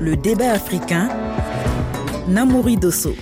Le 0.00 0.16
débat 0.16 0.52
africain, 0.52 1.10
Namouri 2.26 2.78
Dosso. 2.78 3.14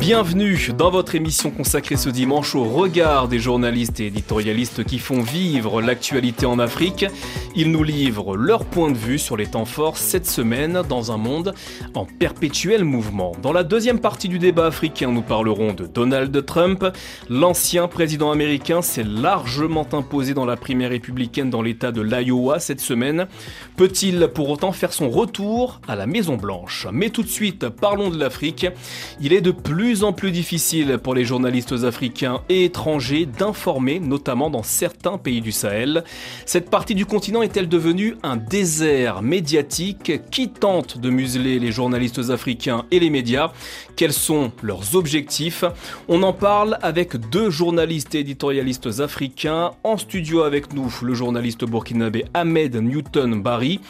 Bienvenue 0.00 0.70
dans 0.76 0.90
votre 0.90 1.14
émission 1.14 1.50
consacrée 1.50 1.96
ce 1.96 2.08
dimanche 2.08 2.54
au 2.54 2.64
regard 2.64 3.28
des 3.28 3.38
journalistes 3.38 4.00
et 4.00 4.06
éditorialistes 4.06 4.84
qui 4.84 4.98
font 4.98 5.20
vivre 5.20 5.82
l'actualité 5.82 6.46
en 6.46 6.58
Afrique. 6.58 7.04
Ils 7.56 7.70
nous 7.70 7.84
livrent 7.84 8.36
leur 8.36 8.64
point 8.64 8.90
de 8.90 8.96
vue 8.96 9.16
sur 9.16 9.36
les 9.36 9.46
temps 9.46 9.64
forts 9.64 9.96
cette 9.96 10.26
semaine 10.26 10.82
dans 10.88 11.12
un 11.12 11.16
monde 11.16 11.54
en 11.94 12.04
perpétuel 12.04 12.82
mouvement. 12.82 13.30
Dans 13.42 13.52
la 13.52 13.62
deuxième 13.62 14.00
partie 14.00 14.28
du 14.28 14.40
débat 14.40 14.66
africain, 14.66 15.12
nous 15.12 15.22
parlerons 15.22 15.72
de 15.72 15.86
Donald 15.86 16.44
Trump. 16.46 16.84
L'ancien 17.30 17.86
président 17.86 18.32
américain 18.32 18.82
s'est 18.82 19.04
largement 19.04 19.86
imposé 19.92 20.34
dans 20.34 20.46
la 20.46 20.56
primaire 20.56 20.90
républicaine 20.90 21.48
dans 21.48 21.62
l'état 21.62 21.92
de 21.92 22.00
l'Iowa 22.00 22.58
cette 22.58 22.80
semaine. 22.80 23.28
Peut-il 23.76 24.26
pour 24.34 24.50
autant 24.50 24.72
faire 24.72 24.92
son 24.92 25.08
retour 25.08 25.80
à 25.86 25.94
la 25.94 26.06
Maison 26.06 26.36
Blanche 26.36 26.88
Mais 26.92 27.10
tout 27.10 27.22
de 27.22 27.28
suite, 27.28 27.68
parlons 27.68 28.10
de 28.10 28.18
l'Afrique. 28.18 28.66
Il 29.20 29.32
est 29.32 29.40
de 29.40 29.52
plus 29.52 30.02
en 30.02 30.12
plus 30.12 30.32
difficile 30.32 30.98
pour 30.98 31.14
les 31.14 31.24
journalistes 31.24 31.84
africains 31.84 32.40
et 32.48 32.64
étrangers 32.64 33.26
d'informer, 33.26 34.00
notamment 34.00 34.50
dans 34.50 34.64
certains 34.64 35.18
pays 35.18 35.40
du 35.40 35.52
Sahel. 35.52 36.02
Cette 36.46 36.68
partie 36.68 36.96
du 36.96 37.06
continent 37.06 37.43
est-elle 37.44 37.68
devenue 37.68 38.16
un 38.22 38.36
désert 38.36 39.20
médiatique 39.22 40.22
Qui 40.30 40.48
tente 40.48 40.98
de 40.98 41.10
museler 41.10 41.58
les 41.58 41.72
journalistes 41.72 42.30
africains 42.30 42.86
et 42.90 42.98
les 42.98 43.10
médias 43.10 43.52
Quels 43.96 44.14
sont 44.14 44.50
leurs 44.62 44.96
objectifs 44.96 45.64
On 46.08 46.22
en 46.22 46.32
parle 46.32 46.78
avec 46.80 47.16
deux 47.30 47.50
journalistes 47.50 48.14
et 48.14 48.20
éditorialistes 48.20 48.98
africains. 49.00 49.72
En 49.84 49.98
studio 49.98 50.42
avec 50.42 50.72
nous, 50.72 50.92
le 51.02 51.12
journaliste 51.12 51.64
burkinabé 51.66 52.24
Ahmed 52.32 52.76
Newton 52.76 53.42
Barry 53.42 53.80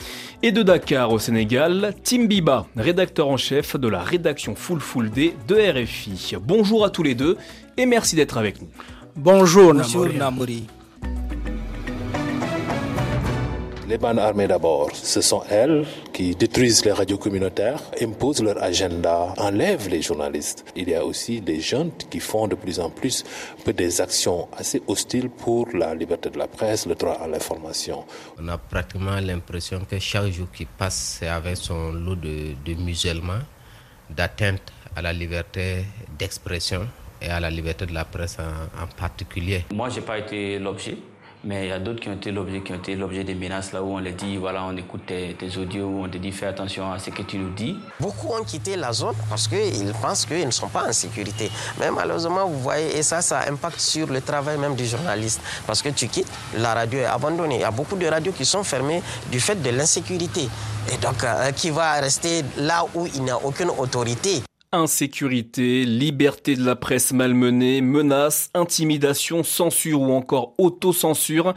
et 0.42 0.50
de 0.50 0.62
Dakar 0.62 1.12
au 1.12 1.20
Sénégal, 1.20 1.94
Tim 2.02 2.24
Biba, 2.24 2.66
rédacteur 2.76 3.28
en 3.28 3.36
chef 3.36 3.76
de 3.76 3.86
la 3.88 4.00
rédaction 4.02 4.56
Full 4.56 4.80
Full 4.80 5.10
Day 5.10 5.34
de 5.46 5.54
RFI. 5.54 6.34
Bonjour 6.42 6.84
à 6.84 6.90
tous 6.90 7.04
les 7.04 7.14
deux 7.14 7.36
et 7.76 7.86
merci 7.86 8.16
d'être 8.16 8.36
avec 8.36 8.60
nous. 8.60 8.68
Bonjour, 9.14 9.72
Bonjour 9.72 10.08
Namouri. 10.08 10.64
Les 13.86 13.98
bandes 13.98 14.18
armées 14.18 14.46
d'abord, 14.48 14.90
ce 14.96 15.20
sont 15.20 15.42
elles 15.50 15.84
qui 16.14 16.34
détruisent 16.34 16.82
les 16.86 16.92
radios 16.92 17.18
communautaires, 17.18 17.82
imposent 18.00 18.42
leur 18.42 18.62
agenda, 18.62 19.34
enlèvent 19.36 19.90
les 19.90 20.00
journalistes. 20.00 20.64
Il 20.74 20.88
y 20.88 20.94
a 20.94 21.04
aussi 21.04 21.42
des 21.42 21.60
jeunes 21.60 21.90
qui 22.10 22.18
font 22.18 22.48
de 22.48 22.54
plus 22.54 22.80
en 22.80 22.88
plus 22.88 23.24
des 23.66 24.00
actions 24.00 24.48
assez 24.56 24.82
hostiles 24.86 25.28
pour 25.28 25.68
la 25.74 25.94
liberté 25.94 26.30
de 26.30 26.38
la 26.38 26.48
presse, 26.48 26.86
le 26.86 26.94
droit 26.94 27.18
à 27.22 27.26
l'information. 27.28 28.04
On 28.40 28.48
a 28.48 28.56
pratiquement 28.56 29.20
l'impression 29.20 29.80
que 29.88 29.98
chaque 29.98 30.30
jour 30.32 30.46
qui 30.50 30.64
passe, 30.64 31.18
c'est 31.20 31.28
avec 31.28 31.58
son 31.58 31.92
lot 31.92 32.16
de, 32.16 32.54
de 32.64 32.74
musulmans, 32.80 33.42
d'atteinte 34.08 34.62
à 34.96 35.02
la 35.02 35.12
liberté 35.12 35.84
d'expression 36.18 36.86
et 37.20 37.28
à 37.28 37.38
la 37.38 37.50
liberté 37.50 37.84
de 37.84 37.92
la 37.92 38.06
presse 38.06 38.38
en, 38.38 38.82
en 38.82 38.86
particulier. 38.86 39.66
Moi, 39.74 39.90
je 39.90 39.96
n'ai 39.96 40.06
pas 40.06 40.18
été 40.18 40.58
l'objet 40.58 40.96
mais 41.44 41.66
il 41.66 41.68
y 41.68 41.72
a 41.72 41.78
d'autres 41.78 42.00
qui 42.00 42.08
ont 42.08 42.14
été 42.14 42.30
l'objet, 42.30 42.60
qui 42.62 42.72
ont 42.72 42.76
été 42.76 42.96
l'objet 42.96 43.24
des 43.24 43.34
menaces 43.34 43.72
là 43.72 43.82
où 43.82 43.94
on 43.94 43.98
les 43.98 44.12
dit, 44.12 44.36
voilà, 44.36 44.64
on 44.64 44.76
écoute 44.76 45.02
tes, 45.06 45.36
audios, 45.58 45.86
où 45.86 46.04
on 46.04 46.08
te 46.08 46.18
dit 46.18 46.32
fais 46.32 46.46
attention 46.46 46.90
à 46.90 46.98
ce 46.98 47.10
que 47.10 47.22
tu 47.22 47.38
nous 47.38 47.50
dis. 47.50 47.78
Beaucoup 48.00 48.28
ont 48.28 48.44
quitté 48.44 48.76
la 48.76 48.92
zone 48.92 49.14
parce 49.28 49.48
qu'ils 49.48 49.92
pensent 50.00 50.26
qu'ils 50.26 50.46
ne 50.46 50.50
sont 50.50 50.68
pas 50.68 50.88
en 50.88 50.92
sécurité. 50.92 51.50
Mais 51.78 51.90
malheureusement, 51.90 52.46
vous 52.46 52.60
voyez, 52.60 52.96
et 52.96 53.02
ça, 53.02 53.20
ça 53.20 53.40
impacte 53.48 53.80
sur 53.80 54.06
le 54.06 54.20
travail 54.20 54.58
même 54.58 54.74
du 54.74 54.86
journaliste. 54.86 55.40
Parce 55.66 55.82
que 55.82 55.90
tu 55.90 56.08
quittes, 56.08 56.30
la 56.56 56.74
radio 56.74 57.00
est 57.00 57.04
abandonnée. 57.04 57.56
Il 57.56 57.60
y 57.60 57.64
a 57.64 57.70
beaucoup 57.70 57.96
de 57.96 58.06
radios 58.06 58.32
qui 58.32 58.44
sont 58.44 58.64
fermées 58.64 59.02
du 59.30 59.40
fait 59.40 59.60
de 59.60 59.70
l'insécurité. 59.70 60.48
Et 60.92 60.96
donc, 60.98 61.22
euh, 61.24 61.50
qui 61.52 61.70
va 61.70 61.92
rester 61.94 62.42
là 62.56 62.84
où 62.94 63.06
il 63.06 63.22
n'y 63.22 63.30
a 63.30 63.38
aucune 63.38 63.70
autorité 63.70 64.42
insécurité, 64.74 65.84
liberté 65.84 66.56
de 66.56 66.64
la 66.64 66.76
presse 66.76 67.12
malmenée, 67.12 67.80
menaces, 67.80 68.50
intimidation, 68.54 69.42
censure 69.42 70.00
ou 70.00 70.12
encore 70.12 70.54
autocensure. 70.58 71.54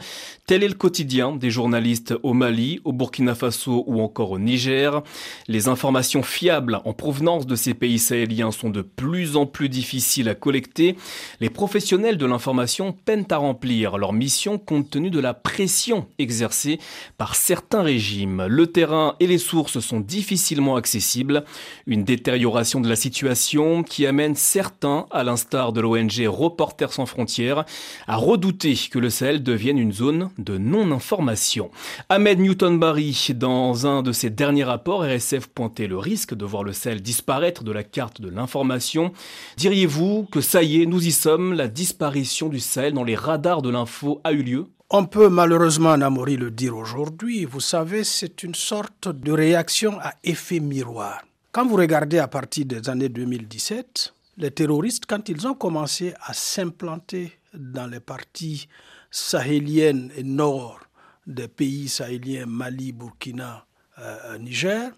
Tel 0.48 0.64
est 0.64 0.68
le 0.68 0.72
quotidien 0.72 1.36
des 1.36 1.50
journalistes 1.50 2.14
au 2.22 2.32
Mali, 2.32 2.80
au 2.84 2.94
Burkina 2.94 3.34
Faso 3.34 3.84
ou 3.86 4.00
encore 4.00 4.30
au 4.30 4.38
Niger. 4.38 5.02
Les 5.46 5.68
informations 5.68 6.22
fiables 6.22 6.80
en 6.86 6.94
provenance 6.94 7.46
de 7.46 7.54
ces 7.54 7.74
pays 7.74 7.98
sahéliens 7.98 8.50
sont 8.50 8.70
de 8.70 8.80
plus 8.80 9.36
en 9.36 9.44
plus 9.44 9.68
difficiles 9.68 10.26
à 10.26 10.34
collecter. 10.34 10.96
Les 11.40 11.50
professionnels 11.50 12.16
de 12.16 12.24
l'information 12.24 12.96
peinent 13.04 13.26
à 13.28 13.36
remplir 13.36 13.98
leur 13.98 14.14
mission 14.14 14.56
compte 14.56 14.88
tenu 14.88 15.10
de 15.10 15.20
la 15.20 15.34
pression 15.34 16.06
exercée 16.18 16.78
par 17.18 17.34
certains 17.34 17.82
régimes. 17.82 18.46
Le 18.48 18.68
terrain 18.68 19.16
et 19.20 19.26
les 19.26 19.36
sources 19.36 19.80
sont 19.80 20.00
difficilement 20.00 20.76
accessibles. 20.76 21.44
Une 21.86 22.04
détérioration 22.04 22.80
de 22.80 22.88
la 22.88 22.96
situation 22.96 23.82
qui 23.82 24.06
amène 24.06 24.34
certains, 24.34 25.04
à 25.10 25.24
l'instar 25.24 25.74
de 25.74 25.82
l'ONG 25.82 26.26
Reporters 26.26 26.94
sans 26.94 27.04
frontières, 27.04 27.66
à 28.06 28.16
redouter 28.16 28.78
que 28.90 28.98
le 28.98 29.10
Sahel 29.10 29.42
devienne 29.42 29.76
une 29.76 29.92
zone 29.92 30.30
de 30.38 30.56
non-information. 30.56 31.70
Ahmed 32.08 32.40
Newton-Barry, 32.40 33.32
dans 33.34 33.86
un 33.86 34.02
de 34.02 34.12
ses 34.12 34.30
derniers 34.30 34.64
rapports, 34.64 35.02
RSF 35.02 35.48
pointait 35.48 35.86
le 35.86 35.98
risque 35.98 36.34
de 36.34 36.44
voir 36.44 36.64
le 36.64 36.72
Sahel 36.72 37.02
disparaître 37.02 37.64
de 37.64 37.72
la 37.72 37.82
carte 37.82 38.20
de 38.20 38.28
l'information. 38.28 39.12
Diriez-vous 39.56 40.28
que 40.30 40.40
ça 40.40 40.62
y 40.62 40.82
est, 40.82 40.86
nous 40.86 41.06
y 41.06 41.12
sommes, 41.12 41.52
la 41.52 41.68
disparition 41.68 42.48
du 42.48 42.60
Sahel 42.60 42.94
dans 42.94 43.04
les 43.04 43.16
radars 43.16 43.62
de 43.62 43.70
l'info 43.70 44.20
a 44.24 44.32
eu 44.32 44.42
lieu? 44.42 44.66
On 44.90 45.04
peut 45.04 45.28
malheureusement, 45.28 45.96
Namori, 45.98 46.36
le 46.36 46.50
dire 46.50 46.74
aujourd'hui. 46.74 47.44
Vous 47.44 47.60
savez, 47.60 48.04
c'est 48.04 48.42
une 48.42 48.54
sorte 48.54 49.08
de 49.08 49.32
réaction 49.32 49.98
à 50.00 50.14
effet 50.24 50.60
miroir. 50.60 51.22
Quand 51.52 51.66
vous 51.66 51.76
regardez 51.76 52.18
à 52.18 52.28
partir 52.28 52.64
des 52.64 52.88
années 52.88 53.10
2017, 53.10 54.14
les 54.38 54.50
terroristes, 54.50 55.04
quand 55.06 55.28
ils 55.28 55.46
ont 55.46 55.54
commencé 55.54 56.14
à 56.22 56.32
s'implanter 56.32 57.32
dans 57.52 57.86
les 57.86 58.00
parties 58.00 58.68
sahéliennes 59.10 60.10
et 60.16 60.22
nord 60.22 60.80
des 61.26 61.48
pays 61.48 61.88
sahéliens, 61.88 62.46
Mali, 62.46 62.92
Burkina, 62.92 63.66
euh, 63.98 64.38
Niger, 64.38 64.90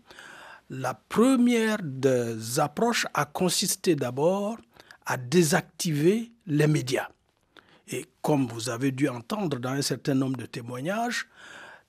la 0.70 0.94
première 0.94 1.78
des 1.82 2.60
approches 2.60 3.06
a 3.12 3.24
consisté 3.24 3.96
d'abord 3.96 4.58
à 5.04 5.16
désactiver 5.16 6.30
les 6.46 6.68
médias. 6.68 7.08
Et 7.88 8.06
comme 8.22 8.46
vous 8.46 8.70
avez 8.70 8.92
dû 8.92 9.08
entendre 9.08 9.58
dans 9.58 9.70
un 9.70 9.82
certain 9.82 10.14
nombre 10.14 10.36
de 10.36 10.46
témoignages, 10.46 11.26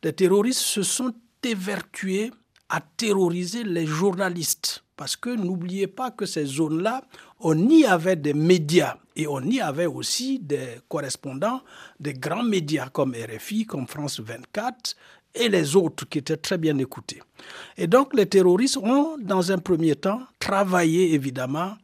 les 0.04 0.14
terroristes 0.14 0.62
se 0.62 0.81
sont 0.81 1.14
évertués 1.44 2.31
à 2.70 2.81
terroriser 2.81 3.64
les 3.64 3.86
journalistes. 3.86 4.81
Parce 4.96 5.16
que 5.16 5.29
n'oubliez 5.29 5.88
pas 5.88 6.12
que 6.12 6.25
ces 6.25 6.46
zones-là, 6.46 7.03
on 7.40 7.69
y 7.69 7.85
avait 7.85 8.16
des 8.16 8.34
médias 8.34 8.97
et 9.16 9.28
on 9.28 9.41
y 9.41 9.59
avait 9.59 9.85
aussi 9.85 10.40
des 10.40 10.79
correspondants 10.88 11.62
des 12.00 12.13
grands 12.13 12.44
médias 12.44 12.90
comme 12.90 13.16
RFI, 13.16 13.66
comme 13.66 13.88
France 13.88 14.19
24 14.19 14.96
et 15.34 15.50
les 15.50 15.75
autres 15.75 16.07
qui 16.07 16.19
étaient 16.19 16.38
très 16.38 16.57
bien 16.57 16.78
écoutés. 16.78 17.22
Et 17.78 17.88
donc 17.88 18.13
les 18.13 18.25
terroristes 18.25 18.78
ont, 18.78 19.18
dans 19.19 19.51
un 19.51 19.57
premier 19.57 19.96
temps, 19.96 20.22
travaillé 20.40 21.13
évidemment 21.13 21.75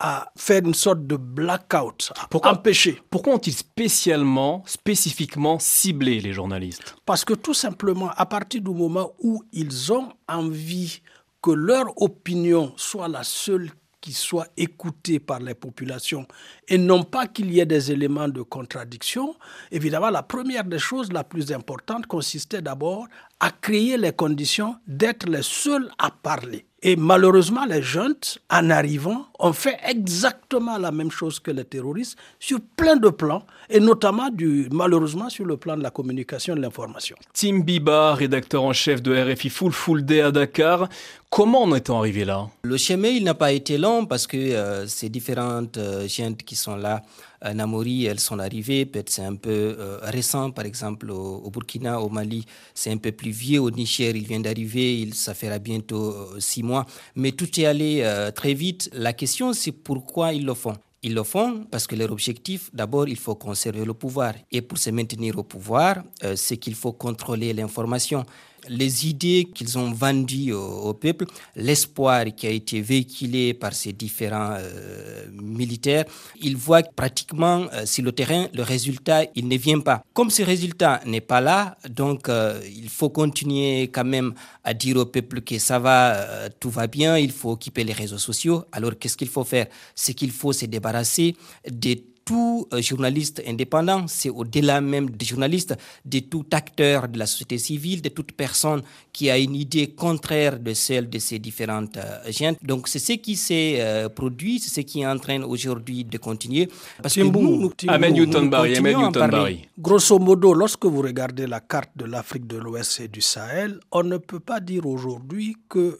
à 0.00 0.30
faire 0.36 0.62
une 0.64 0.74
sorte 0.74 1.06
de 1.06 1.16
blackout, 1.16 2.12
à 2.16 2.28
pourquoi, 2.28 2.52
empêcher. 2.52 3.00
Pourquoi 3.10 3.34
ont-ils 3.34 3.54
spécialement, 3.54 4.62
spécifiquement 4.66 5.58
ciblé 5.58 6.20
les 6.20 6.32
journalistes? 6.32 6.94
Parce 7.04 7.24
que 7.24 7.34
tout 7.34 7.54
simplement, 7.54 8.10
à 8.16 8.26
partir 8.26 8.60
du 8.60 8.70
moment 8.70 9.12
où 9.18 9.42
ils 9.52 9.92
ont 9.92 10.12
envie 10.28 11.00
que 11.42 11.50
leur 11.50 12.00
opinion 12.00 12.72
soit 12.76 13.08
la 13.08 13.24
seule 13.24 13.70
qui 14.00 14.12
soit 14.12 14.46
écoutée 14.56 15.18
par 15.18 15.40
les 15.40 15.54
populations 15.54 16.26
et 16.68 16.78
non 16.78 17.02
pas 17.02 17.26
qu'il 17.26 17.52
y 17.52 17.60
ait 17.60 17.66
des 17.66 17.90
éléments 17.90 18.28
de 18.28 18.42
contradiction, 18.42 19.34
évidemment, 19.72 20.10
la 20.10 20.22
première 20.22 20.64
des 20.64 20.78
choses, 20.78 21.12
la 21.12 21.24
plus 21.24 21.52
importante, 21.52 22.06
consistait 22.06 22.62
d'abord 22.62 23.06
à 23.40 23.50
créer 23.50 23.96
les 23.96 24.12
conditions 24.12 24.76
d'être 24.86 25.28
les 25.28 25.42
seuls 25.42 25.90
à 25.98 26.10
parler. 26.10 26.67
Et 26.82 26.94
malheureusement, 26.94 27.64
les 27.64 27.82
jeunes, 27.82 28.14
en 28.50 28.70
arrivant, 28.70 29.26
ont 29.40 29.52
fait 29.52 29.78
exactement 29.84 30.78
la 30.78 30.92
même 30.92 31.10
chose 31.10 31.40
que 31.40 31.50
les 31.50 31.64
terroristes 31.64 32.16
sur 32.38 32.60
plein 32.76 32.94
de 32.96 33.08
plans, 33.08 33.44
et 33.68 33.80
notamment, 33.80 34.30
du, 34.30 34.68
malheureusement, 34.70 35.28
sur 35.28 35.44
le 35.44 35.56
plan 35.56 35.76
de 35.76 35.82
la 35.82 35.90
communication 35.90 36.54
et 36.54 36.56
de 36.56 36.62
l'information. 36.62 37.16
Tim 37.34 37.60
Biba, 37.60 38.14
rédacteur 38.14 38.62
en 38.62 38.72
chef 38.72 39.02
de 39.02 39.12
RFI 39.12 39.48
Full 39.50 39.72
Full 39.72 40.04
Day 40.04 40.20
à 40.20 40.30
Dakar, 40.30 40.88
comment 41.30 41.64
en 41.64 41.74
est-on 41.74 41.98
arrivé 41.98 42.24
là? 42.24 42.48
Le 42.62 42.76
chemin, 42.76 43.08
il 43.08 43.24
n'a 43.24 43.34
pas 43.34 43.50
été 43.50 43.76
long 43.76 44.06
parce 44.06 44.28
que 44.28 44.36
euh, 44.36 44.86
ces 44.86 45.08
différentes 45.08 45.78
euh, 45.78 46.06
qui 46.46 46.54
sont 46.54 46.76
là 46.76 47.02
euh, 47.44 47.54
Namori, 47.54 48.06
elles 48.06 48.20
sont 48.20 48.38
arrivées, 48.38 48.86
peut-être 48.86 49.10
c'est 49.10 49.24
un 49.24 49.36
peu 49.36 49.76
euh, 49.78 49.98
récent, 50.02 50.50
par 50.50 50.64
exemple 50.64 51.10
au, 51.10 51.50
Burkina, 51.50 52.00
au 52.00 52.08
Mali, 52.08 52.44
c'est 52.74 52.90
un 52.90 52.96
peu 52.96 53.12
plus 53.12 53.30
vieux, 53.30 53.60
au 53.60 53.70
Niger, 53.70 54.14
il 54.16 54.26
vient 54.26 54.40
d'arriver, 54.40 55.08
ça 55.12 55.34
fera 55.34 55.58
bientôt 55.58 56.12
euh, 56.12 56.40
six 56.40 56.62
mois, 56.62 56.84
mais 57.14 57.32
tout 57.32 57.60
est 57.60 57.66
allé 57.66 57.88
très 58.34 58.54
vite. 58.54 58.90
La 58.92 59.12
question, 59.12 59.52
c'est 59.52 59.72
pourquoi 59.72 60.32
ils 60.32 60.44
le 60.44 60.54
font? 60.54 60.76
Ils 61.02 61.14
le 61.14 61.22
font 61.22 61.64
parce 61.70 61.86
que 61.86 61.94
leur 61.94 62.10
objectif, 62.10 62.70
d'abord, 62.72 63.08
il 63.08 63.16
faut 63.16 63.36
conserver 63.36 63.84
le 63.84 63.94
pouvoir. 63.94 64.34
Et 64.50 64.62
pour 64.62 64.78
se 64.78 64.90
maintenir 64.90 65.38
au 65.38 65.44
pouvoir, 65.44 66.02
c'est 66.34 66.56
qu'il 66.56 66.74
faut 66.74 66.92
contrôler 66.92 67.52
l'information. 67.52 68.24
Les 68.68 69.06
idées 69.08 69.48
qu'ils 69.54 69.78
ont 69.78 69.92
vendues 69.92 70.52
au, 70.52 70.94
peuple, 70.94 71.26
l'espoir 71.56 72.24
qui 72.36 72.46
a 72.46 72.50
été 72.50 72.80
véhiculé 72.80 73.54
par 73.54 73.72
ces 73.72 73.92
différents 73.92 74.56
euh, 74.58 75.26
militaires, 75.32 76.04
ils 76.40 76.56
voient 76.56 76.82
pratiquement 76.82 77.66
euh, 77.72 77.86
sur 77.86 78.04
le 78.04 78.12
terrain, 78.12 78.46
le 78.54 78.62
résultat, 78.62 79.24
il 79.34 79.48
ne 79.48 79.56
vient 79.56 79.80
pas. 79.80 80.02
Comme 80.12 80.30
ce 80.30 80.42
résultat 80.42 81.00
n'est 81.06 81.20
pas 81.20 81.40
là, 81.40 81.76
donc 81.88 82.28
euh, 82.28 82.60
il 82.74 82.88
faut 82.88 83.10
continuer 83.10 83.88
quand 83.92 84.04
même 84.04 84.34
à 84.64 84.74
dire 84.74 84.96
au 84.96 85.06
peuple 85.06 85.40
que 85.40 85.58
ça 85.58 85.78
va, 85.78 86.48
tout 86.60 86.70
va 86.70 86.86
bien, 86.86 87.18
il 87.18 87.32
faut 87.32 87.50
occuper 87.50 87.84
les 87.84 87.92
réseaux 87.92 88.18
sociaux. 88.18 88.64
Alors 88.72 88.92
qu'est-ce 88.98 89.16
qu'il 89.16 89.28
faut 89.28 89.44
faire? 89.44 89.66
C'est 89.94 90.14
qu'il 90.14 90.30
faut 90.30 90.52
se 90.52 90.66
débarrasser 90.66 91.36
des 91.70 92.04
tout 92.28 92.68
euh, 92.74 92.82
journaliste 92.82 93.42
indépendant, 93.46 94.06
c'est 94.06 94.28
au-delà 94.28 94.82
même 94.82 95.08
des 95.08 95.24
journalistes, 95.24 95.74
de 96.04 96.18
tout 96.18 96.44
acteur 96.52 97.08
de 97.08 97.18
la 97.18 97.24
société 97.24 97.56
civile, 97.56 98.02
de 98.02 98.10
toute 98.10 98.32
personne 98.32 98.82
qui 99.14 99.30
a 99.30 99.38
une 99.38 99.54
idée 99.54 99.86
contraire 100.04 100.58
de 100.58 100.74
celle 100.74 101.08
de 101.08 101.18
ces 101.18 101.38
différentes 101.38 101.96
euh, 101.96 102.30
gens. 102.30 102.54
Donc 102.62 102.86
c'est 102.88 102.98
ce 102.98 103.14
qui 103.14 103.34
s'est 103.34 103.76
euh, 103.80 104.10
produit, 104.10 104.58
c'est 104.58 104.68
ce 104.78 104.82
qui 104.82 105.00
est 105.00 105.06
en 105.06 105.18
train 105.18 105.42
aujourd'hui 105.42 106.04
de 106.04 106.18
continuer. 106.18 106.68
Parce 107.02 107.14
que 107.14 107.22
nous, 107.22 107.72
Amen 107.88 108.12
Newton 108.12 108.50
Barry, 108.50 108.78
Newton 108.78 109.30
Barry. 109.30 109.66
Grosso 109.78 110.18
modo, 110.18 110.52
lorsque 110.52 110.84
vous 110.84 111.00
regardez 111.00 111.46
la 111.46 111.60
carte 111.60 111.92
de 111.96 112.04
l'Afrique 112.04 112.46
de 112.46 112.58
l'Ouest 112.58 113.00
et 113.00 113.08
du 113.08 113.22
Sahel, 113.22 113.80
on 113.90 114.02
ne 114.02 114.18
peut 114.18 114.40
pas 114.40 114.60
dire 114.60 114.84
aujourd'hui 114.84 115.56
que 115.70 115.96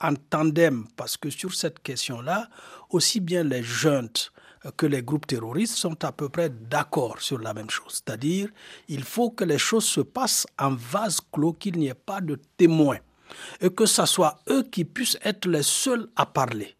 en 0.00 0.14
tandem, 0.30 0.84
parce 0.96 1.16
que 1.16 1.30
sur 1.30 1.52
cette 1.54 1.80
question-là, 1.80 2.48
aussi 2.90 3.18
bien 3.20 3.42
les 3.42 3.62
jeunes 3.64 4.08
que 4.76 4.86
les 4.86 5.02
groupes 5.02 5.26
terroristes 5.26 5.76
sont 5.76 6.04
à 6.04 6.12
peu 6.12 6.28
près 6.28 6.48
d'accord 6.48 7.20
sur 7.20 7.38
la 7.38 7.52
même 7.54 7.70
chose. 7.70 8.02
C'est-à-dire, 8.04 8.48
il 8.88 9.02
faut 9.02 9.30
que 9.30 9.44
les 9.44 9.58
choses 9.58 9.84
se 9.84 10.00
passent 10.00 10.46
en 10.58 10.74
vase 10.74 11.20
clos, 11.32 11.54
qu'il 11.54 11.78
n'y 11.78 11.88
ait 11.88 11.94
pas 11.94 12.20
de 12.20 12.38
témoins, 12.56 12.98
et 13.60 13.70
que 13.70 13.86
ce 13.86 14.06
soit 14.06 14.38
eux 14.48 14.62
qui 14.62 14.84
puissent 14.84 15.18
être 15.24 15.46
les 15.48 15.62
seuls 15.62 16.08
à 16.16 16.26
parler. 16.26 16.76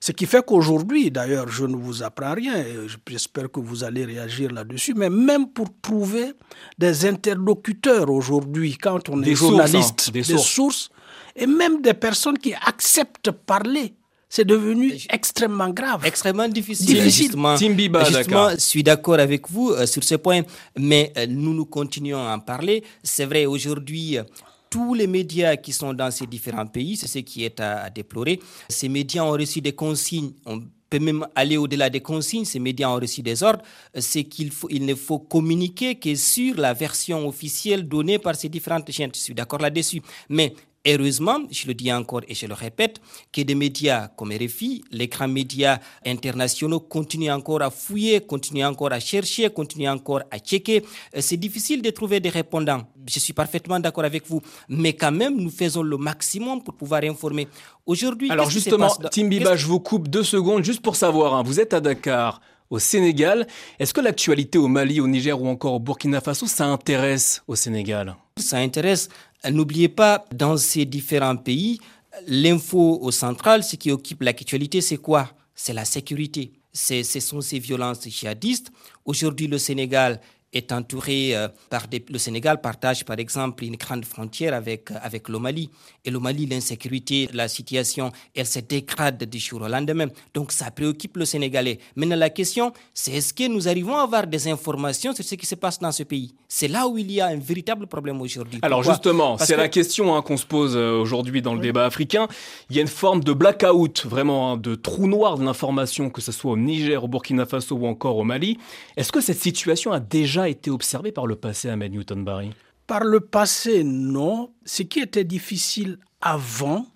Ce 0.00 0.12
qui 0.12 0.26
fait 0.26 0.44
qu'aujourd'hui, 0.46 1.10
d'ailleurs, 1.10 1.48
je 1.48 1.64
ne 1.64 1.74
vous 1.74 2.02
apprends 2.02 2.34
rien, 2.34 2.56
et 2.56 2.86
j'espère 3.08 3.50
que 3.50 3.58
vous 3.58 3.82
allez 3.82 4.04
réagir 4.04 4.52
là-dessus, 4.52 4.94
mais 4.94 5.10
même 5.10 5.48
pour 5.48 5.68
trouver 5.82 6.32
des 6.78 7.04
interlocuteurs 7.04 8.08
aujourd'hui, 8.08 8.76
quand 8.76 9.08
on 9.08 9.22
est 9.22 9.34
journaliste, 9.34 10.04
hein, 10.08 10.12
des, 10.12 10.22
sources, 10.22 10.90
et 11.34 11.46
même 11.46 11.82
des 11.82 11.94
personnes 11.94 12.38
qui 12.38 12.54
acceptent 12.54 13.32
parler 13.32 13.94
c'est 14.28 14.44
devenu 14.44 14.92
extrêmement 15.10 15.70
grave. 15.70 16.04
Extrêmement 16.04 16.48
difficile. 16.48 17.00
Justement, 17.02 17.56
justement 17.56 18.50
je 18.50 18.56
suis 18.60 18.82
d'accord 18.82 19.18
avec 19.18 19.48
vous 19.48 19.70
euh, 19.70 19.86
sur 19.86 20.04
ce 20.04 20.16
point, 20.16 20.42
mais 20.76 21.12
euh, 21.16 21.26
nous 21.28 21.54
nous 21.54 21.64
continuons 21.64 22.18
à 22.18 22.34
en 22.34 22.38
parler. 22.40 22.84
C'est 23.02 23.24
vrai, 23.24 23.46
aujourd'hui, 23.46 24.18
euh, 24.18 24.24
tous 24.70 24.92
les 24.94 25.06
médias 25.06 25.56
qui 25.56 25.72
sont 25.72 25.94
dans 25.94 26.10
ces 26.10 26.26
différents 26.26 26.66
pays, 26.66 26.96
c'est 26.96 27.08
ce 27.08 27.20
qui 27.20 27.44
est 27.44 27.58
à, 27.60 27.88
déplorer. 27.88 28.38
Ces 28.68 28.88
médias 28.90 29.22
ont 29.24 29.30
reçu 29.32 29.62
des 29.62 29.72
consignes. 29.72 30.32
On 30.44 30.60
peut 30.90 30.98
même 30.98 31.26
aller 31.34 31.56
au-delà 31.56 31.88
des 31.88 32.00
consignes. 32.00 32.44
Ces 32.44 32.58
médias 32.58 32.90
ont 32.90 32.96
reçu 33.00 33.22
des 33.22 33.42
ordres. 33.42 33.62
C'est 33.94 34.24
qu'il 34.24 34.50
faut, 34.50 34.68
il 34.70 34.84
ne 34.84 34.94
faut 34.94 35.18
communiquer 35.18 35.94
que 35.94 36.14
sur 36.14 36.56
la 36.56 36.74
version 36.74 37.26
officielle 37.26 37.88
donnée 37.88 38.18
par 38.18 38.34
ces 38.36 38.50
différentes 38.50 38.90
chaînes. 38.90 39.10
Je 39.14 39.20
suis 39.20 39.34
d'accord 39.34 39.60
là-dessus. 39.60 40.02
Mais 40.28 40.52
Heureusement, 40.90 41.40
je 41.50 41.66
le 41.66 41.74
dis 41.74 41.92
encore 41.92 42.22
et 42.28 42.34
je 42.34 42.46
le 42.46 42.54
répète, 42.54 42.98
que 43.30 43.42
des 43.42 43.54
médias 43.54 44.08
comme 44.16 44.32
RFI, 44.32 44.82
les 44.90 45.08
grands 45.08 45.28
médias 45.28 45.80
internationaux 46.06 46.80
continuent 46.80 47.30
encore 47.30 47.60
à 47.60 47.70
fouiller, 47.70 48.22
continuent 48.22 48.64
encore 48.64 48.92
à 48.92 48.98
chercher, 49.00 49.50
continuent 49.50 49.90
encore 49.90 50.22
à 50.30 50.38
checker. 50.38 50.82
Euh, 51.14 51.20
c'est 51.20 51.36
difficile 51.36 51.82
de 51.82 51.90
trouver 51.90 52.20
des 52.20 52.30
répondants. 52.30 52.82
Je 53.06 53.18
suis 53.18 53.34
parfaitement 53.34 53.78
d'accord 53.78 54.04
avec 54.04 54.26
vous. 54.26 54.40
Mais 54.70 54.94
quand 54.94 55.12
même, 55.12 55.36
nous 55.36 55.50
faisons 55.50 55.82
le 55.82 55.98
maximum 55.98 56.62
pour 56.62 56.72
pouvoir 56.74 57.02
informer. 57.04 57.48
Aujourd'hui, 57.84 58.30
alors 58.30 58.48
justement, 58.48 58.88
Tim 59.10 59.28
Biba, 59.28 59.56
je 59.56 59.66
vous 59.66 59.80
coupe 59.80 60.08
deux 60.08 60.24
secondes 60.24 60.64
juste 60.64 60.80
pour 60.80 60.96
savoir. 60.96 61.34
Hein, 61.34 61.42
vous 61.44 61.60
êtes 61.60 61.74
à 61.74 61.80
Dakar 61.80 62.40
au 62.70 62.78
Sénégal. 62.78 63.46
Est-ce 63.78 63.94
que 63.94 64.00
l'actualité 64.00 64.58
au 64.58 64.68
Mali, 64.68 65.00
au 65.00 65.06
Niger 65.08 65.40
ou 65.40 65.48
encore 65.48 65.74
au 65.74 65.78
Burkina 65.80 66.20
Faso, 66.20 66.46
ça 66.46 66.66
intéresse 66.66 67.42
au 67.46 67.54
Sénégal? 67.56 68.16
Ça 68.36 68.58
intéresse 68.58 69.08
N'oubliez 69.48 69.88
pas, 69.88 70.24
dans 70.34 70.56
ces 70.56 70.84
différents 70.84 71.36
pays, 71.36 71.78
l'info 72.26 72.98
au 73.00 73.10
central, 73.10 73.62
ce 73.62 73.76
qui 73.76 73.90
occupe 73.90 74.22
l'actualité, 74.22 74.80
c'est 74.80 74.96
quoi? 74.96 75.30
C'est 75.54 75.72
la 75.72 75.84
sécurité. 75.84 76.52
Ce 76.72 77.02
sont 77.20 77.40
ces 77.40 77.58
violences 77.58 78.08
djihadistes. 78.08 78.70
Aujourd'hui, 79.04 79.46
le 79.46 79.58
Sénégal 79.58 80.20
est 80.52 80.72
entouré 80.72 81.36
euh, 81.36 81.48
par 81.68 81.88
des, 81.88 82.04
le 82.08 82.18
Sénégal 82.18 82.60
partage 82.60 83.04
par 83.04 83.18
exemple 83.18 83.64
une 83.64 83.76
grande 83.76 84.04
frontière 84.04 84.54
avec, 84.54 84.90
euh, 84.90 84.94
avec 85.02 85.28
le 85.28 85.38
Mali. 85.38 85.70
Et 86.04 86.10
le 86.10 86.18
Mali, 86.18 86.46
l'insécurité, 86.46 87.28
la 87.32 87.48
situation, 87.48 88.10
elle 88.34 88.46
se 88.46 88.60
dégrade 88.60 89.22
du 89.24 89.38
jour 89.38 89.62
au 89.62 89.68
lendemain. 89.68 90.06
Donc 90.32 90.52
ça 90.52 90.70
préoccupe 90.70 91.16
le 91.18 91.24
Sénégalais. 91.26 91.78
Maintenant 91.96 92.16
la 92.16 92.30
question, 92.30 92.72
c'est 92.94 93.12
est-ce 93.12 93.34
que 93.34 93.46
nous 93.48 93.68
arrivons 93.68 93.96
à 93.96 94.02
avoir 94.02 94.26
des 94.26 94.48
informations 94.48 95.14
sur 95.14 95.24
ce 95.24 95.34
qui 95.34 95.46
se 95.46 95.54
passe 95.54 95.78
dans 95.78 95.92
ce 95.92 96.02
pays? 96.02 96.34
C'est 96.48 96.68
là 96.68 96.88
où 96.88 96.96
il 96.96 97.12
y 97.12 97.20
a 97.20 97.26
un 97.26 97.36
véritable 97.36 97.86
problème 97.86 98.20
aujourd'hui. 98.22 98.58
Alors 98.62 98.82
justement, 98.82 99.36
c'est 99.38 99.56
la 99.56 99.68
question 99.68 100.16
hein, 100.16 100.22
qu'on 100.22 100.36
se 100.38 100.46
pose 100.46 100.76
euh, 100.76 100.98
aujourd'hui 100.98 101.42
dans 101.42 101.54
le 101.54 101.60
débat 101.60 101.84
africain. 101.84 102.26
Il 102.70 102.76
y 102.76 102.78
a 102.78 102.82
une 102.82 102.88
forme 102.88 103.22
de 103.22 103.32
blackout, 103.34 104.06
vraiment, 104.06 104.52
hein, 104.52 104.56
de 104.56 104.74
trou 104.74 105.06
noir 105.08 105.36
de 105.36 105.44
l'information, 105.44 106.08
que 106.08 106.22
ce 106.22 106.32
soit 106.32 106.52
au 106.52 106.56
Niger, 106.56 107.04
au 107.04 107.08
Burkina 107.08 107.44
Faso 107.44 107.76
ou 107.76 107.86
encore 107.86 108.16
au 108.16 108.24
Mali. 108.24 108.56
Est-ce 108.96 109.12
que 109.12 109.20
cette 109.20 109.40
situation 109.40 109.92
a 109.92 110.00
déjà 110.00 110.37
été 110.46 110.70
observé 110.70 111.12
par 111.12 111.26
le 111.26 111.36
passé, 111.36 111.68
Ahmed 111.68 111.92
Newton 111.92 112.24
Barry 112.24 112.50
Par 112.86 113.04
le 113.04 113.20
passé, 113.20 113.82
non. 113.84 114.52
Ce 114.64 114.82
qui 114.82 115.00
était 115.00 115.24
difficile 115.24 115.98
avant, 116.20 116.86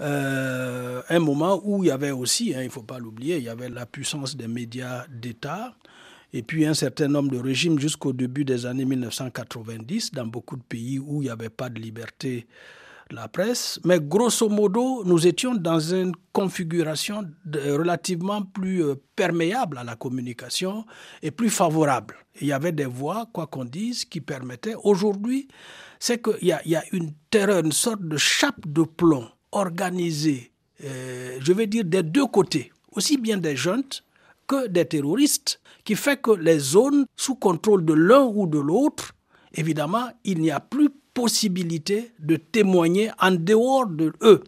euh, 0.00 1.02
un 1.08 1.18
moment 1.18 1.60
où 1.64 1.84
il 1.84 1.88
y 1.88 1.90
avait 1.90 2.10
aussi, 2.10 2.54
hein, 2.54 2.62
il 2.62 2.66
ne 2.66 2.70
faut 2.70 2.82
pas 2.82 2.98
l'oublier, 2.98 3.36
il 3.36 3.44
y 3.44 3.48
avait 3.48 3.68
la 3.68 3.86
puissance 3.86 4.36
des 4.36 4.48
médias 4.48 5.04
d'État 5.08 5.74
et 6.32 6.42
puis 6.42 6.66
un 6.66 6.74
certain 6.74 7.06
nombre 7.06 7.30
de 7.30 7.38
régimes 7.38 7.78
jusqu'au 7.78 8.12
début 8.12 8.44
des 8.44 8.66
années 8.66 8.84
1990 8.84 10.10
dans 10.12 10.26
beaucoup 10.26 10.56
de 10.56 10.64
pays 10.64 10.98
où 10.98 11.22
il 11.22 11.26
n'y 11.26 11.30
avait 11.30 11.48
pas 11.48 11.68
de 11.68 11.80
liberté 11.80 12.46
la 13.10 13.28
presse, 13.28 13.78
mais 13.84 14.00
grosso 14.00 14.48
modo, 14.48 15.04
nous 15.04 15.26
étions 15.26 15.54
dans 15.54 15.78
une 15.78 16.12
configuration 16.32 17.22
relativement 17.52 18.42
plus 18.42 18.82
euh, 18.82 18.94
perméable 19.14 19.78
à 19.78 19.84
la 19.84 19.96
communication 19.96 20.84
et 21.22 21.30
plus 21.30 21.50
favorable. 21.50 22.16
il 22.40 22.48
y 22.48 22.52
avait 22.52 22.72
des 22.72 22.86
voix, 22.86 23.28
quoi 23.32 23.46
qu'on 23.46 23.64
dise, 23.64 24.04
qui 24.04 24.20
permettaient. 24.20 24.74
Aujourd'hui, 24.82 25.48
c'est 25.98 26.22
qu'il 26.22 26.48
y, 26.48 26.52
a 26.74 26.84
une 26.92 27.12
terreur, 27.30 27.64
une 27.64 27.72
sorte 27.72 28.02
de 28.02 28.16
chape 28.16 28.66
de 28.66 28.82
plomb 28.82 29.28
organisée, 29.52 30.52
euh, 30.82 31.38
je 31.40 31.52
vais 31.52 31.66
dire, 31.66 31.84
des 31.84 32.02
deux 32.02 32.26
côtés, 32.26 32.72
aussi 32.92 33.16
bien 33.16 33.38
des 33.38 33.56
jeunes 33.56 33.84
que 34.46 34.66
des 34.66 34.84
terroristes, 34.84 35.60
qui 35.84 35.94
fait 35.94 36.20
que 36.20 36.32
les 36.32 36.58
zones 36.58 37.06
sous 37.16 37.36
contrôle 37.36 37.84
de 37.84 37.94
l'un 37.94 38.24
ou 38.24 38.46
de 38.46 38.58
l'autre, 38.58 39.12
évidemment, 39.54 40.08
il 40.24 40.40
n'y 40.40 40.50
a 40.50 40.60
plus 40.60 40.90
possibilité 41.14 42.10
de 42.18 42.36
témoigner 42.36 43.10
en 43.20 43.30
dehors 43.30 43.86
de 43.86 44.12
eux. 44.22 44.42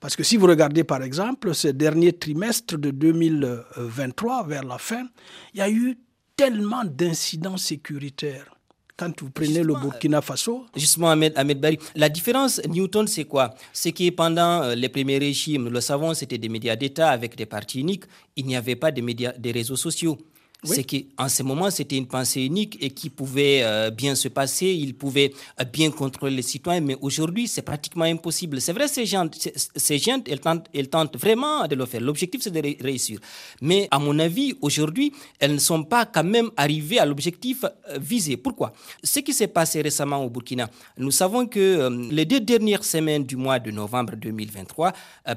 Parce 0.00 0.16
que 0.16 0.22
si 0.22 0.36
vous 0.36 0.46
regardez 0.46 0.84
par 0.84 1.02
exemple 1.02 1.54
ce 1.54 1.68
dernier 1.68 2.12
trimestre 2.12 2.78
de 2.78 2.90
2023, 2.90 4.46
vers 4.46 4.64
la 4.64 4.78
fin, 4.78 5.06
il 5.54 5.58
y 5.58 5.60
a 5.60 5.70
eu 5.70 5.98
tellement 6.36 6.84
d'incidents 6.84 7.56
sécuritaires. 7.56 8.54
Quand 8.96 9.20
vous 9.22 9.30
prenez 9.30 9.62
le 9.62 9.74
Burkina 9.74 10.20
Faso. 10.20 10.66
Justement, 10.74 11.10
Ahmed, 11.10 11.32
Ahmed 11.36 11.60
Bari, 11.60 11.78
la 11.94 12.08
différence, 12.08 12.60
Newton, 12.68 13.06
c'est 13.06 13.26
quoi? 13.26 13.54
C'est 13.72 13.92
que 13.92 14.10
pendant 14.10 14.62
euh, 14.62 14.74
les 14.74 14.88
premiers 14.88 15.18
régimes, 15.18 15.64
nous 15.64 15.70
le 15.70 15.80
savons, 15.80 16.14
c'était 16.14 16.38
des 16.38 16.48
médias 16.48 16.74
d'État 16.74 17.10
avec 17.10 17.36
des 17.36 17.46
partis 17.46 17.78
uniques. 17.78 18.04
Il 18.34 18.46
n'y 18.46 18.56
avait 18.56 18.74
pas 18.74 18.90
de 18.90 19.00
médias, 19.00 19.32
des 19.38 19.52
réseaux 19.52 19.76
sociaux. 19.76 20.18
C'est 20.64 20.82
qu'en 20.82 21.28
ce 21.28 21.44
moment, 21.44 21.70
c'était 21.70 21.96
une 21.96 22.08
pensée 22.08 22.42
unique 22.42 22.76
et 22.80 22.90
qui 22.90 23.10
pouvait 23.10 23.60
euh, 23.62 23.90
bien 23.90 24.16
se 24.16 24.26
passer, 24.26 24.66
il 24.66 24.92
pouvait 24.94 25.32
euh, 25.60 25.64
bien 25.64 25.92
contrôler 25.92 26.34
les 26.34 26.42
citoyens, 26.42 26.80
mais 26.80 26.96
aujourd'hui, 27.00 27.46
c'est 27.46 27.62
pratiquement 27.62 28.04
impossible. 28.04 28.60
C'est 28.60 28.72
vrai, 28.72 28.88
ces 28.88 29.06
gens, 29.06 29.28
ces 29.76 29.98
gens 29.98 30.20
elles, 30.26 30.40
tentent, 30.40 30.66
elles 30.74 30.88
tentent 30.88 31.16
vraiment 31.16 31.64
de 31.68 31.76
le 31.76 31.86
faire. 31.86 32.00
L'objectif, 32.00 32.42
c'est 32.42 32.50
de 32.50 32.82
réussir. 32.82 33.20
Mais 33.62 33.86
à 33.92 34.00
mon 34.00 34.18
avis, 34.18 34.56
aujourd'hui, 34.60 35.12
elles 35.38 35.54
ne 35.54 35.58
sont 35.58 35.84
pas 35.84 36.06
quand 36.06 36.24
même 36.24 36.50
arrivées 36.56 36.98
à 36.98 37.06
l'objectif 37.06 37.64
euh, 37.64 37.98
visé. 38.00 38.36
Pourquoi? 38.36 38.72
Ce 39.04 39.20
qui 39.20 39.32
s'est 39.32 39.46
passé 39.46 39.80
récemment 39.80 40.24
au 40.24 40.28
Burkina, 40.28 40.68
nous 40.96 41.12
savons 41.12 41.46
que 41.46 41.88
les 42.10 42.24
deux 42.24 42.40
dernières 42.40 42.82
semaines 42.84 43.24
du 43.24 43.36
mois 43.36 43.60
de 43.60 43.70
novembre 43.70 44.16
2023, 44.16 44.92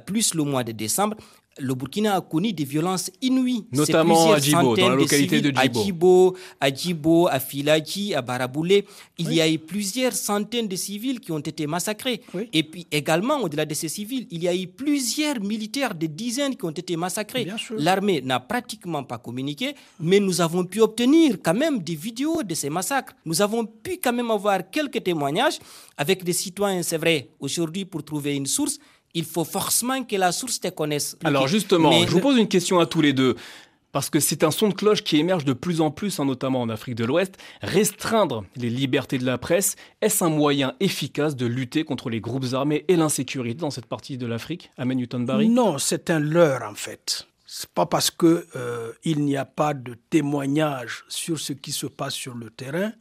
plus 0.06 0.34
le 0.34 0.44
mois 0.44 0.63
de 0.63 0.72
décembre, 0.72 1.16
le 1.60 1.74
Burkina 1.74 2.15
a 2.15 2.22
connu 2.22 2.53
des 2.53 2.63
violences 2.63 3.12
inouïes. 3.22 3.65
Notamment 3.72 4.31
à 4.31 4.39
Djibo, 4.39 4.75
dans 4.75 4.89
la 4.89 4.96
localité 4.96 5.41
de, 5.41 5.51
Djibo. 5.51 6.36
À 6.60 6.74
Djibo, 6.74 7.27
à 7.27 7.39
Filadji, 7.39 8.13
à 8.13 8.22
Baraboulé. 8.22 8.86
Il 9.17 9.34
y 9.34 9.41
a 9.41 9.50
eu 9.50 9.60
plusieurs 9.60 10.13
centaines 10.13 10.67
de 10.67 10.75
civils 10.75 11.20
qui 11.20 11.31
ont 11.31 11.39
été 11.39 11.67
massacrés. 11.67 12.22
Et 12.53 12.63
puis 12.63 12.88
également, 12.91 13.41
au-delà 13.41 13.65
de 13.65 13.74
ces 13.74 13.89
civils, 13.89 14.27
il 14.31 14.43
y 14.43 14.48
a 14.48 14.55
eu 14.55 14.67
plusieurs 14.67 15.41
militaires, 15.41 15.93
des 15.93 16.08
dizaines 16.08 16.55
qui 16.55 16.65
ont 16.65 16.72
été 16.72 16.96
massacrés. 16.96 17.48
L'armée 17.72 18.22
n'a 18.22 18.39
pratiquement 18.39 19.03
pas 19.03 19.17
communiqué, 19.17 19.75
mais 20.00 20.20
nous 20.20 20.39
avons 20.39 20.63
pu 20.63 20.79
obtenir 20.79 21.38
quand 21.43 21.53
même 21.53 21.79
des 21.79 21.96
vidéos 21.96 22.43
de 22.43 22.55
ces 22.55 22.70
massacres. 22.70 23.13
Nous 23.25 23.41
avons 23.41 23.65
pu 23.65 24.00
quand 24.01 24.13
même 24.13 24.31
avoir 24.31 24.70
quelques 24.70 25.03
témoignages 25.03 25.60
avec 25.98 26.24
des 26.24 26.34
citoyens, 26.34 26.81
c'est 26.81 26.98
vrai, 26.98 27.29
aujourd'hui 27.39 27.86
pour 27.86 28.03
trouver 28.03 28.36
une 28.36 28.46
source 28.46 28.79
il 29.13 29.25
faut 29.25 29.44
forcément 29.44 30.03
que 30.03 30.15
la 30.15 30.32
source 30.32 30.60
te 30.60 30.70
connaisse. 30.70 31.18
Alors 31.24 31.48
justement, 31.48 31.91
je 31.91 32.12
vous 32.12 32.20
pose 32.20 32.38
une 32.38 32.48
question 32.48 32.80
à 32.80 32.86
tous 32.86 33.01
les 33.01 33.13
deux. 33.13 33.36
Parce 33.91 34.10
que 34.10 34.22
c'est 34.22 34.44
un 34.44 34.51
son 34.51 34.70
de 34.70 34.74
cloche 34.74 35.03
qui 35.03 35.18
émerge 35.18 35.44
de 35.44 35.51
plus 35.51 35.82
en 35.82 35.91
plus, 35.91 36.20
hein, 36.20 36.25
notamment 36.25 36.62
en 36.62 36.70
Afrique 36.70 36.96
de 36.96 37.03
l'Ouest. 37.03 37.38
Restreindre 37.62 38.46
les 38.56 38.70
libertés 38.70 39.18
de 39.18 39.25
la 39.25 39.38
presse, 39.38 39.75
est-ce 40.01 40.24
un 40.24 40.30
moyen 40.30 40.75
efficace 40.80 41.36
de 41.36 41.46
lutter 41.46 41.84
contre 41.84 42.10
les 42.10 42.22
groupes 42.22 42.53
armés 42.53 42.86
et 42.88 42.96
l'insécurité 42.96 43.60
dans 43.60 43.70
cette 43.70 43.88
partie 43.88 44.18
de 44.18 44.25
l'Afrique 44.25 44.72
Amen 44.77 44.98
Newton 44.98 45.25
Barry 45.25 45.50
Non, 45.50 45.77
c'est 45.77 46.10
un 46.10 46.20
leurre 46.20 46.63
en 46.63 46.75
fait. 46.75 47.27
C'est 47.46 47.70
pas 47.70 47.86
parce 47.86 48.12
que 48.12 48.48
euh, 48.56 48.94
il 49.03 49.25
n'y 49.25 49.36
a 49.36 49.44
pas 49.44 49.74
de 49.74 49.96
témoignage 50.10 51.03
sur 51.10 51.38
ce 51.38 51.51
qui 51.51 51.74
se 51.74 51.86
passe 51.86 52.13
sur 52.13 52.34
le 52.34 52.50
terrain 52.50 52.94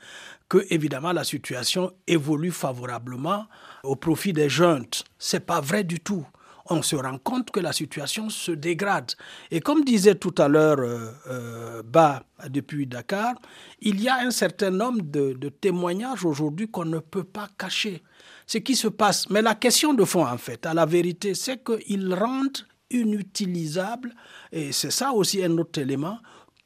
que 0.48 0.66
évidemment 0.70 1.12
la 1.12 1.22
situation 1.22 1.92
évolue 2.08 2.50
favorablement 2.50 3.46
au 3.82 3.96
profit 3.96 4.32
des 4.32 4.48
jeunes. 4.48 4.86
C'est 5.18 5.46
pas 5.46 5.60
vrai 5.60 5.84
du 5.84 6.00
tout. 6.00 6.24
On 6.72 6.82
se 6.82 6.94
rend 6.94 7.18
compte 7.18 7.50
que 7.50 7.58
la 7.58 7.72
situation 7.72 8.30
se 8.30 8.52
dégrade. 8.52 9.12
Et 9.50 9.60
comme 9.60 9.84
disait 9.84 10.14
tout 10.14 10.34
à 10.38 10.46
l'heure 10.46 10.78
euh, 10.78 11.10
euh 11.26 11.82
Bas 11.82 12.22
depuis 12.48 12.86
Dakar, 12.86 13.34
il 13.80 14.00
y 14.00 14.08
a 14.08 14.18
un 14.20 14.30
certain 14.30 14.70
nombre 14.70 15.02
de, 15.02 15.32
de 15.32 15.48
témoignages 15.48 16.24
aujourd'hui 16.24 16.68
qu'on 16.70 16.84
ne 16.84 17.00
peut 17.00 17.24
pas 17.24 17.48
cacher. 17.58 18.02
Ce 18.46 18.58
qui 18.58 18.76
se 18.76 18.88
passe. 18.88 19.28
Mais 19.30 19.42
la 19.42 19.54
question 19.56 19.94
de 19.94 20.04
fond, 20.04 20.24
en 20.26 20.38
fait, 20.38 20.64
à 20.66 20.74
la 20.74 20.86
vérité, 20.86 21.34
c'est 21.34 21.62
qu'ils 21.64 22.14
rendent 22.14 22.64
inutilisable, 22.90 24.14
et 24.52 24.72
c'est 24.72 24.90
ça 24.90 25.12
aussi 25.12 25.42
un 25.44 25.56
autre 25.58 25.80
élément, 25.80 26.18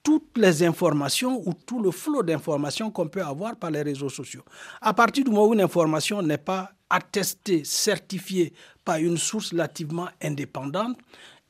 toutes 0.02 0.36
les 0.36 0.62
informations 0.62 1.42
ou 1.46 1.52
tout 1.66 1.82
le 1.82 1.90
flot 1.90 2.22
d'informations 2.22 2.90
qu'on 2.90 3.08
peut 3.08 3.22
avoir 3.22 3.56
par 3.56 3.70
les 3.70 3.82
réseaux 3.82 4.10
sociaux. 4.10 4.42
À 4.80 4.92
partir 4.92 5.24
du 5.24 5.30
moment 5.30 5.46
où 5.46 5.54
une 5.54 5.62
information 5.62 6.20
n'est 6.22 6.38
pas 6.38 6.70
attestée, 6.94 7.64
certifiée 7.64 8.52
par 8.84 8.96
une 8.98 9.16
source 9.16 9.50
relativement 9.50 10.08
indépendante, 10.22 10.96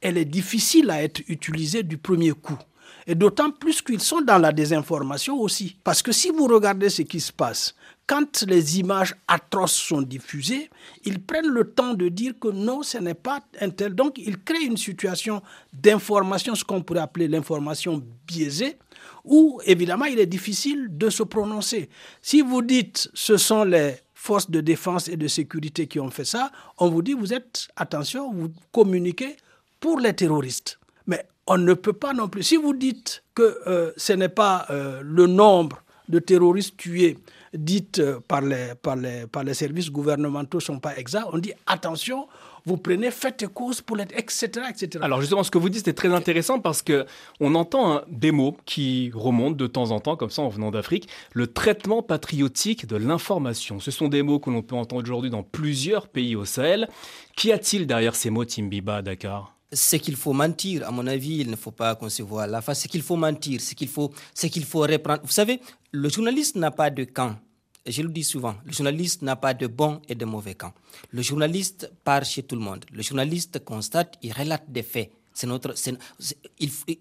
elle 0.00 0.16
est 0.16 0.24
difficile 0.24 0.90
à 0.90 1.02
être 1.02 1.20
utilisée 1.28 1.82
du 1.82 1.98
premier 1.98 2.32
coup. 2.32 2.58
Et 3.06 3.14
d'autant 3.14 3.50
plus 3.50 3.82
qu'ils 3.82 4.00
sont 4.00 4.22
dans 4.22 4.38
la 4.38 4.52
désinformation 4.52 5.38
aussi. 5.38 5.76
Parce 5.84 6.02
que 6.02 6.12
si 6.12 6.30
vous 6.30 6.46
regardez 6.46 6.88
ce 6.88 7.02
qui 7.02 7.20
se 7.20 7.32
passe, 7.32 7.74
quand 8.06 8.42
les 8.46 8.78
images 8.80 9.14
atroces 9.28 9.74
sont 9.74 10.00
diffusées, 10.00 10.70
ils 11.04 11.20
prennent 11.20 11.48
le 11.48 11.70
temps 11.70 11.92
de 11.92 12.08
dire 12.08 12.32
que 12.40 12.48
non, 12.48 12.82
ce 12.82 12.98
n'est 12.98 13.14
pas 13.14 13.40
un 13.60 13.68
tel. 13.70 13.94
Donc, 13.94 14.16
ils 14.18 14.38
créent 14.42 14.64
une 14.64 14.76
situation 14.78 15.42
d'information, 15.72 16.54
ce 16.54 16.64
qu'on 16.64 16.82
pourrait 16.82 17.00
appeler 17.00 17.28
l'information 17.28 18.02
biaisée, 18.26 18.76
où 19.24 19.60
évidemment 19.64 20.06
il 20.06 20.18
est 20.18 20.26
difficile 20.26 20.88
de 20.90 21.10
se 21.10 21.22
prononcer. 21.22 21.88
Si 22.22 22.40
vous 22.40 22.62
dites 22.62 23.10
ce 23.14 23.36
sont 23.36 23.64
les 23.64 23.96
forces 24.24 24.50
de 24.50 24.62
défense 24.62 25.08
et 25.08 25.18
de 25.18 25.28
sécurité 25.28 25.86
qui 25.86 26.00
ont 26.00 26.08
fait 26.10 26.24
ça, 26.24 26.50
on 26.78 26.88
vous 26.88 27.02
dit 27.02 27.12
vous 27.12 27.34
êtes, 27.34 27.68
attention, 27.76 28.32
vous 28.32 28.48
communiquez 28.72 29.36
pour 29.80 30.00
les 30.00 30.14
terroristes. 30.14 30.78
Mais 31.06 31.26
on 31.46 31.58
ne 31.58 31.74
peut 31.74 31.92
pas 31.92 32.14
non 32.14 32.28
plus. 32.28 32.42
Si 32.42 32.56
vous 32.56 32.72
dites 32.72 33.22
que 33.34 33.58
euh, 33.66 33.92
ce 33.98 34.14
n'est 34.14 34.30
pas 34.30 34.66
euh, 34.70 35.02
le 35.04 35.26
nombre 35.26 35.82
de 36.08 36.18
terroristes 36.20 36.78
tués 36.78 37.18
dites 37.52 37.98
euh, 37.98 38.18
par 38.26 38.40
les, 38.40 38.74
par 38.80 38.96
les, 38.96 39.26
par 39.26 39.44
les 39.44 39.52
services 39.52 39.90
gouvernementaux 39.90 40.56
ne 40.58 40.62
sont 40.62 40.78
pas 40.80 40.96
exacts, 40.96 41.26
on 41.32 41.38
dit 41.38 41.52
attention, 41.66 42.26
vous 42.66 42.78
prenez, 42.78 43.10
faites 43.10 43.46
cause 43.48 43.80
pour 43.82 43.96
l'être, 43.96 44.16
etc., 44.16 44.48
etc. 44.70 45.02
Alors 45.02 45.20
justement, 45.20 45.42
ce 45.42 45.50
que 45.50 45.58
vous 45.58 45.68
dites 45.68 45.86
est 45.86 45.92
très 45.92 46.12
intéressant 46.12 46.60
parce 46.60 46.82
que 46.82 47.04
on 47.40 47.54
entend 47.54 48.02
des 48.08 48.30
mots 48.30 48.56
qui 48.64 49.10
remontent 49.14 49.56
de 49.56 49.66
temps 49.66 49.90
en 49.90 50.00
temps, 50.00 50.16
comme 50.16 50.30
ça 50.30 50.42
en 50.42 50.48
venant 50.48 50.70
d'Afrique, 50.70 51.08
le 51.32 51.46
traitement 51.46 52.02
patriotique 52.02 52.86
de 52.86 52.96
l'information. 52.96 53.80
Ce 53.80 53.90
sont 53.90 54.08
des 54.08 54.22
mots 54.22 54.38
que 54.38 54.50
l'on 54.50 54.62
peut 54.62 54.76
entendre 54.76 55.02
aujourd'hui 55.02 55.30
dans 55.30 55.42
plusieurs 55.42 56.08
pays 56.08 56.36
au 56.36 56.44
Sahel. 56.44 56.88
Qu'y 57.36 57.52
a-t-il 57.52 57.86
derrière 57.86 58.14
ces 58.14 58.30
mots 58.30 58.44
Timbiba 58.44 58.96
à 58.96 59.02
Dakar? 59.02 59.54
C'est 59.72 59.98
qu'il 59.98 60.16
faut 60.16 60.32
mentir. 60.32 60.86
À 60.86 60.90
mon 60.90 61.06
avis, 61.06 61.38
il 61.38 61.50
ne 61.50 61.56
faut 61.56 61.72
pas 61.72 61.94
concevoir 61.96 62.46
la 62.46 62.62
face. 62.62 62.80
C'est 62.80 62.88
qu'il 62.88 63.02
faut 63.02 63.16
mentir. 63.16 63.60
C'est 63.60 63.74
qu'il 63.74 63.88
faut, 63.88 64.12
c'est 64.32 64.48
qu'il 64.48 64.64
faut 64.64 64.80
reprendre. 64.80 65.20
Vous 65.24 65.32
savez, 65.32 65.60
le 65.90 66.08
journaliste 66.08 66.56
n'a 66.56 66.70
pas 66.70 66.90
de 66.90 67.04
camp. 67.04 67.36
Je 67.86 68.00
le 68.00 68.08
dis 68.08 68.24
souvent, 68.24 68.54
le 68.64 68.72
journaliste 68.72 69.20
n'a 69.22 69.36
pas 69.36 69.52
de 69.52 69.66
bon 69.66 70.00
et 70.08 70.14
de 70.14 70.24
mauvais 70.24 70.54
camp. 70.54 70.72
Le 71.10 71.20
journaliste 71.20 71.92
part 72.02 72.24
chez 72.24 72.42
tout 72.42 72.54
le 72.54 72.62
monde. 72.62 72.84
Le 72.90 73.02
journaliste 73.02 73.62
constate, 73.62 74.16
il 74.22 74.32
relate 74.32 74.64
des 74.70 74.82
faits. 74.82 75.10
C'est 75.34 75.48
notre, 75.48 75.74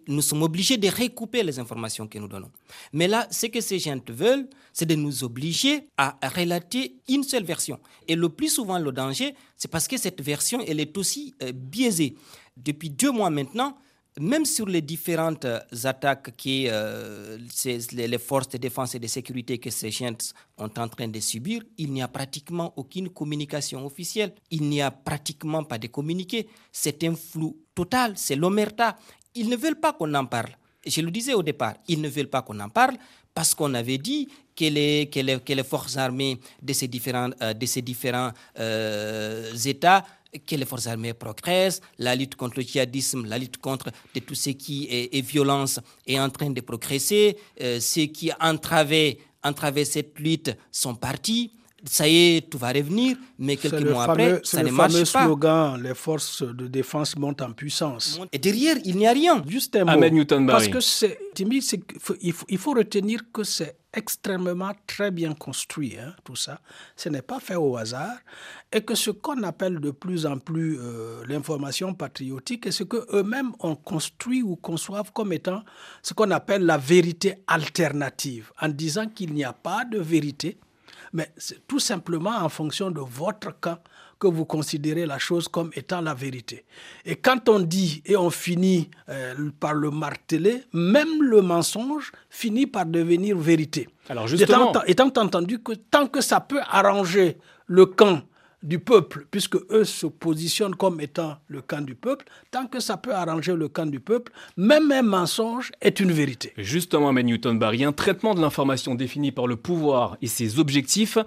nous 0.08 0.22
sommes 0.24 0.42
obligés 0.42 0.78
de 0.78 0.88
recouper 0.90 1.44
les 1.44 1.60
informations 1.60 2.08
que 2.08 2.18
nous 2.18 2.28
donnons. 2.28 2.52
Mais 2.92 3.08
là, 3.08 3.28
ce 3.30 3.46
que 3.46 3.62
ces 3.62 3.78
gens 3.78 4.00
veulent, 4.10 4.48
c'est 4.74 4.88
de 4.88 4.96
nous 4.96 5.24
obliger 5.24 5.88
à 5.98 6.18
relater 6.36 6.96
une 7.08 7.24
seule 7.24 7.44
version. 7.44 7.80
Et 8.08 8.16
le 8.16 8.30
plus 8.30 8.50
souvent, 8.50 8.80
le 8.80 8.92
danger, 8.92 9.36
c'est 9.56 9.70
parce 9.70 9.88
que 9.88 9.98
cette 9.98 10.20
version, 10.22 10.60
elle 10.68 10.80
est 10.80 10.98
aussi 10.98 11.36
euh, 11.44 11.52
biaisée 11.54 12.16
depuis 12.58 12.90
deux 12.90 13.12
mois 13.12 13.30
maintenant, 13.30 13.78
même 14.20 14.46
sur 14.46 14.68
les 14.68 14.82
différentes 14.82 15.46
euh, 15.46 15.60
attaques 15.86 16.36
que 16.38 16.68
euh, 16.70 17.38
les 17.94 18.18
forces 18.18 18.50
de 18.50 18.58
défense 18.58 18.96
et 18.96 19.00
de 19.00 19.08
sécurité 19.08 19.58
que 19.58 19.70
ces 19.70 19.90
gens 19.92 20.16
sont 20.58 20.80
en 20.80 20.88
train 20.88 21.08
de 21.08 21.20
subir, 21.20 21.62
il 21.78 21.92
n'y 21.92 22.02
a 22.02 22.08
pratiquement 22.08 22.74
aucune 22.78 23.10
communication 23.10 23.86
officielle. 23.86 24.34
Il 24.52 24.64
n'y 24.64 24.82
a 24.82 24.92
pratiquement 24.92 25.64
pas 25.64 25.78
de 25.78 25.88
communiqué. 25.88 26.48
C'est 26.72 27.04
un 27.04 27.16
flou 27.16 27.58
total, 27.74 28.14
c'est 28.16 28.36
l'omerta. 28.36 28.98
Ils 29.36 29.50
ne 29.50 29.56
veulent 29.56 29.80
pas 29.80 29.94
qu'on 29.94 30.14
en 30.14 30.26
parle. 30.26 30.50
Je 30.86 31.02
le 31.02 31.10
disais 31.12 31.34
au 31.34 31.42
départ, 31.44 31.76
ils 31.88 32.02
ne 32.02 32.10
veulent 32.10 32.30
pas 32.30 32.42
qu'on 32.42 32.60
en 32.60 32.70
parle 32.70 32.98
parce 33.34 33.56
qu'on 33.56 33.74
avait 33.74 33.98
dit 33.98 34.28
que 34.56 34.66
les, 34.66 35.64
forces 35.64 35.98
armées 35.98 36.40
de 36.62 36.74
ces 36.74 36.88
différents, 36.88 37.32
euh, 37.42 37.54
de 37.54 37.66
ces 37.66 37.82
différents 37.82 38.32
États 39.66 40.06
que 40.46 40.56
les 40.56 40.66
forces 40.66 40.88
armées 40.88 41.14
progressent, 41.14 41.82
la 42.00 42.16
lutte 42.16 42.36
contre 42.36 42.58
le 42.58 42.64
djihadisme, 42.64 43.26
la 43.26 43.38
lutte 43.38 43.58
contre 43.58 43.92
tout 44.26 44.36
ce 44.36 44.52
qui 44.52 44.88
est, 44.90 45.22
violence 45.22 45.80
est 46.06 46.20
en 46.20 46.30
train 46.30 46.50
de 46.50 46.62
progresser. 46.62 47.38
Euh, 47.62 47.80
ceux 47.80 48.06
qui 48.06 48.32
entravaient, 48.40 49.20
entravaient 49.44 49.86
cette 49.86 50.20
lutte 50.20 50.56
sont 50.72 50.96
partis 50.96 51.52
ça 51.86 52.08
y 52.08 52.38
est, 52.38 52.50
tout 52.50 52.58
va 52.58 52.72
revenir, 52.72 53.18
mais 53.40 53.58
quelques 53.58 53.90
mois 53.90 54.06
après, 54.06 54.40
ça 54.44 54.64
ne 54.64 54.72
marche 54.72 54.78
pas. 54.78 54.90
C'est 54.90 55.00
le 55.00 55.06
fameux 55.06 55.26
slogan, 55.26 55.82
les 55.82 55.94
forces 55.94 56.44
de 56.44 56.68
défense 56.68 57.16
montent 57.18 57.42
en 57.42 57.52
puissance. 57.52 58.20
Et 58.32 58.40
derrière, 58.40 58.78
il 58.86 58.98
n'y 58.98 59.08
a 59.08 59.12
rien. 59.12 59.44
Juste 59.48 59.76
un 59.76 59.86
mot. 59.86 60.10
Newton 60.10 60.46
Parce 60.48 60.68
que 60.68 60.80
c'est, 60.80 61.18
il 61.40 61.62
faut, 62.34 62.46
il 62.50 62.58
faut 62.58 62.74
retenir 62.74 63.20
que 63.32 63.44
c'est 63.44 63.78
extrêmement 63.94 64.72
très 64.88 65.12
bien 65.12 65.34
construit, 65.34 65.98
hein, 66.00 66.16
tout 66.24 66.36
ça. 66.36 66.60
Ce 66.96 67.10
n'est 67.10 67.22
pas 67.22 67.40
fait 67.40 67.56
au 67.56 67.78
hasard. 67.78 68.18
Et 68.72 68.82
que 68.82 68.96
ce 68.96 69.12
qu'on 69.12 69.44
appelle 69.44 69.80
de 69.80 69.92
plus 69.92 70.26
en 70.26 70.40
plus 70.40 70.78
euh, 70.80 71.24
l'information 71.28 71.94
patriotique 71.94 72.66
est 72.66 72.72
ce 72.72 72.84
qu'eux-mêmes 72.84 73.52
ont 73.60 73.76
construit 73.76 74.42
ou 74.42 74.56
conçoivent 74.56 75.12
comme 75.14 75.32
étant 75.32 75.64
ce 76.02 76.14
qu'on 76.14 76.32
appelle 76.32 76.66
la 76.66 76.78
vérité 76.78 77.36
alternative, 77.48 78.52
en 78.60 78.70
disant 78.70 79.08
qu'il 79.08 79.34
n'y 79.34 79.44
a 79.44 79.54
pas 79.54 79.86
de 79.86 80.00
vérité, 80.00 80.58
mais 81.14 81.32
c'est 81.38 81.66
tout 81.68 81.80
simplement 81.80 82.36
en 82.38 82.50
fonction 82.50 82.92
de 82.92 83.00
votre 83.00 83.58
camp 83.60 83.78
que 84.20 84.28
vous 84.28 84.46
considérez 84.46 85.06
la 85.06 85.20
chose 85.20 85.48
comme 85.48 85.70
étant 85.76 86.02
la 86.02 86.14
vérité. 86.14 86.66
Et 87.06 87.16
quand 87.18 87.50
on 87.50 87.60
dit 87.60 88.02
et 88.06 88.16
on 88.16 88.30
finit 88.30 88.90
euh, 89.10 89.50
par 89.60 89.74
le 89.74 89.92
marteler, 89.92 90.64
même 90.74 91.22
le 91.22 91.42
mensonge 91.42 92.12
finit 92.30 92.68
par 92.68 92.86
devenir 92.86 93.38
vérité. 93.38 93.88
Alors 94.10 94.28
justement, 94.28 94.72
étant, 94.72 94.84
étant 95.10 95.22
entendu 95.22 95.60
que 95.60 95.74
tant 95.74 96.08
que 96.08 96.22
ça 96.22 96.40
peut 96.40 96.62
arranger 96.70 97.38
le 97.68 97.86
camp 97.86 98.22
du 98.64 98.80
peuple, 98.80 99.28
puisque 99.30 99.58
eux 99.70 99.84
se 99.84 100.08
positionnent 100.08 100.76
comme 100.76 101.02
étant 101.02 101.38
le 101.48 101.62
camp 101.62 101.86
du 101.86 101.96
peuple, 101.96 102.26
tant 102.50 102.66
que 102.66 102.80
ça 102.80 102.98
peut 102.98 103.14
arranger 103.14 103.56
le 103.56 103.68
camp 103.68 103.86
du 103.86 104.00
peuple, 104.00 104.32
même 104.58 104.92
un 104.92 105.02
mensonge 105.02 105.72
est 105.82 106.00
une 106.00 106.12
vérité. 106.12 106.54
Justement, 106.58 107.10
M. 107.10 107.26
Newton 107.26 107.60
Barry, 107.60 107.84
un 107.84 107.92
traitement 107.92 108.34
de 108.34 108.42
l'information 108.42 108.96
défini 108.96 109.32
par 109.32 109.48
le 109.48 109.58
pouvoir 109.58 110.18
et 110.22 110.28
ses 110.28 110.60
objectifs 110.60 111.18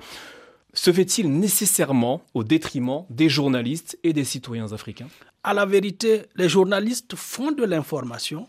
se 0.72 0.92
fait-il 0.92 1.30
nécessairement 1.30 2.22
au 2.34 2.44
détriment 2.44 3.04
des 3.10 3.28
journalistes 3.28 3.98
et 4.02 4.12
des 4.12 4.24
citoyens 4.24 4.72
africains? 4.72 5.08
À 5.42 5.54
la 5.54 5.64
vérité, 5.64 6.22
les 6.34 6.48
journalistes 6.48 7.14
font 7.16 7.52
de 7.52 7.64
l'information, 7.64 8.48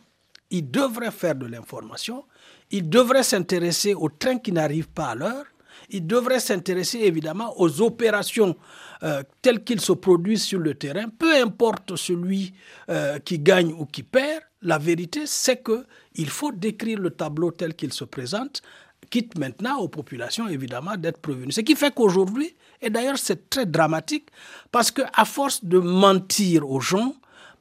ils 0.50 0.70
devraient 0.70 1.12
faire 1.12 1.36
de 1.36 1.46
l'information, 1.46 2.26
ils 2.72 2.90
devraient 2.90 3.24
s'intéresser 3.24 3.94
aux 3.94 4.10
trains 4.10 4.40
qui 4.40 4.52
n'arrivent 4.52 4.90
pas 4.90 5.08
à 5.08 5.16
l'heure, 5.16 5.46
Il 5.90 6.06
devrait 6.06 6.40
s'intéresser 6.40 7.00
évidemment 7.00 7.54
aux 7.60 7.82
opérations 7.82 8.56
euh, 9.04 9.24
telles 9.42 9.64
qu'ils 9.64 9.82
se 9.82 9.94
produisent 9.94 10.44
sur 10.44 10.60
le 10.60 10.74
terrain, 10.74 11.08
peu 11.10 11.36
importe 11.42 11.96
celui 11.96 12.54
euh, 12.90 13.20
qui 13.20 13.40
gagne 13.40 13.72
ou 13.74 13.86
qui 13.86 14.04
perd. 14.04 14.42
La 14.62 14.78
vérité, 14.78 15.22
c'est 15.26 15.58
que 15.58 15.86
il 16.16 16.30
faut 16.30 16.52
décrire 16.52 17.00
le 17.00 17.12
tableau 17.12 17.52
tel 17.52 17.76
qu'il 17.76 17.94
se 17.94 18.04
présente, 18.04 18.62
quitte 19.10 19.38
maintenant 19.38 19.78
aux 19.78 19.88
populations 19.88 20.48
évidemment 20.48 20.98
d'être 20.98 21.20
prévenues. 21.20 21.52
Ce 21.52 21.62
qui 21.62 21.76
fait 21.76 21.94
qu'aujourd'hui, 21.94 22.56
et 22.82 22.90
d'ailleurs 22.90 23.18
c'est 23.18 23.50
très 23.50 23.66
dramatique, 23.66 24.30
parce 24.72 24.92
qu'à 24.92 25.26
force 25.26 25.64
de 25.64 25.78
mentir 25.78 26.70
aux 26.70 26.80
gens, 26.80 27.16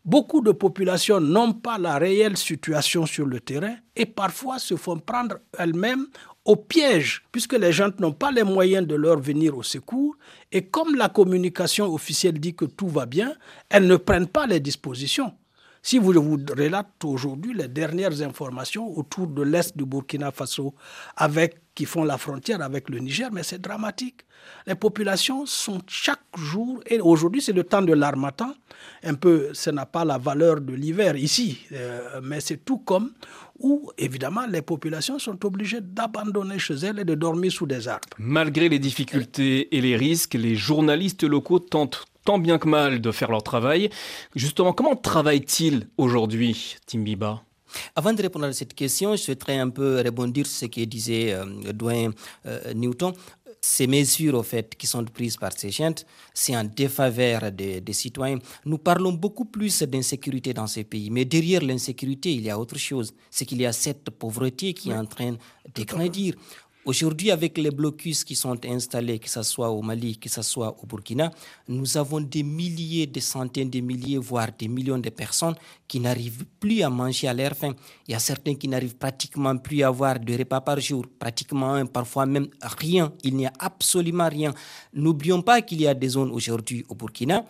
beaucoup 0.04 0.40
de 0.40 0.52
populations 0.52 1.20
n'ont 1.20 1.52
pas 1.52 1.78
la 1.78 1.98
réelle 1.98 2.36
situation 2.36 3.06
sur 3.06 3.26
le 3.26 3.40
terrain 3.40 3.76
et 3.94 4.06
parfois 4.06 4.58
se 4.58 4.76
font 4.76 4.98
prendre 4.98 5.36
elles-mêmes 5.58 6.06
au 6.46 6.56
piège, 6.56 7.24
puisque 7.32 7.54
les 7.54 7.72
gens 7.72 7.90
n'ont 7.98 8.12
pas 8.12 8.30
les 8.30 8.44
moyens 8.44 8.86
de 8.86 8.94
leur 8.94 9.18
venir 9.18 9.56
au 9.58 9.62
secours. 9.62 10.16
Et 10.52 10.62
comme 10.66 10.94
la 10.94 11.08
communication 11.08 11.92
officielle 11.92 12.38
dit 12.40 12.54
que 12.54 12.64
tout 12.64 12.88
va 12.88 13.04
bien, 13.04 13.34
elles 13.68 13.86
ne 13.86 13.96
prennent 13.96 14.28
pas 14.28 14.46
les 14.46 14.60
dispositions. 14.60 15.32
Si 15.82 15.98
vous 15.98 16.12
vous 16.14 16.38
relate 16.56 17.04
aujourd'hui 17.04 17.54
les 17.54 17.68
dernières 17.68 18.20
informations 18.22 18.88
autour 18.98 19.28
de 19.28 19.42
l'est 19.42 19.76
du 19.76 19.84
Burkina 19.84 20.32
Faso, 20.32 20.74
avec 21.16 21.58
qui 21.76 21.84
font 21.84 22.02
la 22.02 22.18
frontière 22.18 22.60
avec 22.60 22.88
le 22.90 22.98
Niger, 22.98 23.28
mais 23.30 23.44
c'est 23.44 23.60
dramatique. 23.60 24.22
Les 24.66 24.74
populations 24.74 25.46
sont 25.46 25.80
chaque 25.86 26.24
jour, 26.36 26.80
et 26.86 26.98
aujourd'hui 27.00 27.40
c'est 27.40 27.52
le 27.52 27.62
temps 27.62 27.82
de 27.82 27.92
l'armatan, 27.92 28.52
un 29.04 29.14
peu, 29.14 29.50
ça 29.54 29.70
n'a 29.70 29.86
pas 29.86 30.04
la 30.04 30.18
valeur 30.18 30.60
de 30.60 30.72
l'hiver 30.72 31.14
ici, 31.16 31.60
euh, 31.70 32.20
mais 32.22 32.40
c'est 32.40 32.64
tout 32.64 32.78
comme 32.78 33.12
où 33.58 33.90
évidemment 33.98 34.46
les 34.46 34.62
populations 34.62 35.18
sont 35.18 35.44
obligées 35.44 35.80
d'abandonner 35.80 36.58
chez 36.58 36.74
elles 36.74 36.98
et 36.98 37.04
de 37.04 37.14
dormir 37.14 37.52
sous 37.52 37.66
des 37.66 37.88
arbres. 37.88 38.08
Malgré 38.18 38.68
les 38.68 38.78
difficultés 38.78 39.74
et 39.76 39.80
les 39.80 39.96
risques, 39.96 40.34
les 40.34 40.54
journalistes 40.54 41.24
locaux 41.24 41.58
tentent 41.58 42.04
tant 42.24 42.38
bien 42.38 42.58
que 42.58 42.68
mal 42.68 43.00
de 43.00 43.12
faire 43.12 43.30
leur 43.30 43.42
travail. 43.42 43.88
Justement, 44.34 44.72
comment 44.72 44.96
travaillent-ils 44.96 45.86
aujourd'hui, 45.96 46.76
Timbiba? 46.86 47.42
Avant 47.94 48.12
de 48.12 48.22
répondre 48.22 48.46
à 48.46 48.52
cette 48.52 48.74
question, 48.74 49.12
je 49.12 49.22
souhaiterais 49.22 49.58
un 49.58 49.70
peu 49.70 50.02
rebondir 50.04 50.46
sur 50.46 50.56
ce 50.56 50.66
que 50.66 50.84
disait 50.84 51.32
euh, 51.32 51.44
Dwayne 51.72 52.12
euh, 52.46 52.74
Newton 52.74 53.12
ces 53.60 53.86
mesures 53.86 54.34
au 54.34 54.42
fait, 54.42 54.74
qui 54.76 54.86
sont 54.86 55.04
prises 55.04 55.36
par 55.36 55.52
ces 55.52 55.70
gens, 55.70 55.94
c'est 56.32 56.56
en 56.56 56.64
défaveur 56.64 57.50
des, 57.52 57.80
des, 57.80 57.92
citoyens. 57.92 58.38
Nous 58.64 58.78
parlons 58.78 59.12
beaucoup 59.12 59.44
plus 59.44 59.82
d'insécurité 59.82 60.54
dans 60.54 60.66
ces 60.66 60.84
pays, 60.84 61.10
mais 61.10 61.24
derrière 61.24 61.62
l'insécurité, 61.62 62.32
il 62.32 62.42
y 62.42 62.50
a 62.50 62.58
autre 62.58 62.78
chose. 62.78 63.12
C'est 63.30 63.44
qu'il 63.44 63.60
y 63.60 63.66
a 63.66 63.72
cette 63.72 64.10
pauvreté 64.10 64.72
qui 64.74 64.90
est 64.90 64.96
en 64.96 65.06
train 65.06 65.36
de 65.74 65.84
grandir. 65.84 66.34
Aujourd'hui, 66.86 67.32
avec 67.32 67.58
les 67.58 67.72
blocus 67.72 68.22
qui 68.22 68.36
sont 68.36 68.64
installés, 68.64 69.18
que 69.18 69.28
ce 69.28 69.42
soit 69.42 69.70
au 69.70 69.82
Mali, 69.82 70.18
que 70.18 70.28
ce 70.28 70.40
soit 70.40 70.76
au 70.80 70.86
Burkina, 70.86 71.32
nous 71.66 71.96
avons 71.96 72.20
des 72.20 72.44
milliers, 72.44 73.08
des 73.08 73.20
centaines 73.20 73.68
de 73.70 73.80
milliers, 73.80 74.18
voire 74.18 74.50
des 74.56 74.68
millions 74.68 74.96
de 75.00 75.10
personnes 75.10 75.56
qui 75.88 75.98
n'arrivent 75.98 76.44
plus 76.60 76.82
à 76.82 76.88
manger 76.88 77.26
à 77.26 77.34
leur 77.34 77.56
faim. 77.56 77.74
Il 78.06 78.12
y 78.12 78.14
a 78.14 78.20
certains 78.20 78.54
qui 78.54 78.68
n'arrivent 78.68 78.94
pratiquement 78.94 79.56
plus 79.56 79.82
à 79.82 79.88
avoir 79.88 80.20
de 80.20 80.32
repas 80.38 80.60
par 80.60 80.78
jour, 80.78 81.04
pratiquement 81.18 81.84
parfois 81.86 82.24
même 82.24 82.46
rien. 82.62 83.12
Il 83.24 83.34
n'y 83.34 83.46
a 83.46 83.52
absolument 83.58 84.28
rien. 84.28 84.54
N'oublions 84.94 85.42
pas 85.42 85.62
qu'il 85.62 85.80
y 85.80 85.88
a 85.88 85.94
des 85.94 86.10
zones 86.10 86.30
aujourd'hui 86.30 86.84
au 86.88 86.94
Burkina 86.94 87.44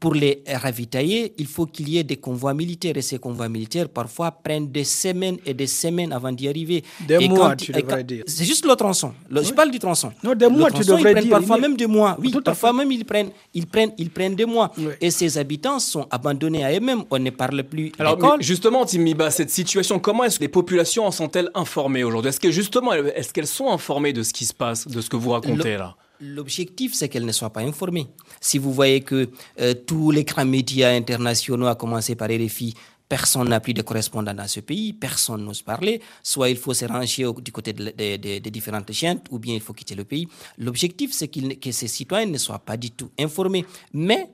pour 0.00 0.14
les 0.14 0.42
ravitailler, 0.46 1.34
il 1.38 1.46
faut 1.46 1.66
qu'il 1.66 1.88
y 1.88 1.98
ait 1.98 2.04
des 2.04 2.16
convois 2.16 2.54
militaires. 2.54 2.96
Et 2.96 3.02
ces 3.02 3.18
convois 3.18 3.48
militaires, 3.48 3.88
parfois, 3.88 4.30
prennent 4.30 4.70
des 4.70 4.84
semaines 4.84 5.38
et 5.46 5.54
des 5.54 5.66
semaines 5.66 6.12
avant 6.12 6.32
d'y 6.32 6.48
arriver. 6.48 6.82
Des 7.06 7.28
mois, 7.28 7.54
tu 7.56 7.72
devrais 7.72 8.04
dire. 8.04 8.24
C'est 8.26 8.44
juste 8.44 8.66
le 8.66 8.74
tronçon. 8.74 9.12
Je 9.30 9.52
parle 9.52 9.70
du 9.70 9.78
tronçon. 9.78 10.12
Non, 10.22 10.34
des 10.34 10.48
mois, 10.48 10.70
tu 10.70 10.82
devrais 10.82 11.00
ils 11.00 11.12
prennent 11.12 11.24
dire. 11.24 11.30
Parfois 11.30 11.58
même 11.58 11.76
des 11.76 11.86
mois. 11.86 12.16
Oui, 12.20 12.32
parfois 12.44 12.72
même, 12.72 12.90
ils 12.90 13.04
prennent, 13.04 13.30
ils, 13.54 13.66
prennent, 13.66 13.92
ils 13.98 14.10
prennent 14.10 14.34
des 14.34 14.44
mois. 14.44 14.72
Et 15.00 15.10
ces 15.10 15.38
habitants 15.38 15.78
sont 15.78 16.06
abandonnés 16.10 16.64
à 16.64 16.72
eux-mêmes. 16.76 17.04
On 17.10 17.18
ne 17.18 17.30
parle 17.30 17.62
plus 17.64 17.92
Alors, 17.98 18.18
justement, 18.40 18.84
Timiba, 18.84 19.30
cette 19.30 19.50
situation, 19.50 19.98
comment 19.98 20.24
est-ce 20.24 20.38
que 20.38 20.44
les 20.44 20.48
populations 20.48 21.06
en 21.06 21.10
sont-elles 21.10 21.50
informées 21.54 22.04
aujourd'hui? 22.04 22.30
Est-ce 22.30 22.40
que, 22.40 22.50
justement, 22.50 22.92
est-ce 22.92 23.32
qu'elles 23.32 23.46
sont 23.46 23.70
informées 23.70 24.12
de 24.12 24.22
ce 24.22 24.32
qui 24.32 24.44
se 24.44 24.54
passe, 24.54 24.86
de 24.86 25.00
ce 25.00 25.08
que 25.08 25.16
vous 25.16 25.30
racontez 25.30 25.76
là? 25.76 25.94
L'objectif, 26.20 26.94
c'est 26.94 27.08
qu'elles 27.08 27.26
ne 27.26 27.32
soient 27.32 27.52
pas 27.52 27.60
informées. 27.60 28.06
Si 28.40 28.58
vous 28.58 28.72
voyez 28.72 29.02
que 29.02 29.28
euh, 29.60 29.74
tous 29.74 30.10
les 30.10 30.24
grands 30.24 30.46
médias 30.46 30.90
internationaux, 30.90 31.66
à 31.66 31.74
commencer 31.74 32.14
par 32.16 32.28
RFI, 32.28 32.74
personne 33.08 33.48
n'a 33.48 33.60
plus 33.60 33.74
de 33.74 33.82
correspondant 33.82 34.34
dans 34.34 34.48
ce 34.48 34.60
pays, 34.60 34.92
personne 34.92 35.44
n'ose 35.44 35.62
parler, 35.62 36.00
soit 36.22 36.50
il 36.50 36.56
faut 36.56 36.74
se 36.74 36.84
ranger 36.86 37.30
du 37.40 37.52
côté 37.52 37.72
des 37.72 38.40
différentes 38.50 38.92
chaînes, 38.92 39.20
ou 39.30 39.38
bien 39.38 39.54
il 39.54 39.60
faut 39.60 39.74
quitter 39.74 39.94
le 39.94 40.04
pays. 40.04 40.26
L'objectif, 40.58 41.12
c'est 41.12 41.28
que 41.28 41.72
ces 41.72 41.88
citoyens 41.88 42.26
ne 42.26 42.38
soient 42.38 42.58
pas 42.58 42.76
du 42.76 42.90
tout 42.90 43.10
informés. 43.18 43.64
Mais 43.92 44.28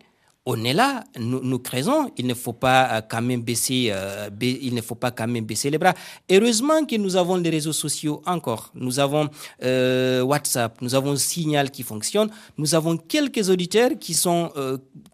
on 0.44 0.64
est 0.64 0.72
là, 0.72 1.04
nous, 1.18 1.40
nous 1.42 1.58
créons, 1.60 2.10
il 2.16 2.26
ne 2.26 2.34
faut 2.34 2.52
pas 2.52 2.88
euh, 2.90 3.00
quand 3.08 3.22
même 3.22 3.42
baisser, 3.42 3.90
euh, 3.92 4.28
il 4.40 4.74
ne 4.74 4.80
faut 4.80 4.96
pas 4.96 5.12
quand 5.12 5.28
même 5.28 5.44
baisser 5.44 5.70
les 5.70 5.78
bras. 5.78 5.94
Heureusement 6.30 6.84
que 6.84 6.96
nous 6.96 7.14
avons 7.16 7.36
les 7.36 7.50
réseaux 7.50 7.72
sociaux 7.72 8.22
encore. 8.26 8.72
Nous 8.74 8.98
avons 8.98 9.28
euh, 9.62 10.22
WhatsApp, 10.22 10.80
nous 10.80 10.96
avons 10.96 11.14
Signal 11.14 11.70
qui 11.70 11.84
fonctionne, 11.84 12.28
nous 12.58 12.74
avons 12.74 12.96
quelques 12.96 13.50
auditeurs 13.50 13.90
qui 14.00 14.14
sont 14.14 14.50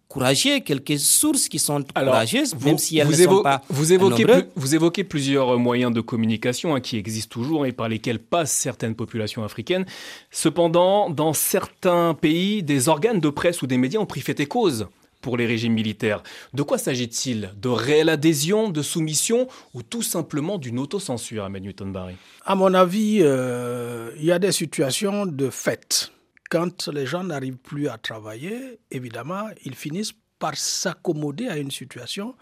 courageux, 0.08 0.60
quelques 0.60 0.98
sources 0.98 1.50
qui 1.50 1.58
sont 1.58 1.84
courageuses, 1.94 2.54
même 2.64 2.78
si 2.78 2.96
elles 2.96 3.08
ne 3.08 3.12
sont 3.12 3.42
pas 3.42 3.60
vous 3.68 3.92
évoquez, 3.92 4.24
vous 4.56 4.74
évoquez 4.74 5.04
plusieurs 5.04 5.58
moyens 5.58 5.92
de 5.92 6.00
communication 6.00 6.74
hein, 6.74 6.80
qui 6.80 6.96
existent 6.96 7.30
toujours 7.30 7.66
et 7.66 7.72
par 7.72 7.90
lesquels 7.90 8.18
passent 8.18 8.52
certaines 8.52 8.94
populations 8.94 9.44
africaines. 9.44 9.84
Cependant, 10.30 11.10
dans 11.10 11.34
certains 11.34 12.14
pays, 12.14 12.62
des 12.62 12.88
organes 12.88 13.20
de 13.20 13.28
presse 13.28 13.60
ou 13.60 13.66
des 13.66 13.76
médias 13.76 14.00
ont 14.00 14.06
pris 14.06 14.22
fait 14.22 14.40
et 14.40 14.46
cause 14.46 14.86
pour 15.20 15.36
les 15.36 15.46
régimes 15.46 15.74
militaires. 15.74 16.22
De 16.54 16.62
quoi 16.62 16.78
s'agit-il? 16.78 17.50
De 17.56 17.68
réelle 17.68 18.08
adhésion, 18.08 18.68
de 18.68 18.82
soumission 18.82 19.48
ou 19.74 19.82
tout 19.82 20.02
simplement 20.02 20.58
d'une 20.58 20.78
autocensure, 20.78 21.44
Ahmed 21.44 21.62
Newton-Barry 21.64 22.16
À 22.44 22.54
mon 22.54 22.72
avis, 22.74 23.18
euh, 23.22 24.12
il 24.16 24.24
y 24.24 24.32
a 24.32 24.38
des 24.38 24.52
situations 24.52 25.26
de 25.26 25.50
fait. 25.50 26.12
Quand 26.50 26.88
les 26.88 27.06
gens 27.06 27.24
n'arrivent 27.24 27.58
plus 27.58 27.88
à 27.88 27.98
travailler, 27.98 28.78
évidemment, 28.90 29.48
ils 29.64 29.74
finissent 29.74 30.14
par 30.38 30.56
s'accommoder 30.56 31.48
à 31.48 31.58
une 31.58 31.70
situation 31.70 32.34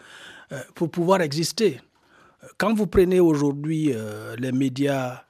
euh, 0.53 0.61
pour 0.75 0.91
pouvoir 0.91 1.23
exister. 1.23 1.81
Quand 2.59 2.75
vous 2.75 2.87
prenez 2.87 3.19
aujourd'hui 3.19 3.91
euh, 3.93 4.37
les 4.37 4.53
médias 4.53 5.23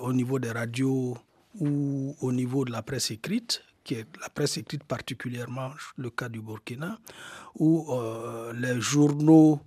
au 0.00 0.12
niveau 0.12 0.38
des 0.38 0.50
radios 0.50 1.16
ou 1.60 2.16
au 2.20 2.32
niveau 2.32 2.64
de 2.64 2.72
la 2.72 2.82
presse 2.82 3.10
écrite, 3.10 3.62
qui 3.84 3.94
est 3.94 4.06
la 4.20 4.28
presse 4.30 4.56
écrite 4.56 4.84
particulièrement 4.84 5.70
le 5.96 6.10
cas 6.10 6.28
du 6.28 6.40
Burkina, 6.40 6.98
où 7.56 7.92
euh, 7.92 8.52
les 8.54 8.80
journaux 8.80 9.60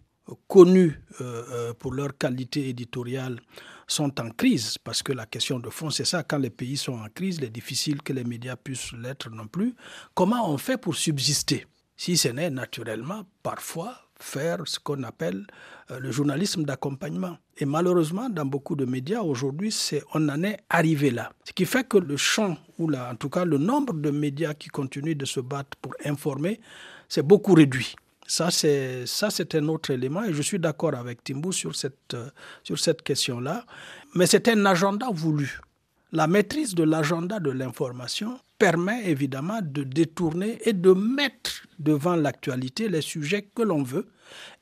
connus 0.47 0.99
euh, 1.21 1.43
euh, 1.51 1.73
pour 1.73 1.93
leur 1.93 2.17
qualité 2.17 2.67
éditoriale 2.67 3.39
sont 3.87 4.19
en 4.19 4.29
crise, 4.31 4.77
parce 4.77 5.01
que 5.01 5.13
la 5.13 5.25
question 5.25 5.59
de 5.59 5.69
fond, 5.69 5.89
c'est 5.89 6.03
ça, 6.03 6.23
quand 6.23 6.39
les 6.39 6.49
pays 6.49 6.75
sont 6.75 6.99
en 6.99 7.07
crise, 7.07 7.37
il 7.37 7.45
est 7.45 7.49
difficile 7.49 8.01
que 8.01 8.11
les 8.11 8.25
médias 8.25 8.57
puissent 8.57 8.91
l'être 8.91 9.29
non 9.29 9.47
plus. 9.47 9.75
Comment 10.13 10.51
on 10.51 10.57
fait 10.57 10.77
pour 10.77 10.95
subsister? 10.95 11.65
Si 11.95 12.17
ce 12.17 12.27
n'est 12.27 12.49
naturellement, 12.49 13.23
parfois, 13.41 14.06
faire 14.19 14.59
ce 14.65 14.79
qu'on 14.79 15.03
appelle 15.03 15.45
euh, 15.91 15.99
le 15.99 16.11
journalisme 16.11 16.63
d'accompagnement. 16.63 17.37
Et 17.57 17.65
malheureusement, 17.65 18.29
dans 18.29 18.45
beaucoup 18.45 18.75
de 18.75 18.85
médias 18.85 19.21
aujourd'hui, 19.21 19.71
c'est 19.71 20.03
on 20.13 20.27
en 20.29 20.43
est 20.43 20.59
arrivé 20.69 21.11
là. 21.11 21.31
Ce 21.45 21.53
qui 21.53 21.65
fait 21.65 21.87
que 21.87 21.97
le 21.97 22.17
champ, 22.17 22.57
ou 22.77 22.89
là, 22.89 23.09
en 23.11 23.15
tout 23.15 23.29
cas 23.29 23.45
le 23.45 23.57
nombre 23.57 23.93
de 23.93 24.11
médias 24.11 24.53
qui 24.53 24.69
continuent 24.69 25.15
de 25.17 25.25
se 25.25 25.39
battre 25.39 25.77
pour 25.81 25.93
informer, 26.05 26.59
c'est 27.09 27.23
beaucoup 27.23 27.53
réduit. 27.53 27.95
Ça, 28.29 28.51
c'est, 28.51 29.05
ça, 29.05 29.29
c'est 29.29 29.55
un 29.55 29.67
autre 29.69 29.91
élément 29.91 30.23
et 30.23 30.33
je 30.33 30.41
suis 30.41 30.59
d'accord 30.59 30.93
avec 30.95 31.23
Timbou 31.23 31.53
sur 31.53 31.75
cette, 31.75 32.13
euh, 32.13 32.29
sur 32.61 32.77
cette 32.77 33.01
question-là. 33.01 33.65
Mais 34.15 34.27
c'est 34.27 34.49
un 34.49 34.65
agenda 34.65 35.07
voulu. 35.13 35.59
La 36.11 36.27
maîtrise 36.27 36.75
de 36.75 36.83
l'agenda 36.83 37.39
de 37.39 37.51
l'information 37.51 38.37
permet 38.57 39.09
évidemment 39.09 39.59
de 39.61 39.83
détourner 39.83 40.59
et 40.65 40.73
de 40.73 40.91
mettre 40.91 41.67
devant 41.79 42.15
l'actualité 42.15 42.89
les 42.89 43.01
sujets 43.01 43.49
que 43.53 43.61
l'on 43.61 43.83
veut 43.83 44.07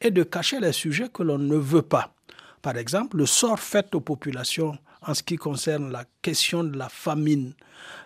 et 0.01 0.11
de 0.11 0.23
cacher 0.23 0.59
les 0.59 0.73
sujets 0.73 1.09
que 1.09 1.23
l'on 1.23 1.37
ne 1.37 1.55
veut 1.55 1.81
pas. 1.81 2.13
Par 2.61 2.77
exemple, 2.77 3.17
le 3.17 3.25
sort 3.25 3.59
fait 3.59 3.93
aux 3.95 4.01
populations 4.01 4.77
en 5.01 5.13
ce 5.13 5.23
qui 5.23 5.35
concerne 5.35 5.91
la 5.91 6.05
question 6.21 6.63
de 6.63 6.77
la 6.77 6.89
famine, 6.89 7.53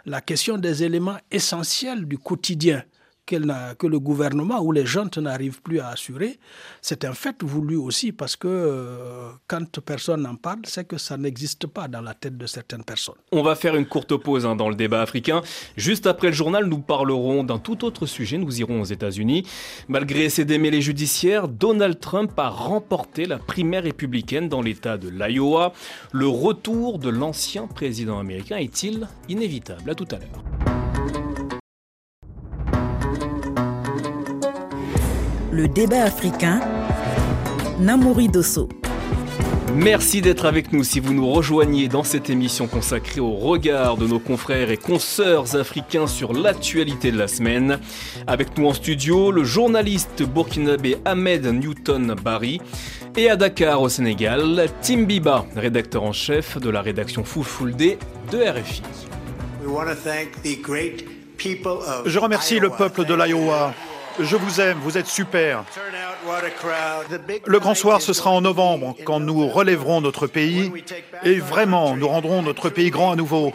la 0.06 0.21
question 0.21 0.58
des 0.58 0.84
éléments 0.84 1.17
essentiels 1.32 2.06
du 2.06 2.17
quotidien 2.17 2.84
que 3.29 3.87
le 3.87 3.99
gouvernement 3.99 4.61
ou 4.61 4.71
les 4.71 4.85
gens 4.85 5.09
n'arrivent 5.17 5.61
plus 5.61 5.79
à 5.79 5.89
assurer, 5.89 6.39
c'est 6.81 7.05
un 7.05 7.13
fait 7.13 7.43
voulu 7.43 7.75
aussi 7.75 8.11
parce 8.11 8.35
que 8.35 8.47
euh, 8.47 9.29
quand 9.47 9.79
personne 9.79 10.23
n'en 10.23 10.35
parle, 10.35 10.59
c'est 10.63 10.87
que 10.87 10.97
ça 10.97 11.17
n'existe 11.17 11.67
pas 11.67 11.87
dans 11.87 12.01
la 12.01 12.13
tête 12.13 12.37
de 12.37 12.45
certaines 12.45 12.83
personnes. 12.83 13.15
On 13.31 13.43
va 13.43 13.55
faire 13.55 13.75
une 13.75 13.85
courte 13.85 14.15
pause 14.17 14.45
hein, 14.45 14.55
dans 14.55 14.69
le 14.69 14.75
débat 14.75 15.01
africain. 15.01 15.41
Juste 15.77 16.07
après 16.07 16.27
le 16.27 16.33
journal, 16.33 16.65
nous 16.65 16.79
parlerons 16.79 17.43
d'un 17.43 17.59
tout 17.59 17.85
autre 17.85 18.05
sujet. 18.05 18.37
Nous 18.37 18.59
irons 18.59 18.81
aux 18.81 18.85
États-Unis. 18.85 19.47
Malgré 19.87 20.29
ses 20.29 20.45
démêlés 20.45 20.81
judiciaires, 20.81 21.47
Donald 21.47 21.99
Trump 21.99 22.31
a 22.37 22.49
remporté 22.49 23.25
la 23.25 23.37
primaire 23.37 23.83
républicaine 23.83 24.49
dans 24.49 24.61
l'État 24.61 24.97
de 24.97 25.09
l'Iowa. 25.09 25.73
Le 26.11 26.27
retour 26.27 26.99
de 26.99 27.09
l'ancien 27.09 27.67
président 27.67 28.19
américain 28.19 28.57
est-il 28.57 29.07
inévitable? 29.27 29.89
À 29.89 29.95
tout 29.95 30.07
à 30.11 30.15
l'heure. 30.15 31.28
Le 35.51 35.67
débat 35.67 36.03
africain, 36.03 36.59
Namouri 37.79 38.27
Dosso. 38.27 38.69
Merci 39.73 40.21
d'être 40.21 40.45
avec 40.45 40.71
nous 40.71 40.83
si 40.83 40.99
vous 40.99 41.13
nous 41.13 41.27
rejoignez 41.27 41.88
dans 41.88 42.03
cette 42.03 42.29
émission 42.29 42.67
consacrée 42.67 43.19
au 43.19 43.31
regard 43.31 43.97
de 43.97 44.05
nos 44.05 44.19
confrères 44.19 44.69
et 44.69 44.77
consoeurs 44.77 45.55
africains 45.55 46.05
sur 46.05 46.33
l'actualité 46.33 47.12
de 47.12 47.17
la 47.17 47.27
semaine. 47.27 47.79
Avec 48.27 48.59
nous 48.59 48.67
en 48.67 48.73
studio, 48.73 49.31
le 49.31 49.43
journaliste 49.43 50.21
burkinabé 50.21 50.97
Ahmed 51.03 51.47
Newton 51.47 52.13
Barry 52.13 52.62
et 53.17 53.29
à 53.31 53.35
Dakar 53.35 53.81
au 53.81 53.89
Sénégal, 53.89 54.67
Tim 54.83 55.03
Biba, 55.03 55.47
rédacteur 55.55 56.03
en 56.03 56.13
chef 56.13 56.59
de 56.59 56.69
la 56.69 56.83
rédaction 56.83 57.23
Full 57.23 57.75
Day 57.75 57.97
de 58.31 58.38
RFI. 58.38 58.83
Je 62.05 62.19
remercie 62.19 62.59
le 62.59 62.69
peuple 62.69 63.05
de 63.05 63.15
l'Iowa 63.15 63.73
je 64.19 64.36
vous 64.36 64.62
aime, 64.62 64.77
vous 64.79 64.97
êtes 64.97 65.08
super. 65.08 65.63
Le 67.45 67.60
grand 67.60 67.75
soir, 67.75 68.01
ce 68.01 68.13
sera 68.13 68.32
en 68.32 68.41
novembre, 68.41 68.95
quand 69.05 69.19
nous 69.19 69.47
relèverons 69.47 70.01
notre 70.01 70.27
pays 70.27 70.71
et 71.23 71.36
vraiment, 71.36 71.95
nous 71.95 72.08
rendrons 72.08 72.41
notre 72.41 72.69
pays 72.69 72.89
grand 72.89 73.12
à 73.12 73.15
nouveau. 73.15 73.53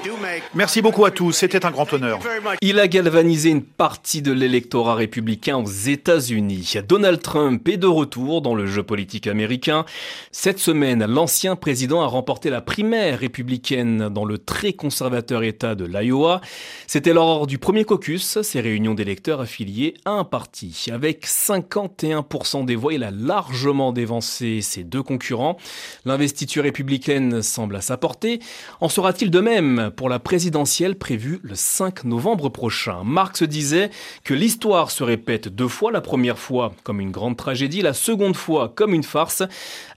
Merci 0.54 0.82
beaucoup 0.82 1.04
à 1.04 1.10
tous, 1.10 1.32
c'était 1.32 1.66
un 1.66 1.70
grand 1.70 1.92
honneur. 1.92 2.20
Il 2.60 2.78
a 2.78 2.88
galvanisé 2.88 3.50
une 3.50 3.62
partie 3.62 4.22
de 4.22 4.32
l'électorat 4.32 4.94
républicain 4.94 5.56
aux 5.56 5.70
États-Unis. 5.70 6.74
Donald 6.88 7.20
Trump 7.22 7.68
est 7.68 7.76
de 7.76 7.86
retour 7.86 8.42
dans 8.42 8.54
le 8.54 8.66
jeu 8.66 8.82
politique 8.82 9.26
américain. 9.26 9.84
Cette 10.32 10.58
semaine, 10.58 11.04
l'ancien 11.06 11.56
président 11.56 12.02
a 12.02 12.06
remporté 12.06 12.50
la 12.50 12.60
primaire 12.60 13.18
républicaine 13.18 14.08
dans 14.08 14.24
le 14.24 14.38
très 14.38 14.72
conservateur 14.72 15.42
État 15.42 15.74
de 15.74 15.84
l'Iowa. 15.84 16.40
C'était 16.86 17.12
lors 17.12 17.46
du 17.46 17.58
premier 17.58 17.84
caucus, 17.84 18.40
ces 18.42 18.60
réunions 18.60 18.94
d'électeurs 18.94 19.40
affiliés 19.40 19.94
à 20.04 20.12
un 20.12 20.24
parti 20.24 20.86
avec 20.92 21.26
51% 21.26 22.53
des 22.62 22.76
voix, 22.76 22.94
il 22.94 23.02
a 23.02 23.10
largement 23.10 23.90
dévancé 23.90 24.60
ses 24.60 24.84
deux 24.84 25.02
concurrents. 25.02 25.56
L'investiture 26.04 26.62
républicaine 26.62 27.42
semble 27.42 27.74
à 27.74 27.80
sa 27.80 27.96
portée. 27.96 28.38
En 28.80 28.88
sera-t-il 28.88 29.32
de 29.32 29.40
même 29.40 29.90
pour 29.96 30.08
la 30.08 30.20
présidentielle 30.20 30.96
prévue 30.96 31.40
le 31.42 31.56
5 31.56 32.04
novembre 32.04 32.50
prochain? 32.50 33.02
Marx 33.02 33.42
disait 33.42 33.90
que 34.22 34.34
l'histoire 34.34 34.92
se 34.92 35.02
répète 35.02 35.48
deux 35.48 35.66
fois, 35.66 35.90
la 35.90 36.00
première 36.00 36.38
fois 36.38 36.72
comme 36.84 37.00
une 37.00 37.10
grande 37.10 37.36
tragédie, 37.36 37.82
la 37.82 37.94
seconde 37.94 38.36
fois 38.36 38.72
comme 38.72 38.94
une 38.94 39.02
farce. 39.02 39.42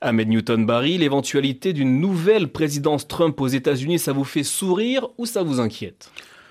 Ahmed 0.01 0.29
Newton 0.29 0.65
Barry, 0.65 0.97
l'éventualité 0.97 1.73
d'une 1.73 1.99
nouvelle 1.99 2.47
présidence 2.47 3.07
Trump 3.07 3.39
aux 3.39 3.47
États-Unis, 3.47 3.99
ça 3.99 4.13
vous 4.13 4.23
fait 4.23 4.43
sourire 4.43 5.07
ou 5.17 5.25
ça 5.25 5.43
vous 5.43 5.59
inquiète? 5.59 6.09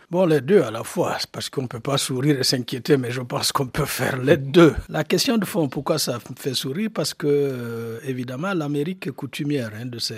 Bon, 0.08 0.24
les 0.24 0.40
deux 0.40 0.62
à 0.62 0.70
la 0.70 0.84
fois, 0.84 1.16
parce 1.32 1.50
qu'on 1.50 1.62
ne 1.62 1.66
peut 1.66 1.80
pas 1.80 1.98
sourire 1.98 2.38
et 2.38 2.44
s'inquiéter, 2.44 2.96
mais 2.96 3.10
je 3.10 3.22
pense 3.22 3.50
qu'on 3.50 3.66
peut 3.66 3.86
faire 3.86 4.16
les 4.22 4.36
deux. 4.36 4.72
La 4.88 5.02
question 5.02 5.36
de 5.36 5.44
fond, 5.44 5.68
pourquoi 5.68 5.98
ça 5.98 6.14
me 6.30 6.36
fait 6.38 6.54
sourire? 6.54 6.90
Parce 6.94 7.12
que, 7.12 7.26
euh, 7.26 7.98
évidemment, 8.04 8.54
l'Amérique 8.54 9.08
est 9.08 9.10
coutumière 9.10 9.72
hein, 9.74 9.86
de 9.86 9.98
ces, 9.98 10.14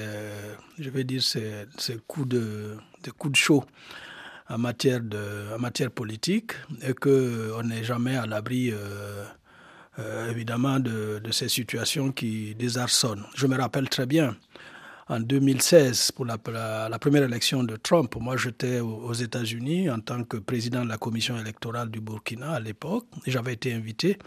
je 0.79 0.91
vais 0.91 1.05
dire, 1.05 1.23
ces, 1.23 1.67
coups, 2.07 2.29
de, 2.29 2.77
coups 3.17 3.33
de 3.33 3.37
chaud 3.37 3.65
en 4.51 4.59
matière, 4.59 5.01
de, 5.01 5.55
en 5.57 5.59
matière 5.59 5.91
politique 5.91 6.53
et 6.83 6.93
qu'on 6.93 7.63
n'est 7.63 7.83
jamais 7.83 8.17
à 8.19 8.27
l'abri. 8.27 8.71
Euh, 8.71 9.25
euh, 9.99 10.31
évidemment 10.31 10.79
de, 10.79 11.19
de, 11.19 11.33
ces 11.33 11.49
situations 11.49 12.13
qui 12.13 12.55
désarçonnent. 12.55 13.25
Je 13.35 13.49
me 13.49 13.57
rappelle 13.57 13.89
très 13.89 14.07
bien 14.07 14.37
en 15.09 15.21
2016 15.21 16.13
pour 16.13 16.27
la, 16.27 16.39
première 16.99 17.23
élection 17.23 17.63
de 17.65 17.77
Trump. 17.77 18.15
Moi, 18.21 18.37
j'étais 18.37 18.81
aux 18.81 19.13
États-Unis 19.15 19.89
en 19.91 20.01
tant 20.01 20.25
que 20.25 20.37
président 20.37 20.85
de 20.85 20.89
la 20.89 20.99
commission 20.99 21.39
électorale 21.39 21.91
du 21.91 22.01
Burkina 22.01 22.53
à 22.53 22.61
l'époque. 22.61 23.07
J'avais 23.27 23.55
été 23.55 23.73
invité. 23.73 24.19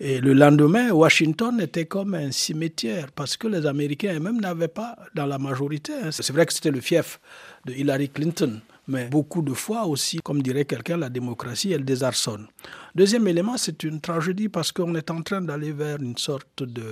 Et 0.00 0.20
le 0.20 0.32
lendemain, 0.32 0.90
Washington 0.90 1.60
était 1.60 1.86
comme 1.86 2.14
un 2.14 2.32
cimetière 2.32 3.10
parce 3.12 3.36
que 3.36 3.46
les 3.48 3.66
Américains 3.66 4.14
eux-mêmes 4.14 4.40
n'avaient 4.40 4.68
pas 4.68 4.96
dans 5.14 5.26
la 5.26 5.38
majorité. 5.38 5.92
Hein. 5.94 6.10
C'est 6.10 6.32
vrai 6.32 6.46
que 6.46 6.52
c'était 6.52 6.70
le 6.70 6.80
fief 6.80 7.20
de 7.66 7.72
Hillary 7.72 8.08
Clinton. 8.08 8.60
Mais 8.88 9.06
beaucoup 9.08 9.42
de 9.42 9.52
fois 9.54 9.86
aussi, 9.86 10.18
comme 10.18 10.42
dirait 10.42 10.64
quelqu'un, 10.64 10.96
la 10.96 11.08
démocratie, 11.08 11.72
elle 11.72 11.84
désarçonne. 11.84 12.48
Deuxième 12.96 13.28
élément, 13.28 13.56
c'est 13.56 13.84
une 13.84 14.00
tragédie 14.00 14.48
parce 14.48 14.72
qu'on 14.72 14.94
est 14.96 15.08
en 15.10 15.22
train 15.22 15.40
d'aller 15.40 15.70
vers 15.70 16.02
une 16.02 16.16
sorte 16.16 16.64
de, 16.64 16.82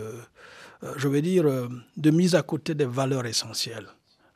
je 0.97 1.09
veux 1.09 1.23
dire, 1.23 1.47
euh, 1.47 1.69
de 1.97 2.11
mise 2.11 2.35
à 2.35 2.43
côté 2.43 2.75
des 2.75 2.87
valeurs 2.87 3.27
essentielles, 3.27 3.87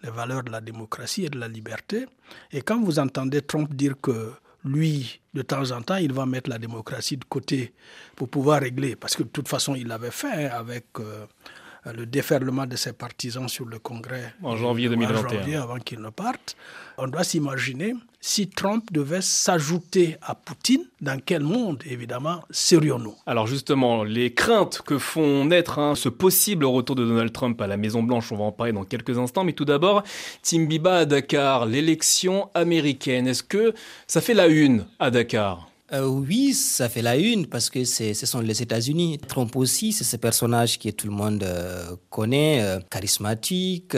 les 0.03 0.11
valeurs 0.11 0.43
de 0.43 0.51
la 0.51 0.61
démocratie 0.61 1.25
et 1.25 1.29
de 1.31 1.39
la 1.39 1.49
liberté. 1.49 2.07
Et 2.53 2.63
quand 2.63 2.83
vous 2.83 2.99
entendez 2.99 3.43
Trump 3.43 3.73
dire 3.75 3.95
que 4.01 4.33
lui, 4.65 5.21
de 5.35 5.43
temps 5.43 5.71
en 5.73 5.83
temps, 5.83 5.97
il 5.97 6.13
va 6.13 6.27
mettre 6.27 6.51
la 6.51 6.59
démocratie 6.59 7.17
de 7.17 7.25
côté 7.25 7.73
pour 8.17 8.29
pouvoir 8.29 8.61
régler, 8.61 8.97
parce 8.97 9.15
que 9.17 9.23
de 9.23 9.29
toute 9.29 9.49
façon, 9.49 9.75
il 9.75 9.87
l'avait 9.89 10.11
fait 10.11 10.47
hein, 10.47 10.51
avec 10.53 10.87
euh, 11.01 11.27
le 11.93 12.07
déferlement 12.07 12.67
de 12.67 12.77
ses 12.77 12.93
partisans 12.95 13.49
sur 13.49 13.67
le 13.67 13.79
Congrès 13.79 14.35
en 14.43 14.57
janvier 14.57 14.89
2021. 14.89 15.19
En 15.19 15.29
janvier, 15.29 15.57
avant 15.57 15.79
qu'il 15.79 16.01
ne 16.01 16.09
parte. 16.11 16.57
On 16.97 17.09
doit 17.09 17.25
s'imaginer 17.25 17.95
si 18.27 18.49
Trump 18.49 18.91
devait 18.91 19.21
s'ajouter 19.21 20.17
à 20.23 20.35
Poutine, 20.35 20.87
dans 21.03 21.21
quel 21.23 21.43
monde, 21.43 21.83
évidemment, 21.85 22.41
serions-nous? 22.51 23.15
Alors 23.27 23.47
justement, 23.47 24.03
les 24.03 24.33
craintes 24.33 24.81
que 24.81 24.97
font 24.97 25.45
naître 25.45 25.79
hein, 25.79 25.95
ce 25.95 26.09
possible 26.09 26.65
retour 26.65 26.97
de 26.97 27.05
Donald 27.05 27.33
Trump 27.33 27.61
à 27.61 27.67
la 27.67 27.77
Maison-Blanche, 27.77 28.33
on 28.33 28.39
va 28.39 28.45
en 28.45 28.53
parler 28.53 28.73
dans 28.73 28.85
quelques 28.85 29.19
instants, 29.19 29.45
mais 29.45 29.53
tout 29.53 29.67
d'abord, 29.67 30.05
Tim 30.43 30.65
Biba 30.65 31.01
à 31.01 31.05
Dakar, 31.05 31.67
l'élection 31.67 32.49
américaine, 32.55 33.27
est-ce 33.27 33.43
que 33.43 33.75
ça 34.07 34.23
fait 34.23 34.33
la 34.33 34.47
une 34.47 34.87
à 34.99 35.11
Dakar? 35.11 35.69
Euh, 35.93 36.07
oui, 36.07 36.55
ça 36.55 36.89
fait 36.89 37.03
la 37.03 37.17
une 37.17 37.47
parce 37.47 37.69
que 37.69 37.85
ce 37.85 38.15
sont 38.15 38.41
les 38.41 38.63
États-Unis. 38.63 39.19
Trump 39.29 39.55
aussi, 39.55 39.93
c'est 39.93 40.05
ce 40.05 40.17
personnage 40.17 40.79
que 40.79 40.89
tout 40.89 41.07
le 41.07 41.13
monde 41.13 41.43
euh, 41.43 41.95
connaît, 42.09 42.63
euh, 42.63 42.81
charismatique, 42.91 43.95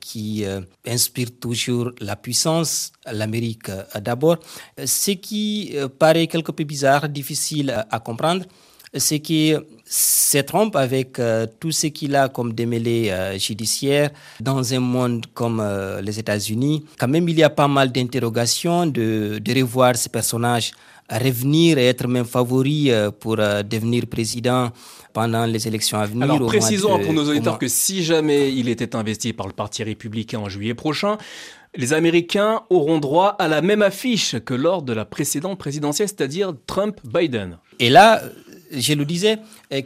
qui 0.00 0.44
inspire 0.84 1.28
toujours 1.38 1.92
la 2.00 2.16
puissance, 2.16 2.92
l'Amérique 3.10 3.70
d'abord. 4.00 4.38
Ce 4.84 5.12
qui 5.12 5.76
paraît 5.98 6.26
quelque 6.26 6.50
peu 6.50 6.64
bizarre, 6.64 7.08
difficile 7.08 7.70
à, 7.88 8.00
comprendre, 8.00 8.44
c'est 8.94 9.20
que 9.20 9.64
c'est 9.84 10.42
Trump 10.42 10.74
avec 10.74 11.20
tout 11.60 11.70
ce 11.70 11.86
qu'il 11.86 12.16
a 12.16 12.28
comme 12.28 12.52
démêlé 12.52 13.36
judiciaire 13.38 14.10
dans 14.40 14.74
un 14.74 14.80
monde 14.80 15.26
comme 15.34 15.62
les 16.02 16.18
États-Unis. 16.18 16.84
Quand 16.98 17.08
même, 17.08 17.28
il 17.28 17.38
y 17.38 17.42
a 17.42 17.50
pas 17.50 17.68
mal 17.68 17.92
d'interrogations 17.92 18.86
de, 18.86 19.38
de 19.38 19.60
revoir 19.60 19.96
ce 19.96 20.08
personnage 20.08 20.72
revenir 21.10 21.78
et 21.78 21.86
être 21.86 22.06
même 22.08 22.24
favori 22.24 22.90
euh, 22.90 23.10
pour 23.10 23.36
euh, 23.38 23.62
devenir 23.62 24.06
président 24.06 24.70
pendant 25.12 25.44
les 25.44 25.68
élections 25.68 25.98
à 25.98 26.06
venir. 26.06 26.24
Alors 26.24 26.46
précisons 26.46 26.98
pour 26.98 27.12
nos 27.12 27.28
auditeurs 27.28 27.58
que 27.58 27.68
si 27.68 28.02
jamais 28.02 28.52
il 28.52 28.68
était 28.68 28.96
investi 28.96 29.32
par 29.32 29.46
le 29.46 29.52
Parti 29.52 29.82
républicain 29.82 30.38
en 30.38 30.48
juillet 30.48 30.74
prochain, 30.74 31.18
les 31.74 31.92
Américains 31.92 32.62
auront 32.70 32.98
droit 32.98 33.28
à 33.38 33.48
la 33.48 33.62
même 33.62 33.82
affiche 33.82 34.38
que 34.40 34.54
lors 34.54 34.82
de 34.82 34.92
la 34.92 35.04
précédente 35.04 35.58
présidentielle, 35.58 36.08
c'est-à-dire 36.08 36.54
Trump-Biden. 36.66 37.58
Et 37.78 37.88
là, 37.88 38.22
je 38.72 38.94
le 38.94 39.04
disais, 39.04 39.38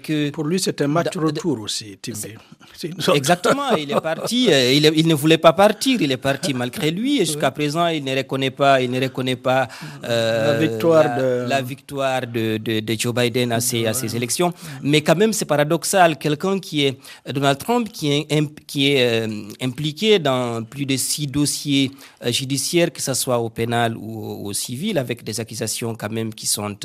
que... 0.02 0.30
Pour 0.30 0.44
lui, 0.44 0.60
c'est 0.60 0.80
un 0.82 0.86
match 0.88 1.16
retour 1.16 1.60
aussi, 1.60 1.98
Exactement, 3.14 3.74
il 3.76 3.90
est 3.90 4.00
parti, 4.00 4.48
euh, 4.50 4.72
il, 4.72 5.06
ne 5.06 5.14
voulait 5.14 5.38
pas 5.38 5.52
partir, 5.52 6.00
il 6.00 6.12
est 6.12 6.16
parti 6.16 6.52
malgré 6.54 6.90
lui, 6.90 7.20
et 7.20 7.24
jusqu'à 7.24 7.50
présent, 7.50 7.86
il 7.88 8.04
ne 8.04 8.14
reconnaît 8.16 8.50
pas, 8.50 8.80
il 8.80 8.90
ne 8.90 9.00
reconnaît 9.00 9.36
pas 9.36 9.68
euh, 10.04 10.52
la 10.52 10.58
victoire, 10.58 11.16
de... 11.16 11.48
La 11.48 11.62
victoire 11.62 12.20
de, 12.26 12.58
de, 12.58 12.94
Joe 12.98 13.14
Biden 13.14 13.52
à 13.52 13.60
ces, 13.60 13.86
à 13.86 13.92
ces 13.92 14.14
élections. 14.16 14.52
Mais 14.82 15.00
quand 15.02 15.16
même, 15.16 15.32
c'est 15.32 15.44
paradoxal, 15.44 16.18
quelqu'un 16.18 16.58
qui 16.58 16.84
est, 16.84 16.98
Donald 17.30 17.58
Trump, 17.58 17.88
qui 17.92 18.12
est, 18.12 18.66
qui 18.66 18.92
est 18.92 19.26
euh, 19.26 19.48
impliqué 19.62 20.18
dans 20.18 20.62
plus 20.62 20.86
de 20.86 20.96
six 20.96 21.26
dossiers 21.26 21.90
judiciaires, 22.26 22.92
que 22.92 23.02
ce 23.02 23.14
soit 23.14 23.38
au 23.38 23.50
pénal 23.50 23.96
ou 23.96 24.46
au, 24.46 24.52
civil, 24.52 24.98
avec 24.98 25.24
des 25.24 25.40
accusations 25.40 25.94
quand 25.94 26.10
même 26.10 26.32
qui 26.32 26.46
sont 26.46 26.76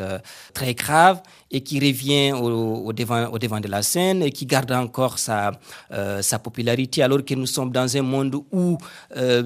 très 0.54 0.74
graves, 0.74 1.22
et 1.52 1.62
qui 1.62 1.80
revient 1.92 2.34
au, 2.34 2.92
devant, 2.94 3.28
au 3.28 3.38
devant 3.40 3.60
de 3.60 3.68
la 3.68 3.82
scène 3.82 4.24
et 4.24 4.32
qui 4.32 4.46
garde 4.46 4.72
encore 4.72 5.20
sa, 5.20 5.52
sa 6.22 6.40
popularité, 6.40 7.04
alors 7.04 7.24
que 7.24 7.34
nous 7.36 7.46
sommes 7.46 7.72
dans 7.72 7.96
un 7.98 8.02
monde 8.02 8.36
où, 8.52 8.78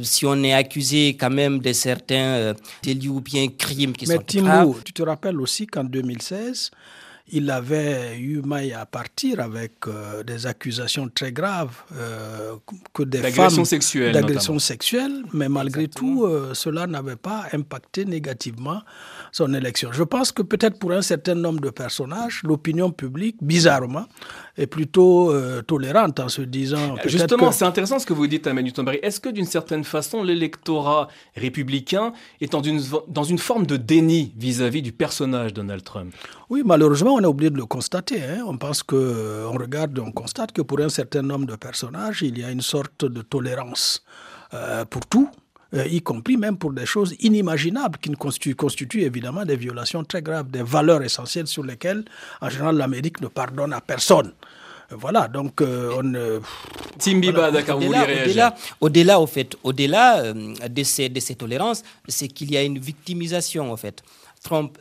si 0.02 0.26
on 0.26 0.44
est 0.44 0.54
accusé 0.54 1.10
quand 1.20 1.30
même 1.30 1.60
de 1.60 1.74
certains 1.74 2.54
délits 2.84 3.10
ou 3.10 3.22
bien 3.22 3.48
crimes 3.48 3.94
qui 3.94 4.08
Mais 4.08 4.16
sont 4.16 4.22
Timbo, 4.22 4.78
tu 4.84 4.94
te 4.94 5.04
rappelles 5.04 5.40
aussi 5.40 5.68
qu'en 5.68 5.84
2016, 5.84 6.72
il 7.32 7.50
avait 7.50 8.18
eu 8.20 8.42
maille 8.42 8.74
à 8.74 8.86
partir 8.86 9.40
avec 9.40 9.88
euh, 9.88 10.24
des 10.24 10.46
accusations 10.46 11.10
très 11.10 11.32
graves 11.32 11.76
euh, 11.96 12.56
que 12.94 13.02
des 13.04 13.24
femmes 13.32 13.66
sexuelles, 13.66 14.14
d'agression 14.14 14.60
sexuelle, 14.60 15.24
mais 15.34 15.50
malgré 15.50 15.88
tout, 15.88 16.24
euh, 16.26 16.54
cela 16.54 16.86
n'avait 16.86 17.16
pas 17.16 17.46
impacté 17.54 18.06
négativement 18.06 18.82
son 19.36 19.54
élection. 19.54 19.90
Je 19.92 20.04
pense 20.04 20.32
que 20.32 20.42
peut-être 20.42 20.80
pour 20.80 20.94
un 20.94 21.02
certain 21.02 21.36
nombre 21.36 21.60
de 21.60 21.70
personnages, 21.70 22.40
l'opinion 22.46 22.92
publique, 22.92 23.36
bizarrement, 23.42 24.06
est 24.56 24.66
plutôt 24.66 25.30
euh, 25.30 25.62
tolérante 25.62 26.22
en 26.22 26.30
se 26.30 26.42
disant. 26.42 26.96
Justement, 27.06 27.52
c'est 27.52 27.66
intéressant 27.66 28.00
ce 28.00 28.06
que 28.06 28.14
vous 28.14 28.28
dites, 28.28 28.48
Amélie 28.48 28.72
Tomberry. 28.72 29.00
Est-ce 29.04 29.20
que 29.20 29.28
d'une 29.28 29.46
certaine 29.46 29.84
façon, 29.84 30.24
l'électorat 30.24 31.10
républicain 31.36 32.14
est 32.40 32.50
dans 32.54 32.62
une, 32.62 32.82
dans 33.10 33.26
une 33.26 33.38
forme 33.38 33.66
de 33.66 33.76
déni 33.76 34.34
vis-à-vis 34.38 34.82
du 34.82 34.94
personnage 34.94 35.54
Donald 35.54 35.84
Trump? 35.84 36.16
Oui, 36.50 36.62
malheureusement, 36.64 37.16
on 37.16 37.24
a 37.26 37.28
oublié 37.28 37.50
de 37.50 37.58
le 37.58 37.66
constater. 37.66 38.24
Hein. 38.24 38.46
On 38.48 38.58
pense 38.58 38.84
que, 38.84 38.96
euh, 38.96 39.50
on 39.52 39.58
regarde, 39.58 40.00
on 40.00 40.14
constate 40.14 40.54
que 40.54 40.62
pour 40.62 40.80
un 40.80 40.88
certain 40.88 41.24
nombre 41.24 41.46
de 41.46 41.58
personnages, 41.58 42.22
il 42.22 42.40
y 42.40 42.44
a 42.46 42.52
une 42.52 42.62
sorte 42.62 43.04
de 43.04 43.22
tolérance 43.22 44.02
euh, 44.54 44.86
pour 44.86 45.06
tout. 45.08 45.30
Y 45.74 46.02
compris 46.02 46.38
même 46.38 46.58
pour 46.58 46.72
des 46.74 46.86
choses 46.86 47.16
inimaginables 47.20 47.98
qui 48.00 48.12
constituent, 48.12 48.56
constituent, 48.56 49.02
évidemment 49.02 49.46
des 49.46 49.56
violations 49.56 50.04
très 50.04 50.22
graves, 50.22 50.50
des 50.50 50.64
valeurs 50.64 51.02
essentielles 51.04 51.48
sur 51.48 51.64
lesquelles, 51.64 52.06
en 52.42 52.50
général, 52.50 52.78
l'Amérique 52.78 53.22
ne 53.22 53.28
pardonne 53.28 53.74
à 53.74 53.82
personne. 53.82 54.32
Voilà, 54.92 55.28
donc 55.28 55.62
euh, 55.62 55.96
on. 55.98 56.14
Euh, 56.14 56.40
Timbiba, 57.00 57.52
d'accord, 57.52 57.80
vous 57.80 57.88
Au-delà, 57.88 58.56
au-delà, 58.80 59.20
au 59.20 59.26
fait, 59.28 59.56
au-delà 59.64 60.20
euh, 60.20 60.34
de, 60.70 60.84
ces, 60.84 61.10
de 61.10 61.20
ces 61.20 61.36
tolérances, 61.36 61.82
c'est 62.08 62.28
qu'il 62.28 62.52
y 62.52 62.58
a 62.58 62.64
une 62.64 62.78
victimisation, 62.80 63.72
en 63.72 63.78
fait. 63.78 64.04
Trump 64.44 64.78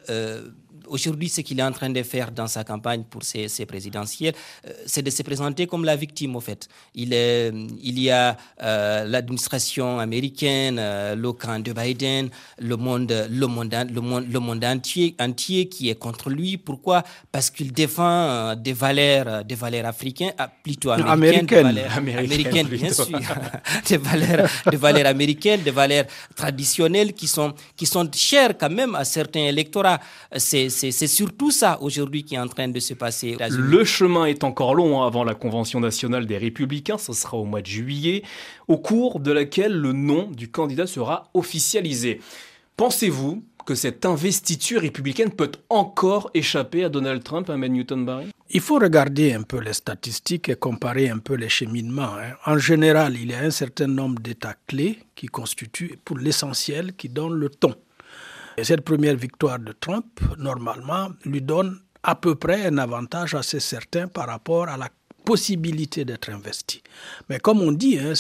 aujourd'hui, 0.88 1.28
ce 1.28 1.40
qu'il 1.40 1.58
est 1.60 1.62
en 1.62 1.72
train 1.72 1.90
de 1.90 2.02
faire 2.02 2.30
dans 2.30 2.46
sa 2.46 2.64
campagne 2.64 3.04
pour 3.08 3.22
ses, 3.22 3.48
présidentielles, 3.66 4.34
euh, 4.66 4.72
c'est 4.86 5.02
de 5.02 5.10
se 5.10 5.22
présenter 5.22 5.66
comme 5.66 5.84
la 5.84 5.96
victime, 5.96 6.36
au 6.36 6.40
fait. 6.40 6.68
Il, 6.94 7.12
est, 7.12 7.52
il 7.82 7.98
y 7.98 8.10
a 8.10 8.36
euh, 8.62 9.04
l'administration 9.04 9.98
américaine, 9.98 10.76
euh, 10.78 11.14
le 11.14 11.32
camp 11.32 11.62
de 11.62 11.72
Biden, 11.72 12.28
le 12.58 12.76
monde, 12.76 13.12
le 13.30 13.46
monde, 13.46 13.74
le 13.92 14.00
monde, 14.00 14.26
le 14.30 14.38
monde 14.40 14.64
entier, 14.64 15.14
entier 15.20 15.68
qui 15.68 15.90
est 15.90 15.94
contre 15.98 16.30
lui. 16.30 16.56
Pourquoi? 16.56 17.02
Parce 17.32 17.50
qu'il 17.50 17.72
défend 17.72 18.54
des 18.56 18.72
valeurs, 18.72 19.44
des 19.44 19.54
valeurs 19.54 19.86
africaines, 19.86 20.32
ah, 20.38 20.48
plutôt 20.62 20.90
américaines, 20.90 21.78
américaines, 21.96 22.68
bien 22.68 22.92
sûr, 22.92 23.06
des 23.88 23.96
valeurs, 23.96 24.48
des 24.70 24.76
valeurs 24.76 25.06
américaines, 25.06 25.62
des 25.62 25.70
valeurs 25.70 26.04
traditionnelles 26.34 27.12
qui 27.12 27.26
sont, 27.26 27.52
qui 27.76 27.86
sont 27.86 28.08
chères 28.12 28.56
quand 28.58 28.70
même 28.70 28.94
à 28.94 29.04
certains 29.04 29.44
électorats. 29.46 30.00
C'est 30.36 30.68
c'est 30.74 31.06
surtout 31.06 31.50
ça 31.50 31.78
aujourd'hui 31.80 32.24
qui 32.24 32.34
est 32.34 32.38
en 32.38 32.48
train 32.48 32.68
de 32.68 32.80
se 32.80 32.94
passer. 32.94 33.36
Le 33.50 33.84
chemin 33.84 34.26
est 34.26 34.44
encore 34.44 34.74
long 34.74 35.02
hein, 35.02 35.06
avant 35.06 35.24
la 35.24 35.34
Convention 35.34 35.80
nationale 35.80 36.26
des 36.26 36.38
Républicains, 36.38 36.98
ce 36.98 37.12
sera 37.12 37.36
au 37.36 37.44
mois 37.44 37.62
de 37.62 37.66
juillet, 37.66 38.22
au 38.68 38.78
cours 38.78 39.20
de 39.20 39.32
laquelle 39.32 39.72
le 39.72 39.92
nom 39.92 40.30
du 40.30 40.50
candidat 40.50 40.86
sera 40.86 41.30
officialisé. 41.34 42.20
Pensez-vous 42.76 43.44
que 43.64 43.74
cette 43.74 44.04
investiture 44.04 44.82
républicaine 44.82 45.30
peut 45.30 45.52
encore 45.70 46.30
échapper 46.34 46.84
à 46.84 46.88
Donald 46.88 47.22
Trump, 47.22 47.48
à 47.48 47.56
Newton 47.56 48.04
Barry? 48.04 48.26
Il 48.50 48.60
faut 48.60 48.78
regarder 48.78 49.32
un 49.32 49.42
peu 49.42 49.58
les 49.58 49.72
statistiques 49.72 50.48
et 50.48 50.56
comparer 50.56 51.08
un 51.08 51.18
peu 51.18 51.34
les 51.34 51.48
cheminements. 51.48 52.14
Hein. 52.18 52.34
En 52.44 52.58
général, 52.58 53.16
il 53.16 53.30
y 53.30 53.34
a 53.34 53.40
un 53.40 53.50
certain 53.50 53.86
nombre 53.86 54.20
d'États 54.20 54.56
clés 54.66 54.98
qui 55.14 55.26
constituent, 55.26 55.98
pour 56.04 56.18
l'essentiel, 56.18 56.94
qui 56.94 57.08
donnent 57.08 57.34
le 57.34 57.48
ton. 57.48 57.74
Et 58.56 58.64
cette 58.64 58.82
première 58.82 59.16
victoire 59.16 59.58
de 59.58 59.72
Trump, 59.72 60.20
normalement, 60.38 61.08
lui 61.24 61.42
donne 61.42 61.80
à 62.02 62.14
peu 62.14 62.34
près 62.34 62.66
un 62.66 62.78
avantage 62.78 63.34
assez 63.34 63.60
certain 63.60 64.06
par 64.06 64.28
rapport 64.28 64.68
à 64.68 64.76
la 64.76 64.88
possibilité 65.24 66.04
d'être 66.04 66.30
investi. 66.30 66.82
Mais 67.28 67.38
comme 67.38 67.62
on 67.62 67.72
dit, 67.72 67.98
hein, 67.98 68.12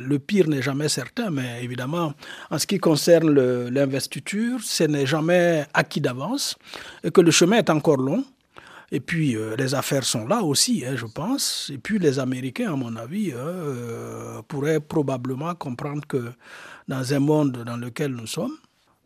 le 0.00 0.18
pire 0.18 0.48
n'est 0.48 0.62
jamais 0.62 0.88
certain, 0.88 1.30
mais 1.30 1.64
évidemment, 1.64 2.12
en 2.50 2.58
ce 2.58 2.66
qui 2.66 2.78
concerne 2.78 3.32
l'investiture, 3.70 4.60
ce 4.62 4.84
n'est 4.84 5.06
jamais 5.06 5.64
acquis 5.72 6.00
d'avance 6.02 6.56
et 7.02 7.10
que 7.10 7.22
le 7.22 7.30
chemin 7.30 7.56
est 7.56 7.70
encore 7.70 7.96
long. 7.96 8.24
Et 8.92 9.00
puis, 9.00 9.34
euh, 9.34 9.56
les 9.56 9.74
affaires 9.74 10.04
sont 10.04 10.26
là 10.26 10.42
aussi, 10.42 10.84
hein, 10.86 10.94
je 10.94 11.06
pense. 11.06 11.70
Et 11.72 11.78
puis, 11.78 11.98
les 11.98 12.18
Américains, 12.18 12.74
à 12.74 12.76
mon 12.76 12.94
avis, 12.96 13.32
euh, 13.34 14.40
pourraient 14.46 14.78
probablement 14.78 15.54
comprendre 15.54 16.06
que 16.06 16.30
dans 16.86 17.14
un 17.14 17.18
monde 17.18 17.64
dans 17.64 17.78
lequel 17.78 18.12
nous 18.12 18.26
sommes, 18.26 18.56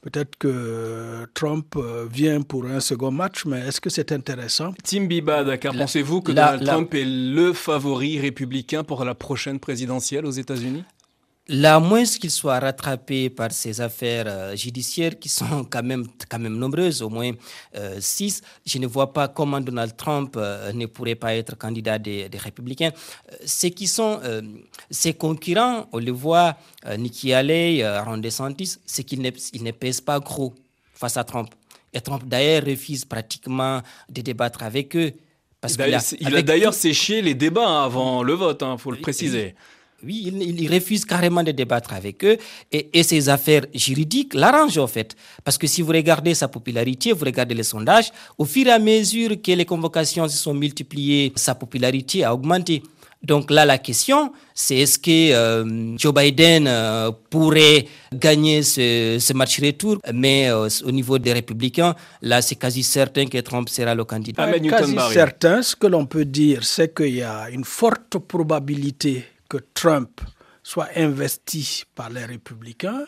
Peut-être 0.01 0.37
que 0.39 1.27
Trump 1.35 1.75
euh, 1.77 2.07
vient 2.11 2.43
pour 2.43 2.67
un 2.67 2.79
second 2.79 3.11
match, 3.11 3.45
mais 3.47 3.61
est-ce 3.67 3.81
que 3.81 3.91
c'est 3.91 4.13
intéressant? 4.13 4.73
Tim 4.85 5.07
Biba, 5.07 5.43
Dakar, 5.43 5.75
pensez-vous 5.75 6.21
que 6.21 6.31
Donald 6.31 6.65
Trump 6.65 6.95
est 6.95 7.05
le 7.05 7.53
favori 7.53 8.21
républicain 8.21 8.85
pour 8.85 9.05
la 9.05 9.15
prochaine 9.15 9.59
présidentielle 9.59 10.25
aux 10.25 10.31
États-Unis? 10.31 10.85
La 11.49 11.81
moins 11.81 12.05
qu'il 12.05 12.31
soit 12.31 12.59
rattrapé 12.59 13.31
par 13.31 13.53
ces 13.53 13.81
affaires 13.81 14.27
euh, 14.27 14.55
judiciaires 14.57 15.19
qui 15.19 15.29
sont 15.29 15.65
quand 15.71 15.83
même, 15.83 16.07
quand 16.29 16.39
même 16.39 16.57
nombreuses, 16.57 17.01
au 17.03 17.09
moins 17.09 17.33
euh, 17.77 17.97
six, 18.01 18.43
je 18.67 18.79
ne 18.79 18.87
vois 18.87 19.13
pas 19.13 19.29
comment 19.29 19.61
Donald 19.61 19.97
Trump 19.97 20.35
euh, 20.37 20.73
ne 20.73 20.87
pourrait 20.87 21.15
pas 21.15 21.35
être 21.35 21.57
candidat 21.57 21.99
des, 21.99 22.29
républicains. 22.39 22.93
Ceux 23.45 23.71
qui 23.71 23.87
sont 23.87 24.21
ses 24.91 25.15
concurrents, 25.15 25.89
on 25.93 25.99
le 25.99 26.13
voit, 26.13 26.57
Nikki 26.97 27.33
Haley, 27.33 27.83
Ron 28.01 28.19
DeSantis, 28.19 28.77
c'est 28.87 29.03
qu'ils 29.03 29.23
ne, 29.23 29.31
ne 29.31 29.71
pèsent 29.73 30.01
pas 30.01 30.21
gros 30.21 30.55
face 30.95 31.17
à 31.17 31.25
Trump. 31.25 31.49
Et 31.93 32.01
Trump 32.01 32.23
d'ailleurs 32.27 32.65
refuse 32.65 33.05
pratiquement 33.05 33.81
de 34.09 34.21
débattre 34.21 34.63
avec 34.63 34.95
eux. 34.97 35.13
Parce 35.61 35.75
il 36.21 36.37
a, 36.37 36.43
d'ailleurs 36.43 36.75
séché 36.75 37.21
les 37.23 37.35
débats 37.35 37.85
avant 37.85 38.23
le 38.23 38.35
vote, 38.35 38.59
il 38.61 38.65
hein, 38.65 38.79
faut 38.79 38.93
le 38.93 38.99
préciser. 38.99 39.57
Oui, 40.05 40.33
il, 40.33 40.73
refuse 40.73 41.05
carrément 41.05 41.43
de 41.43 41.51
débattre 41.51 41.93
avec 41.93 42.25
eux 42.25 42.37
et, 42.71 42.89
et 42.93 43.03
ses 43.03 43.29
affaires 43.29 43.67
juridiques 43.75 44.33
l'arrangent 44.35 44.79
en 44.79 44.87
fait. 44.87 45.17
Parce 45.43 45.59
que 45.59 45.67
si 45.67 45.83
vous 45.83 45.91
regardez 45.93 46.35
sa 46.35 46.47
popularité, 46.47 47.13
vous 47.13 47.25
regardez 47.25 47.55
les 47.55 47.65
sondages, 47.65 48.13
au 48.37 48.45
fur 48.45 48.67
et 48.69 48.71
à 48.71 48.79
mesure 48.79 49.31
que 49.43 49.53
les 49.53 49.65
convocations 49.65 50.29
se 50.29 50.37
sont 50.37 50.55
multipliées, 50.55 51.33
sa 51.35 51.57
popularité 51.57 52.23
a 52.23 52.33
augmenté. 52.33 52.83
Donc 53.23 53.51
là, 53.51 53.65
la 53.65 53.79
question, 53.79 54.33
c'est 54.55 54.77
est-ce 54.77 54.99
que 54.99 55.33
euh, 55.33 55.97
Joe 55.99 56.15
Biden 56.15 56.67
euh, 56.69 57.11
pourrait 57.31 57.87
gagner 58.15 58.63
ce, 58.63 59.33
match 59.33 59.61
retour, 59.61 59.99
mais 60.15 60.49
euh, 60.49 60.69
au 60.85 60.93
niveau 60.93 61.19
des 61.19 61.33
républicains, 61.33 61.97
là, 62.23 62.41
c'est 62.43 62.55
quasi 62.55 62.85
certain 62.85 63.27
que 63.27 63.39
Trump 63.39 63.69
sera 63.69 63.95
le 63.97 64.05
candidat. 64.05 64.45
Ah, 64.49 64.59
quasi 64.61 64.97
certain, 65.13 65.63
ce 65.63 65.75
que 65.75 65.89
l'on 65.89 66.07
peut 66.07 66.25
dire, 66.25 66.63
c'est 66.63 66.95
qu'il 66.95 67.17
y 67.17 67.23
a 67.23 67.51
une 67.51 67.65
forte 67.65 68.19
probabilité 68.19 69.25
que 69.49 69.59
Trump 69.75 70.21
soit 70.63 70.89
investi 70.97 71.85
par 71.95 72.11
les 72.11 72.25
républicains. 72.25 73.07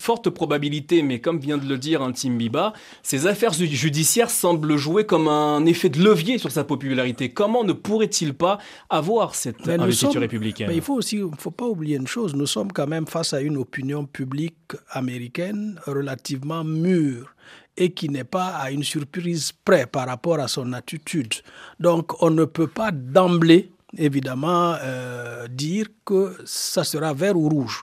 Forte 0.00 0.30
probabilité, 0.30 1.02
mais 1.02 1.20
comme 1.20 1.40
vient 1.40 1.58
de 1.58 1.68
le 1.68 1.76
dire 1.76 2.08
Tim 2.14 2.36
Biba, 2.36 2.72
ces 3.02 3.26
affaires 3.26 3.52
judiciaires 3.52 4.30
semblent 4.30 4.76
jouer 4.76 5.04
comme 5.04 5.26
un 5.26 5.66
effet 5.66 5.88
de 5.88 6.00
levier 6.00 6.38
sur 6.38 6.52
sa 6.52 6.62
popularité. 6.62 7.32
Comment 7.32 7.64
ne 7.64 7.72
pourrait-il 7.72 8.32
pas 8.32 8.58
avoir 8.88 9.34
cette 9.34 9.68
investiture 9.68 10.20
républicaine? 10.20 10.68
mais 10.68 10.76
Il 10.76 10.82
faut 10.82 10.94
aussi, 10.94 11.20
faut 11.36 11.50
pas 11.50 11.66
oublier 11.66 11.96
une 11.96 12.06
chose, 12.06 12.36
nous 12.36 12.46
sommes 12.46 12.70
quand 12.72 12.86
même 12.86 13.08
face 13.08 13.32
à 13.32 13.40
une 13.40 13.56
opinion 13.56 14.06
publique 14.06 14.54
américaine 14.90 15.80
relativement 15.84 16.62
mûre 16.62 17.34
et 17.76 17.90
qui 17.90 18.08
n'est 18.08 18.24
pas 18.24 18.48
à 18.48 18.70
une 18.70 18.84
surprise 18.84 19.52
près 19.64 19.86
par 19.86 20.06
rapport 20.06 20.38
à 20.38 20.46
son 20.46 20.72
attitude. 20.74 21.34
Donc 21.80 22.22
on 22.22 22.30
ne 22.30 22.44
peut 22.44 22.68
pas 22.68 22.92
d'emblée 22.92 23.72
évidemment 23.96 24.74
euh, 24.82 25.46
dire 25.48 25.86
que 26.04 26.36
ça 26.44 26.84
sera 26.84 27.14
vert 27.14 27.36
ou 27.36 27.48
rouge. 27.48 27.82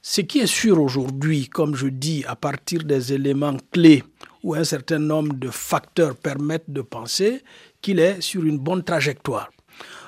Ce 0.00 0.20
qui 0.20 0.38
est 0.38 0.46
sûr 0.46 0.80
aujourd'hui, 0.80 1.48
comme 1.48 1.74
je 1.74 1.88
dis, 1.88 2.24
à 2.26 2.36
partir 2.36 2.84
des 2.84 3.12
éléments 3.12 3.56
clés 3.72 4.04
où 4.42 4.54
un 4.54 4.62
certain 4.62 5.00
nombre 5.00 5.34
de 5.34 5.50
facteurs 5.50 6.14
permettent 6.14 6.70
de 6.70 6.80
penser 6.80 7.42
qu'il 7.82 7.98
est 7.98 8.20
sur 8.20 8.44
une 8.44 8.58
bonne 8.58 8.84
trajectoire. 8.84 9.50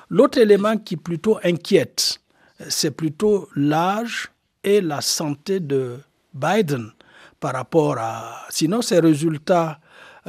L'autre 0.09 0.37
élément 0.37 0.77
qui 0.77 0.95
plutôt 0.95 1.37
inquiète, 1.43 2.21
c'est 2.69 2.91
plutôt 2.91 3.49
l'âge 3.55 4.29
et 4.63 4.81
la 4.81 5.01
santé 5.01 5.59
de 5.59 5.97
Biden 6.33 6.91
par 7.39 7.53
rapport 7.53 7.97
à... 7.97 8.45
Sinon, 8.49 8.81
ces 8.81 8.99
résultats 8.99 9.79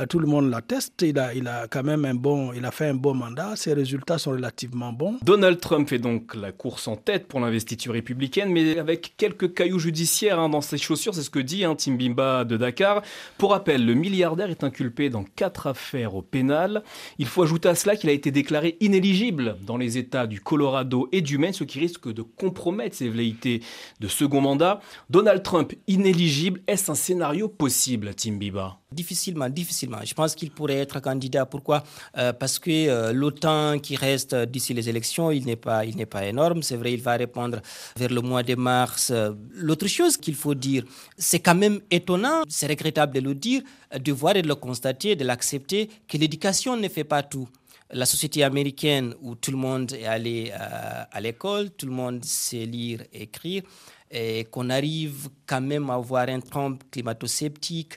tout 0.06 0.18
le 0.18 0.26
monde 0.26 0.50
l'atteste. 0.50 1.02
Il 1.02 1.18
a, 1.18 1.34
il 1.34 1.46
a 1.48 1.66
quand 1.68 1.82
même 1.82 2.04
un 2.04 2.14
bon, 2.14 2.52
il 2.52 2.64
a 2.64 2.70
fait 2.70 2.88
un 2.88 2.94
bon 2.94 3.14
mandat. 3.14 3.56
Ses 3.56 3.72
résultats 3.72 4.18
sont 4.18 4.32
relativement 4.32 4.92
bons. 4.92 5.18
Donald 5.22 5.60
Trump 5.60 5.88
fait 5.88 5.98
donc 5.98 6.34
la 6.34 6.52
course 6.52 6.88
en 6.88 6.96
tête 6.96 7.26
pour 7.26 7.40
l'investiture 7.40 7.92
républicaine, 7.92 8.50
mais 8.50 8.78
avec 8.78 9.14
quelques 9.16 9.54
cailloux 9.54 9.78
judiciaires 9.78 10.38
hein, 10.38 10.48
dans 10.48 10.60
ses 10.60 10.78
chaussures. 10.78 11.14
C'est 11.14 11.22
ce 11.22 11.30
que 11.30 11.38
dit 11.38 11.64
hein, 11.64 11.74
Tim 11.76 11.94
Bimba 11.94 12.44
de 12.44 12.56
Dakar. 12.56 13.02
Pour 13.38 13.50
rappel, 13.50 13.84
le 13.84 13.94
milliardaire 13.94 14.50
est 14.50 14.64
inculpé 14.64 15.10
dans 15.10 15.24
quatre 15.24 15.66
affaires 15.66 16.14
au 16.14 16.22
pénal. 16.22 16.82
Il 17.18 17.26
faut 17.26 17.42
ajouter 17.42 17.68
à 17.68 17.74
cela 17.74 17.96
qu'il 17.96 18.10
a 18.10 18.12
été 18.12 18.30
déclaré 18.30 18.76
inéligible 18.80 19.56
dans 19.66 19.76
les 19.76 19.98
États 19.98 20.26
du 20.26 20.40
Colorado 20.40 21.08
et 21.12 21.20
du 21.20 21.38
Maine, 21.38 21.52
ce 21.52 21.64
qui 21.64 21.78
risque 21.78 22.12
de 22.12 22.22
compromettre 22.22 22.96
ses 22.96 23.08
velléités 23.08 23.62
de 24.00 24.08
second 24.08 24.40
mandat. 24.40 24.80
Donald 25.08 25.42
Trump 25.42 25.72
inéligible, 25.86 26.60
est-ce 26.66 26.90
un 26.90 26.94
scénario 26.94 27.48
possible, 27.48 28.14
Tim 28.14 28.32
Biba 28.36 28.78
Difficilement, 28.92 29.48
difficilement. 29.48 29.89
Je 30.04 30.14
pense 30.14 30.34
qu'il 30.34 30.50
pourrait 30.50 30.78
être 30.78 31.00
candidat. 31.00 31.46
Pourquoi? 31.46 31.82
Euh, 32.16 32.32
Parce 32.32 32.58
que 32.58 32.70
euh, 32.70 33.12
l'OTAN 33.12 33.78
qui 33.78 33.96
reste 33.96 34.34
d'ici 34.34 34.74
les 34.74 34.88
élections, 34.88 35.30
il 35.30 35.44
n'est 35.44 35.56
pas, 35.56 35.84
il 35.84 35.96
n'est 35.96 36.06
pas 36.06 36.24
énorme. 36.24 36.62
C'est 36.62 36.76
vrai, 36.76 36.92
il 36.92 37.02
va 37.02 37.16
répondre 37.16 37.60
vers 37.96 38.10
le 38.10 38.20
mois 38.20 38.42
de 38.42 38.54
mars. 38.54 39.12
L'autre 39.54 39.86
chose 39.86 40.16
qu'il 40.16 40.34
faut 40.34 40.54
dire, 40.54 40.84
c'est 41.16 41.40
quand 41.40 41.54
même 41.54 41.80
étonnant, 41.90 42.42
c'est 42.48 42.66
regrettable 42.66 43.14
de 43.14 43.20
le 43.20 43.34
dire, 43.34 43.62
de 43.98 44.12
voir 44.12 44.36
et 44.36 44.42
de 44.42 44.48
le 44.48 44.54
constater, 44.54 45.16
de 45.16 45.24
l'accepter, 45.24 45.88
que 46.08 46.16
l'éducation 46.16 46.76
ne 46.76 46.88
fait 46.88 47.04
pas 47.04 47.22
tout 47.22 47.48
la 47.92 48.06
société 48.06 48.44
américaine 48.44 49.14
où 49.20 49.34
tout 49.34 49.50
le 49.50 49.56
monde 49.56 49.92
est 49.92 50.06
allé 50.06 50.52
euh, 50.52 51.02
à 51.10 51.20
l'école, 51.20 51.70
tout 51.70 51.86
le 51.86 51.92
monde 51.92 52.24
sait 52.24 52.66
lire 52.66 53.02
et 53.12 53.22
écrire, 53.22 53.62
et 54.10 54.44
qu'on 54.44 54.70
arrive 54.70 55.28
quand 55.46 55.60
même 55.60 55.90
à 55.90 55.94
avoir 55.94 56.28
un 56.28 56.40
Trump 56.40 56.82
climato-sceptique, 56.90 57.94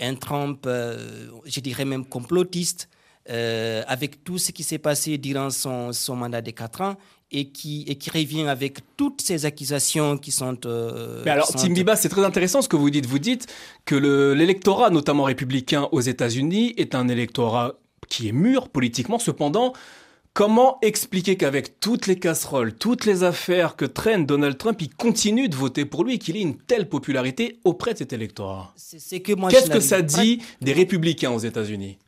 un 0.00 0.14
Trump, 0.14 0.64
euh, 0.66 1.28
je 1.44 1.60
dirais 1.60 1.84
même 1.84 2.04
complotiste, 2.04 2.88
euh, 3.30 3.82
avec 3.86 4.22
tout 4.22 4.38
ce 4.38 4.52
qui 4.52 4.62
s'est 4.62 4.78
passé 4.78 5.16
durant 5.18 5.50
son, 5.50 5.92
son, 5.92 6.16
mandat 6.16 6.42
de 6.42 6.50
quatre 6.50 6.82
ans 6.82 6.96
et 7.30 7.48
qui, 7.48 7.84
et 7.88 7.96
qui 7.96 8.10
revient 8.10 8.46
avec 8.48 8.80
toutes 8.96 9.22
ces 9.22 9.46
accusations 9.46 10.18
qui 10.18 10.30
sont... 10.30 10.58
Euh, 10.66 11.22
Mais 11.24 11.30
alors, 11.30 11.48
Tim 11.48 11.72
Biba, 11.72 11.96
c'est 11.96 12.10
très 12.10 12.24
intéressant 12.24 12.60
ce 12.60 12.68
que 12.68 12.76
vous 12.76 12.90
dites. 12.90 13.06
Vous 13.06 13.18
dites 13.18 13.46
que 13.86 13.94
l'électorat, 14.34 14.90
notamment 14.90 15.24
républicain 15.24 15.88
aux 15.90 16.02
États-Unis, 16.02 16.74
est 16.76 16.94
un 16.94 17.08
électorat 17.08 17.74
qui 18.08 18.28
est 18.28 18.32
mûr 18.32 18.68
politiquement. 18.68 19.18
Cependant, 19.18 19.72
Comment 20.34 20.78
expliquer 20.82 21.36
qu'avec 21.36 21.78
toutes 21.78 22.08
les 22.08 22.18
casseroles, 22.18 22.74
toutes 22.74 23.04
les 23.04 23.22
affaires 23.22 23.76
que 23.76 23.84
traîne 23.84 24.26
Donald 24.26 24.58
Trump, 24.58 24.82
il 24.82 24.92
continue 24.92 25.48
de 25.48 25.54
voter 25.54 25.84
pour 25.84 26.02
lui 26.02 26.14
et 26.14 26.18
qu'il 26.18 26.36
ait 26.36 26.40
une 26.40 26.56
telle 26.56 26.88
popularité 26.88 27.60
auprès 27.62 27.92
de 27.92 27.98
cet 27.98 28.12
électorat? 28.12 28.74
Qu'est-ce 28.74 29.70
que 29.70 29.78
ça 29.78 30.02
dit 30.02 30.42
des 30.60 30.72
républicains 30.72 31.30
aux 31.30 31.38
États-Unis? 31.38 31.98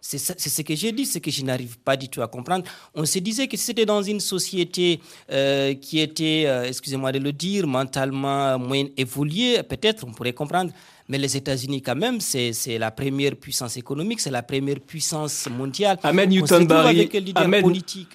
C'est 0.00 0.18
ce 0.18 0.62
que 0.62 0.76
j'ai 0.76 0.92
dit, 0.92 1.04
c'est 1.04 1.20
que 1.20 1.32
je 1.32 1.42
n'arrive 1.42 1.78
pas 1.78 1.96
du 1.96 2.08
tout 2.08 2.22
à 2.22 2.28
comprendre. 2.28 2.64
On 2.94 3.06
se 3.06 3.18
disait 3.18 3.48
que 3.48 3.56
c'était 3.56 3.86
dans 3.86 4.02
une 4.02 4.20
société 4.20 5.00
euh, 5.32 5.74
qui 5.74 5.98
était, 5.98 6.44
euh, 6.46 6.68
excusez-moi 6.68 7.10
de 7.10 7.18
le 7.18 7.32
dire, 7.32 7.66
mentalement 7.66 8.56
moins 8.56 8.84
évoluée, 8.96 9.62
peut-être 9.64 10.04
on 10.06 10.12
pourrait 10.12 10.34
comprendre. 10.34 10.70
Mais 11.08 11.18
les 11.18 11.36
États-Unis, 11.36 11.82
quand 11.82 11.96
même, 11.96 12.20
c'est 12.20 12.78
la 12.78 12.90
première 12.90 13.36
puissance 13.36 13.76
économique, 13.76 14.20
c'est 14.20 14.30
la 14.30 14.42
première 14.42 14.80
puissance 14.80 15.48
mondiale. 15.50 15.98
Amen 16.02 16.30
Newton 16.30 16.66
Barry, 16.66 17.10
Amen, 17.34 17.64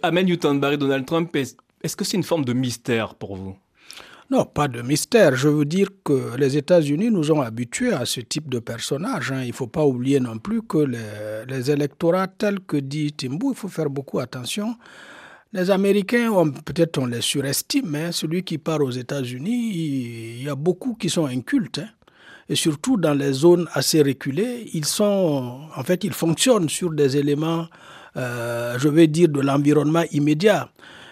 Amen 0.02 0.26
Newton 0.26 0.60
Barry, 0.60 0.78
Donald 0.78 1.06
Trump, 1.06 1.36
est-ce 1.36 1.96
que 1.96 2.04
c'est 2.04 2.18
une 2.18 2.24
forme 2.24 2.46
de 2.46 2.54
mystère 2.54 3.16
pour 3.16 3.36
vous? 3.36 3.56
Non, 4.32 4.46
pas 4.46 4.68
de 4.68 4.82
mystère. 4.84 5.36
Je 5.36 5.48
veux 5.50 5.66
dire 5.66 5.90
que 6.04 6.36
les 6.38 6.56
États-Unis 6.56 7.10
nous 7.10 7.32
ont 7.32 7.42
habitués 7.42 7.94
à 7.94 8.06
ce 8.06 8.22
type 8.22 8.48
de 8.48 8.60
personnage. 8.60 9.32
Hein. 9.32 9.42
Il 9.44 9.48
ne 9.48 9.54
faut 9.54 9.68
pas 9.68 9.84
oublier 9.84 10.20
non 10.20 10.38
plus 10.38 10.62
que 10.62 10.78
les, 10.78 11.72
électorats 11.72 12.28
tels 12.28 12.60
que 12.60 12.78
dit 12.78 13.12
Timbou, 13.12 13.52
il 13.52 13.58
faut 13.58 13.70
faire 13.70 13.90
beaucoup 13.90 14.20
attention. 14.20 14.76
Les 15.52 15.72
Américains, 15.72 16.32
peut-être 16.64 17.00
on 17.00 17.08
les 17.08 17.22
surestime, 17.22 17.88
mais 17.90 18.12
celui 18.12 18.44
qui 18.44 18.60
part 18.60 18.82
aux 18.82 18.92
États-Unis, 18.92 19.72
il 20.38 20.44
y 20.44 20.50
a 20.50 20.54
beaucoup 20.54 20.94
qui 20.94 21.10
sont 21.10 21.26
incultes. 21.26 21.80
Hein 21.80 21.90
et 22.50 22.56
surtout 22.56 22.98
dans 22.98 23.14
les 23.14 23.32
zones 23.32 23.68
assez 23.74 24.02
reculées, 24.02 24.70
ils 24.74 24.86
sont, 24.86 25.62
en 25.76 25.84
fait, 25.84 26.04
ils 26.04 26.14
fonctionnent 26.14 26.68
sur 26.68 26.92
des 26.92 27.16
éléments, 27.16 27.68
euh, 28.18 28.78
je 28.80 28.90
vais 28.90 29.08
dire, 29.08 29.30
de 29.30 29.40
l'environnement 29.40 30.04
immédiat. 30.12 30.70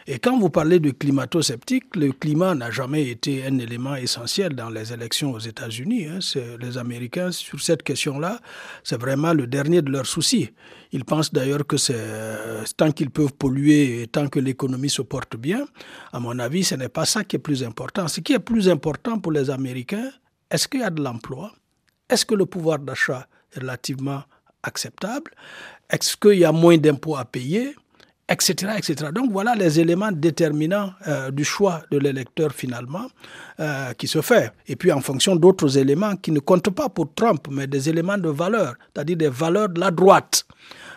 Et 0.10 0.20
quand 0.20 0.40
vous 0.40 0.50
parlez 0.50 0.80
de 0.80 0.92
climato-sceptique, 0.92 1.98
le 1.98 2.14
climat 2.14 2.56
n'a 2.56 2.72
jamais 2.72 3.10
été 3.10 3.46
un 3.46 3.60
élément 3.60 3.96
essentiel 3.96 4.56
dans 4.56 4.70
les 4.70 4.94
élections 4.94 5.34
aux 5.34 5.40
États-Unis. 5.40 6.06
Hein. 6.06 6.20
Les 6.62 6.78
Américains, 6.78 7.32
sur 7.32 7.60
cette 7.60 7.84
question-là, 7.84 8.40
c'est 8.86 9.00
vraiment 9.00 9.34
le 9.34 9.48
dernier 9.48 9.82
de 9.82 9.92
leurs 9.92 10.06
soucis. 10.06 10.50
Ils 10.94 11.04
pensent 11.04 11.34
d'ailleurs 11.34 11.68
que 11.68 11.76
c'est 11.76 11.94
tant 12.78 12.94
qu'ils 12.94 13.10
peuvent 13.10 13.34
polluer 13.34 14.02
et 14.02 14.08
tant 14.08 14.30
que 14.30 14.40
l'économie 14.40 14.90
se 14.90 15.02
porte 15.02 15.36
bien, 15.36 15.66
à 16.14 16.22
mon 16.22 16.40
avis, 16.40 16.64
ce 16.64 16.76
n'est 16.76 16.88
pas 16.88 17.06
ça 17.06 17.26
qui 17.26 17.36
est 17.36 17.40
plus 17.40 17.62
important. 17.66 18.08
Ce 18.08 18.22
qui 18.22 18.32
est 18.32 18.40
plus 18.40 18.70
important 18.70 19.20
pour 19.20 19.34
les 19.34 19.50
Américains, 19.50 20.10
est-ce 20.50 20.68
qu'il 20.68 20.80
y 20.82 20.84
a 20.84 20.90
de 20.90 21.02
l'emploi? 21.02 21.52
Est-ce 22.10 22.26
que 22.26 22.36
le 22.36 22.46
pouvoir 22.46 22.80
d'achat 22.80 23.28
est 23.54 23.60
relativement 23.60 24.24
acceptable? 24.64 25.32
Est-ce 25.90 26.16
qu'il 26.16 26.40
y 26.40 26.46
a 26.46 26.52
moins 26.52 26.78
d'impôts 26.78 27.18
à 27.18 27.26
payer? 27.26 27.76
Etc., 28.30 28.74
etc. 28.78 29.12
Donc 29.14 29.32
voilà 29.32 29.56
les 29.56 29.80
éléments 29.80 30.12
déterminants 30.12 30.92
euh, 31.08 31.32
du 31.32 31.46
choix 31.46 31.82
de 31.92 31.98
l'électeur 31.98 32.52
finalement 32.52 33.08
euh, 33.62 33.94
qui 33.94 34.08
se 34.08 34.20
fait. 34.22 34.52
Et 34.68 34.76
puis 34.76 34.92
en 34.92 35.00
fonction 35.00 35.38
d'autres 35.38 35.78
éléments 35.78 36.16
qui 36.18 36.32
ne 36.32 36.40
comptent 36.40 36.70
pas 36.72 36.90
pour 36.90 37.14
Trump, 37.14 37.48
mais 37.50 37.68
des 37.68 37.88
éléments 37.88 38.18
de 38.18 38.28
valeur, 38.28 38.76
c'est-à-dire 38.94 39.16
des 39.16 39.30
valeurs 39.30 39.70
de 39.70 39.80
la 39.80 39.92
droite. 39.92 40.46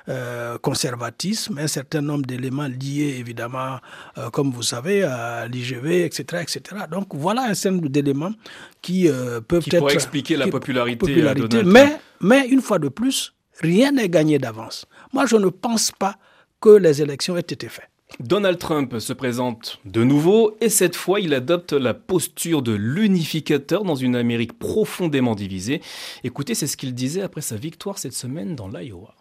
Euh, 0.08 0.56
conservatisme, 0.58 1.58
un 1.58 1.66
certain 1.66 2.00
nombre 2.00 2.24
d'éléments 2.24 2.66
liés 2.66 3.16
évidemment, 3.18 3.78
euh, 4.16 4.30
comme 4.30 4.50
vous 4.50 4.62
savez, 4.62 5.02
à 5.02 5.46
l'IGV, 5.46 6.04
etc., 6.04 6.42
etc. 6.42 6.84
Donc 6.90 7.14
voilà 7.14 7.42
un 7.42 7.54
certain 7.54 7.76
nombre 7.76 7.90
d'éléments 7.90 8.32
qui 8.80 9.08
euh, 9.08 9.40
peuvent 9.40 9.62
qui 9.62 9.76
être... 9.76 9.90
expliquer 9.90 10.36
la 10.36 10.48
popularité, 10.48 11.62
mais, 11.64 11.98
mais 12.20 12.48
une 12.48 12.62
fois 12.62 12.78
de 12.78 12.88
plus, 12.88 13.34
rien 13.60 13.92
n'est 13.92 14.08
gagné 14.08 14.38
d'avance. 14.38 14.86
Moi, 15.12 15.26
je 15.26 15.36
ne 15.36 15.48
pense 15.48 15.92
pas 15.92 16.16
que 16.60 16.70
les 16.70 17.02
élections 17.02 17.36
aient 17.36 17.40
été 17.40 17.68
faites. 17.68 17.90
Donald 18.18 18.58
Trump 18.58 18.98
se 18.98 19.12
présente 19.12 19.80
de 19.84 20.02
nouveau 20.02 20.56
et 20.60 20.68
cette 20.68 20.96
fois 20.96 21.20
il 21.20 21.32
adopte 21.32 21.72
la 21.72 21.94
posture 21.94 22.62
de 22.62 22.72
l'unificateur 22.72 23.84
dans 23.84 23.94
une 23.94 24.16
Amérique 24.16 24.58
profondément 24.58 25.34
divisée. 25.34 25.80
Écoutez, 26.24 26.54
c'est 26.54 26.66
ce 26.66 26.76
qu'il 26.76 26.94
disait 26.94 27.22
après 27.22 27.40
sa 27.40 27.56
victoire 27.56 27.98
cette 27.98 28.12
semaine 28.12 28.56
dans 28.56 28.68
l'Iowa. 28.68 29.14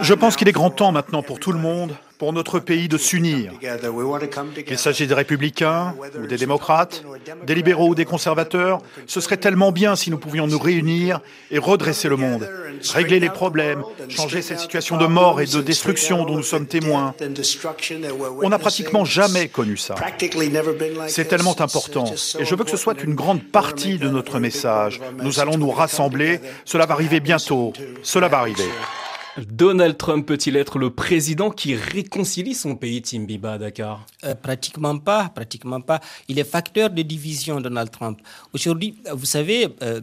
Je 0.00 0.14
pense 0.14 0.36
qu'il 0.36 0.48
est 0.48 0.52
grand 0.52 0.70
temps 0.70 0.92
maintenant 0.92 1.22
pour 1.22 1.40
tout 1.40 1.52
le 1.52 1.58
monde 1.58 1.94
pour 2.18 2.32
notre 2.32 2.58
pays 2.58 2.88
de 2.88 2.98
s'unir. 2.98 3.52
Qu'il 4.66 4.78
s'agisse 4.78 5.08
des 5.08 5.14
républicains 5.14 5.94
ou 6.20 6.26
des 6.26 6.36
démocrates, 6.36 7.04
des 7.46 7.54
libéraux 7.54 7.88
ou 7.88 7.94
des 7.94 8.04
conservateurs, 8.04 8.80
ce 9.06 9.20
serait 9.20 9.36
tellement 9.36 9.72
bien 9.72 9.96
si 9.96 10.10
nous 10.10 10.18
pouvions 10.18 10.46
nous 10.46 10.58
réunir 10.58 11.20
et 11.50 11.58
redresser 11.58 12.08
le 12.08 12.16
monde, 12.16 12.48
régler 12.92 13.20
les 13.20 13.30
problèmes, 13.30 13.82
changer 14.08 14.42
cette 14.42 14.58
situation 14.60 14.96
de 14.96 15.06
mort 15.06 15.40
et 15.40 15.46
de 15.46 15.60
destruction 15.60 16.24
dont 16.24 16.36
nous 16.36 16.42
sommes 16.42 16.66
témoins. 16.66 17.14
On 18.42 18.48
n'a 18.48 18.58
pratiquement 18.58 19.04
jamais 19.04 19.48
connu 19.48 19.76
ça. 19.76 19.94
C'est 21.06 21.28
tellement 21.28 21.60
important 21.60 22.12
et 22.38 22.44
je 22.44 22.54
veux 22.54 22.64
que 22.64 22.70
ce 22.70 22.76
soit 22.76 23.00
une 23.02 23.14
grande 23.14 23.44
partie 23.44 23.98
de 23.98 24.08
notre 24.08 24.40
message. 24.40 25.00
Nous 25.22 25.40
allons 25.40 25.56
nous 25.56 25.70
rassembler, 25.70 26.40
cela 26.64 26.86
va 26.86 26.94
arriver 26.94 27.20
bientôt, 27.20 27.72
cela 28.02 28.28
va 28.28 28.38
arriver. 28.38 28.68
Donald 29.46 29.96
Trump 29.96 30.26
peut-il 30.26 30.56
être 30.56 30.78
le 30.78 30.90
président 30.90 31.50
qui 31.50 31.74
réconcilie 31.74 32.54
son 32.54 32.74
pays, 32.74 33.02
Timbiba, 33.02 33.52
à 33.52 33.58
Dakar? 33.58 34.04
Euh, 34.24 34.34
Pratiquement 34.34 34.98
pas, 34.98 35.28
pratiquement 35.28 35.80
pas. 35.80 36.00
Il 36.28 36.38
est 36.38 36.44
facteur 36.44 36.90
de 36.90 37.02
division, 37.02 37.60
Donald 37.60 37.90
Trump. 37.90 38.20
Aujourd'hui, 38.52 38.96
vous 39.12 39.26
savez, 39.26 39.68
euh, 39.82 40.00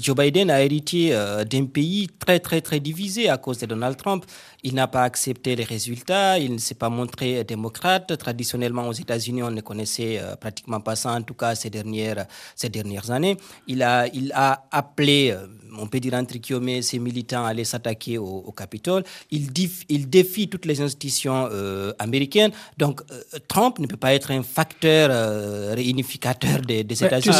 Joe 0.00 0.16
Biden 0.16 0.50
a 0.50 0.62
hérité 0.62 1.10
euh, 1.12 1.44
d'un 1.44 1.66
pays 1.66 2.08
très, 2.18 2.38
très, 2.40 2.60
très 2.60 2.80
divisé 2.80 3.28
à 3.28 3.36
cause 3.36 3.58
de 3.58 3.66
Donald 3.66 3.96
Trump. 3.96 4.24
Il 4.62 4.74
n'a 4.74 4.86
pas 4.88 5.04
accepté 5.04 5.56
les 5.56 5.64
résultats, 5.64 6.38
il 6.38 6.52
ne 6.52 6.58
s'est 6.58 6.74
pas 6.74 6.90
montré 6.90 7.44
démocrate. 7.44 8.16
Traditionnellement, 8.16 8.88
aux 8.88 8.92
États-Unis, 8.92 9.42
on 9.42 9.50
ne 9.50 9.60
connaissait 9.60 10.20
pratiquement 10.40 10.80
pas 10.80 10.96
ça, 10.96 11.12
en 11.12 11.22
tout 11.22 11.34
cas 11.34 11.54
ces 11.54 11.70
dernières, 11.70 12.26
ces 12.54 12.68
dernières 12.68 13.10
années. 13.10 13.36
Il 13.66 13.82
a, 13.82 14.06
il 14.08 14.32
a 14.34 14.66
appelé 14.70 15.34
on 15.78 15.86
peut 15.86 16.00
dire 16.00 16.14
entre 16.14 16.36
guillemets, 16.38 16.82
ces 16.82 16.98
militants 16.98 17.44
allaient 17.44 17.64
s'attaquer 17.64 18.18
au, 18.18 18.52
Capitole. 18.56 19.04
Il, 19.30 19.48
il, 19.88 20.10
défie 20.10 20.48
toutes 20.48 20.66
les 20.66 20.80
institutions 20.80 21.48
euh, 21.50 21.92
américaines. 21.98 22.50
Donc, 22.76 23.00
euh, 23.10 23.22
Trump 23.48 23.78
ne 23.78 23.86
peut 23.86 23.96
pas 23.96 24.12
être 24.12 24.32
un 24.32 24.42
facteur 24.42 25.08
euh, 25.10 25.72
réunificateur 25.74 26.60
des, 26.60 26.80
États-Unis. 26.80 27.34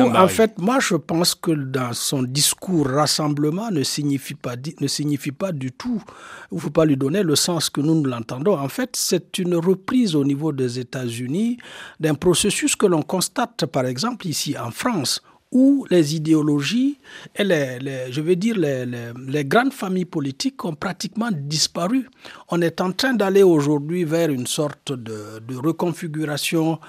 en 0.00 0.28
fait, 0.28 0.58
moi, 0.58 0.78
je 0.80 0.94
pense 0.94 1.34
que 1.34 1.50
dans 1.50 1.92
son 1.92 2.22
discours 2.22 2.86
rassemblement 2.86 3.70
ne 3.70 3.82
signifie 3.82 4.34
pas, 4.34 4.54
ne 4.80 4.86
signifie 4.86 5.32
pas 5.34 5.52
du 5.52 5.72
tout, 5.72 6.02
il 6.50 6.56
ne 6.56 6.60
faut 6.60 6.70
pas 6.70 6.84
lui 6.84 6.96
donner 6.96 7.22
le 7.22 7.36
sens 7.36 7.70
que 7.70 7.80
nous, 7.80 7.94
nous 7.94 8.08
l'entendons. 8.08 8.58
En 8.58 8.68
fait, 8.68 8.96
c'est 8.96 9.38
une 9.38 9.54
reprise 9.56 10.14
au 10.14 10.24
niveau 10.24 10.52
des 10.52 10.78
États-Unis 10.78 11.58
d'un 12.00 12.14
processus 12.14 12.76
que 12.76 12.86
l'on 12.86 13.02
constate, 13.02 13.66
par 13.66 13.86
exemple, 13.86 14.26
ici 14.26 14.56
en 14.58 14.70
France 14.70 15.20
où 15.54 15.86
les 15.88 16.16
idéologies 16.16 16.98
et 17.36 17.44
les, 17.44 18.10
je 18.10 18.20
veux 18.20 18.34
dire 18.36 18.58
les, 18.58 18.84
les, 19.28 19.44
grandes 19.44 19.72
familles 19.72 20.04
politiques 20.04 20.62
ont 20.64 20.74
pratiquement 20.74 21.30
disparu. 21.32 22.10
On 22.48 22.60
est 22.60 22.80
en 22.80 22.90
train 22.90 23.14
d'aller 23.14 23.44
aujourd'hui 23.44 24.02
vers 24.04 24.30
une 24.30 24.48
sorte 24.48 24.92
de, 24.92 25.38
de 25.46 25.56
reconfiguration 25.56 26.80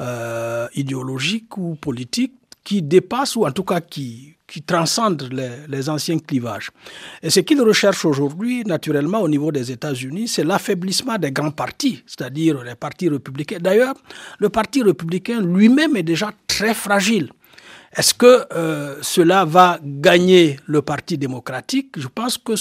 euh, 0.00 0.66
idéologique 0.74 1.56
ou 1.58 1.74
politique 1.76 2.32
qui 2.64 2.80
dépasse 2.80 3.36
ou 3.36 3.44
en 3.44 3.52
tout 3.52 3.62
cas 3.62 3.82
qui, 3.82 4.33
qui 4.46 4.62
transcende 4.62 5.28
les, 5.32 5.66
les, 5.68 5.88
anciens 5.88 6.18
clivages. 6.18 6.70
Et 7.22 7.30
ce 7.30 7.40
qu'ils 7.40 7.60
recherchent 7.62 8.04
aujourd'hui, 8.04 8.62
naturellement, 8.64 9.20
au 9.20 9.28
niveau 9.28 9.50
des 9.50 9.72
États-Unis, 9.72 10.28
c'est 10.28 10.44
l'affaiblissement 10.44 11.16
des 11.16 11.32
grands 11.32 11.50
partis, 11.50 12.02
c'est-à-dire 12.06 12.62
les 12.62 12.74
partis 12.74 13.08
républicains. 13.08 13.58
D'ailleurs, 13.60 13.94
le 14.38 14.48
Parti 14.48 14.82
républicain 14.82 15.40
lui-même 15.40 15.96
est 15.96 16.02
déjà 16.02 16.30
très 16.46 16.74
fragile. 16.74 17.30
Est-ce 17.96 18.12
que 18.12 18.44
euh, 18.52 18.96
cela 19.02 19.44
va 19.44 19.78
gagner 19.82 20.58
le 20.66 20.82
Parti 20.82 21.16
démocratique? 21.16 21.94
Je 21.96 22.08
pense 22.08 22.38
que 22.38 22.54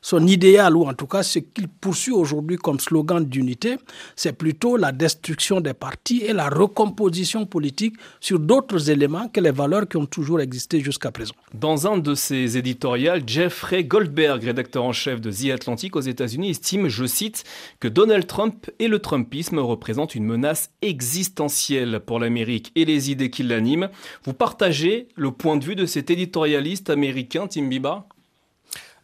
son 0.00 0.26
idéal, 0.26 0.76
ou 0.76 0.84
en 0.86 0.94
tout 0.94 1.06
cas 1.06 1.22
ce 1.22 1.38
qu'il 1.38 1.68
poursuit 1.68 2.12
aujourd'hui 2.12 2.56
comme 2.56 2.80
slogan 2.80 3.24
d'unité, 3.24 3.76
c'est 4.16 4.32
plutôt 4.32 4.76
la 4.76 4.92
destruction 4.92 5.60
des 5.60 5.74
partis 5.74 6.22
et 6.22 6.32
la 6.32 6.48
recomposition 6.48 7.46
politique 7.46 7.96
sur 8.20 8.38
d'autres 8.38 8.90
éléments 8.90 9.28
que 9.28 9.40
les 9.40 9.50
valeurs 9.50 9.88
qui 9.88 9.96
ont 9.96 10.06
toujours 10.06 10.40
existé 10.40 10.80
jusqu'à 10.80 11.10
présent. 11.10 11.34
Dans 11.54 11.86
un 11.86 11.98
de 11.98 12.14
ses 12.14 12.56
éditoriales, 12.56 13.22
Jeffrey 13.26 13.84
Goldberg, 13.84 14.42
rédacteur 14.42 14.84
en 14.84 14.92
chef 14.92 15.20
de 15.20 15.30
The 15.30 15.50
Atlantic 15.52 15.96
aux 15.96 16.00
États-Unis, 16.00 16.50
estime, 16.50 16.88
je 16.88 17.04
cite, 17.04 17.44
que 17.80 17.88
Donald 17.88 18.26
Trump 18.26 18.70
et 18.78 18.88
le 18.88 18.98
Trumpisme 18.98 19.58
représentent 19.58 20.14
une 20.14 20.24
menace 20.24 20.70
existentielle 20.82 22.00
pour 22.00 22.18
l'Amérique 22.18 22.72
et 22.74 22.84
les 22.84 23.10
idées 23.10 23.30
qui 23.30 23.42
l'animent. 23.42 23.88
Vous 24.24 24.32
partagez 24.32 25.08
le 25.16 25.30
point 25.30 25.56
de 25.56 25.64
vue 25.64 25.76
de 25.76 25.86
cet 25.86 26.10
éditorialiste 26.10 26.90
américain, 26.90 27.46
Tim 27.46 27.68
Biba 27.68 28.06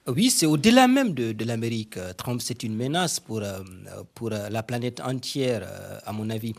oui, 0.09 0.31
c'est 0.31 0.47
au-delà 0.47 0.89
même 0.89 1.13
de, 1.13 1.45
l'Amérique. 1.45 1.99
Trump, 2.17 2.41
c'est 2.43 2.63
une 2.63 2.75
menace 2.75 3.21
pour, 3.21 3.43
euh, 3.43 3.61
pour 4.15 4.33
euh, 4.33 4.49
la 4.49 4.63
planète 4.63 5.01
entière, 5.01 5.63
euh, 5.65 5.99
à 6.05 6.13
mon 6.13 6.31
avis. 6.31 6.55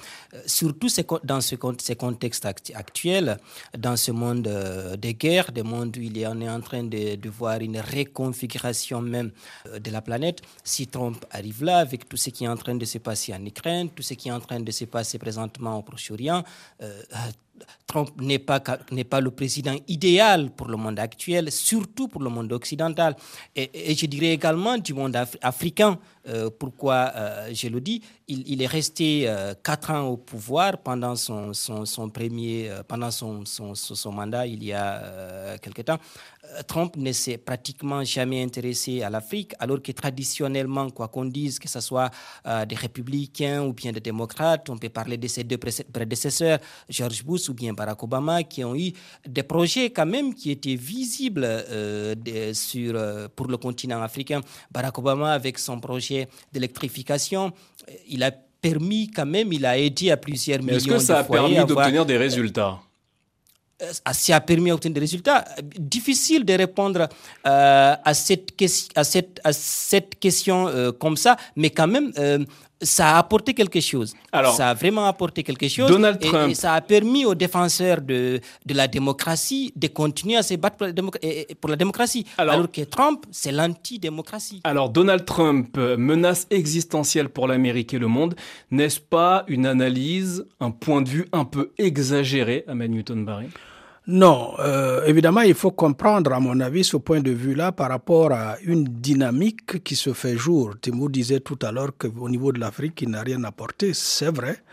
Surtout 0.46 0.88
dans 1.24 1.42
ce, 1.42 1.56
ces 1.80 1.96
contextes 1.96 2.46
actuels, 2.46 3.38
dans 3.78 3.96
ce 3.96 4.12
monde 4.12 4.44
de 4.44 5.12
guerre, 5.12 5.52
des 5.52 5.64
mondes 5.64 5.96
où 5.98 6.02
il 6.02 6.18
est, 6.18 6.28
on 6.28 6.40
est 6.42 6.50
en 6.50 6.62
train 6.62 6.84
de, 6.84 7.30
voir 7.30 7.60
une 7.62 7.80
réconfiguration 7.80 9.02
même 9.02 9.32
de 9.78 9.92
la 9.92 10.02
planète. 10.02 10.42
Si 10.64 10.88
Trump 10.88 11.24
arrive 11.32 11.64
là, 11.64 11.80
avec 11.80 12.08
tout 12.08 12.18
ce 12.18 12.30
qui 12.30 12.46
est 12.46 12.48
en 12.48 12.58
train 12.58 12.76
de 12.76 12.86
se 12.86 12.98
passer 12.98 13.34
en 13.34 13.46
Ukraine, 13.46 13.90
tout 13.90 14.04
ce 14.04 14.14
qui 14.14 14.30
est 14.30 14.32
en 14.32 14.40
train 14.40 14.60
de 14.60 14.72
se 14.72 14.86
passer 14.86 15.18
présentement 15.18 15.78
au 15.78 15.82
Proche-Orient, 15.82 16.44
Trump 17.88 18.10
n'est 18.22 18.40
pas, 18.40 18.62
n'est 18.92 19.04
pas 19.04 19.20
le 19.22 19.32
président 19.32 19.76
idéal 19.88 20.52
pour 20.52 20.68
le 20.68 20.78
monde 20.78 21.00
actuel, 21.00 21.52
surtout 21.52 22.08
pour 22.08 22.22
le 22.22 22.30
monde 22.30 22.52
occidental. 22.54 23.16
Et, 23.56 23.96
je 23.96 24.06
dirais 24.06 24.34
également 24.34 24.78
du 24.78 24.94
monde 24.94 25.18
africain. 25.42 25.98
Euh, 26.28 26.50
pourquoi 26.50 27.12
euh, 27.16 27.50
je 27.54 27.70
le 27.70 27.80
dis 27.80 28.02
il, 28.28 28.62
est 28.62 28.68
resté 28.68 29.24
euh, 29.26 29.56
quatre 29.64 29.90
ans 29.90 30.06
au 30.08 30.18
pouvoir 30.18 30.78
pendant 30.80 31.16
son, 31.16 31.52
premier, 32.14 32.70
pendant 32.88 33.10
son, 33.10 33.44
mandat 34.12 34.46
il 34.46 34.64
y 34.64 34.74
a 34.74 35.58
quelque 35.60 35.82
temps. 35.82 35.98
Trump 36.68 36.96
ne 36.96 37.12
s'est 37.12 37.38
pratiquement 37.38 38.04
jamais 38.04 38.44
intéressé 38.44 39.02
à 39.02 39.10
l'Afrique, 39.10 39.54
alors 39.60 39.82
que 39.82 39.92
traditionnellement, 39.92 40.90
quoi 40.92 41.08
qu'on 41.08 41.26
dise, 41.26 41.60
que 41.60 41.68
ce 41.68 41.80
soit 41.80 42.10
des 42.68 42.76
républicains 42.76 43.64
ou 43.64 43.74
bien 43.74 43.92
des 43.92 44.00
démocrates, 44.00 44.70
on 44.70 44.78
peut 44.78 44.90
parler 44.90 45.18
de 45.18 45.28
ses 45.28 45.44
deux 45.44 45.58
prédécesseurs, 45.58 46.60
George 46.88 47.24
Bush 47.24 47.50
ou 47.50 47.54
bien 47.54 47.74
Barack 47.74 48.02
Obama, 48.04 48.44
qui 48.44 48.64
ont 48.64 48.76
eu 48.76 48.94
des 49.28 49.44
projets 49.44 49.90
quand 49.92 50.08
même 50.08 50.34
qui 50.34 50.52
étaient 50.52 50.76
visibles 50.76 51.48
sur, 52.54 53.30
pour 53.36 53.48
le 53.48 53.58
continent 53.58 54.02
africain. 54.02 54.42
Barack 54.72 54.98
Obama 54.98 55.34
avec 55.34 55.60
son 55.60 55.80
projet 55.80 56.09
d'électrification, 56.52 57.52
il 58.08 58.24
a 58.24 58.32
permis 58.32 59.10
quand 59.10 59.26
même, 59.26 59.54
il 59.54 59.66
a 59.66 59.78
aidé 59.78 60.12
à 60.12 60.18
plusieurs 60.18 60.60
millions 60.60 60.74
de 60.74 60.78
Est-ce 60.78 60.88
que 60.88 61.00
ça 61.00 61.20
a 61.20 61.24
permis 61.24 61.64
d'obtenir 61.66 62.06
des 62.06 62.18
résultats 62.18 62.80
euh, 63.82 63.92
ça 64.12 64.36
a 64.36 64.42
permis 64.42 64.70
d'obtenir 64.70 64.94
des 64.94 65.00
résultats. 65.00 65.46
Difficile 65.78 66.44
de 66.44 66.54
répondre 66.54 67.08
euh, 67.48 67.96
à, 68.04 68.14
cette, 68.14 68.50
à, 68.96 69.04
cette, 69.06 69.40
à 69.44 69.54
cette 69.54 70.20
question 70.20 70.68
euh, 70.68 70.92
comme 70.92 71.16
ça, 71.16 71.38
mais 71.56 71.70
quand 71.70 71.88
même, 71.88 72.12
ça 72.82 73.16
a 73.16 73.20
apporté 73.20 73.54
quelque 73.54 73.82
chose. 73.82 74.14
Alors, 74.32 74.54
ça 74.54 74.70
a 74.70 74.74
vraiment 74.74 75.06
apporté 75.06 75.44
quelque 75.44 75.68
chose. 75.68 75.90
Donald 75.90 76.20
Trump. 76.20 76.52
Et, 76.52 76.56
ça 76.56 76.74
a 76.74 76.82
permis 76.82 77.26
aux 77.26 77.36
défenseurs 77.36 78.02
de, 78.02 78.40
de 78.66 78.74
la 78.74 78.88
démocratie 78.88 79.74
de 79.76 79.88
continuer 79.88 80.38
à 80.38 80.44
se 80.44 80.56
battre 80.56 80.78
pour 80.78 80.88
la, 80.88 80.94
pour 81.60 81.70
la 81.70 81.76
démocratie. 81.76 82.26
Alors, 82.38 82.72
que 82.72 82.82
Trump, 82.82 83.26
c'est 83.32 83.52
l'anti-démocratie. 83.52 84.62
Alors, 84.64 84.90
Donald 84.90 85.26
Trump, 85.26 85.78
menace 85.78 86.48
existentielle 86.50 87.30
pour 87.30 87.48
l'Amérique 87.48 87.94
et 87.94 88.00
le 88.00 88.08
monde. 88.08 88.36
N'est-ce 88.72 89.00
pas 89.00 89.44
une 89.48 89.66
analyse, 89.66 90.46
un 90.60 90.72
point 90.72 91.02
de 91.02 91.10
vue 91.10 91.28
un 91.34 91.46
peu 91.46 91.72
exagéré, 91.78 92.64
à 92.68 92.76
Newton 92.76 93.26
Barry 93.26 93.48
non, 94.12 94.56
euh, 94.58 95.04
évidemment, 95.06 95.42
il 95.42 95.54
faut 95.54 95.70
comprendre, 95.70 96.34
à 96.34 96.40
mon 96.40 96.60
avis, 96.62 96.84
ce 96.84 96.98
point 96.98 97.20
de 97.20 97.30
vue-là 97.30 97.72
par 97.72 97.90
rapport 97.90 98.32
à 98.32 98.58
une 98.64 98.84
dynamique 98.84 99.84
qui 99.84 99.96
se 99.96 100.14
fait 100.14 100.36
jour. 100.36 100.74
Timur 100.82 101.12
disait 101.12 101.42
tout 101.42 101.60
à 101.62 101.72
l'heure 101.72 101.92
qu'au 101.96 102.28
niveau 102.28 102.52
de 102.52 102.60
l'Afrique, 102.60 103.04
il 103.04 103.10
n'a 103.10 103.22
rien 103.22 103.44
apporté, 103.44 103.94
c'est 103.94 104.32
vrai. 104.36 104.64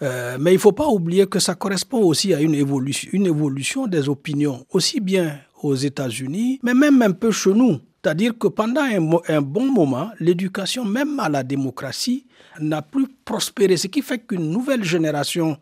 Euh, 0.00 0.38
mais 0.40 0.52
il 0.52 0.54
ne 0.54 0.60
faut 0.60 0.72
pas 0.72 0.86
oublier 0.86 1.26
que 1.26 1.38
ça 1.38 1.54
correspond 1.54 1.98
aussi 1.98 2.32
à 2.32 2.40
une 2.40 2.54
évolution, 2.54 3.86
des 3.86 4.08
opinions, 4.08 4.64
aussi 4.70 5.00
bien 5.00 5.38
aux 5.62 5.74
États-Unis, 5.74 6.58
mais 6.62 6.72
même 6.72 7.02
un 7.02 7.10
peu 7.12 7.30
chez 7.30 7.52
nous. 7.52 7.80
C'est-à-dire 8.02 8.38
que 8.38 8.48
pendant 8.48 8.84
un 9.28 9.42
bon 9.42 9.70
moment, 9.70 10.12
l'éducation, 10.18 10.86
même 10.86 11.20
à 11.20 11.28
la 11.28 11.42
démocratie, 11.42 12.24
n'a 12.58 12.80
plus 12.80 13.06
prospéré, 13.26 13.76
ce 13.76 13.88
qui 13.88 14.00
fait 14.00 14.20
qu'une 14.20 14.50
nouvelle 14.50 14.82
génération 14.82 15.58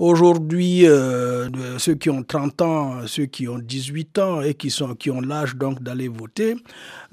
Aujourd'hui, 0.00 0.86
euh, 0.86 1.50
ceux 1.76 1.94
qui 1.94 2.08
ont 2.08 2.22
30 2.22 2.62
ans, 2.62 3.06
ceux 3.06 3.26
qui 3.26 3.46
ont 3.48 3.58
18 3.58 4.18
ans 4.18 4.40
et 4.40 4.54
qui, 4.54 4.70
sont, 4.70 4.94
qui 4.94 5.10
ont 5.10 5.20
l'âge 5.20 5.56
donc 5.56 5.82
d'aller 5.82 6.08
voter, 6.08 6.56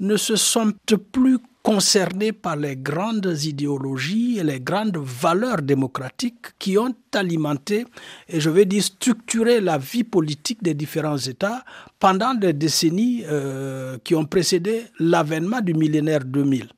ne 0.00 0.16
se 0.16 0.36
sentent 0.36 0.96
plus 1.12 1.36
concernés 1.62 2.32
par 2.32 2.56
les 2.56 2.76
grandes 2.76 3.30
idéologies 3.44 4.38
et 4.38 4.42
les 4.42 4.58
grandes 4.60 4.96
valeurs 4.96 5.60
démocratiques 5.60 6.46
qui 6.58 6.78
ont 6.78 6.94
alimenté 7.12 7.84
et 8.26 8.40
je 8.40 8.48
vais 8.48 8.64
dire 8.64 8.82
structuré 8.82 9.60
la 9.60 9.76
vie 9.76 10.04
politique 10.04 10.62
des 10.62 10.72
différents 10.72 11.18
États 11.18 11.66
pendant 11.98 12.32
des 12.32 12.54
décennies 12.54 13.22
euh, 13.26 13.98
qui 14.02 14.14
ont 14.14 14.24
précédé 14.24 14.84
l'avènement 14.98 15.60
du 15.60 15.74
millénaire 15.74 16.24
2000. 16.24 16.68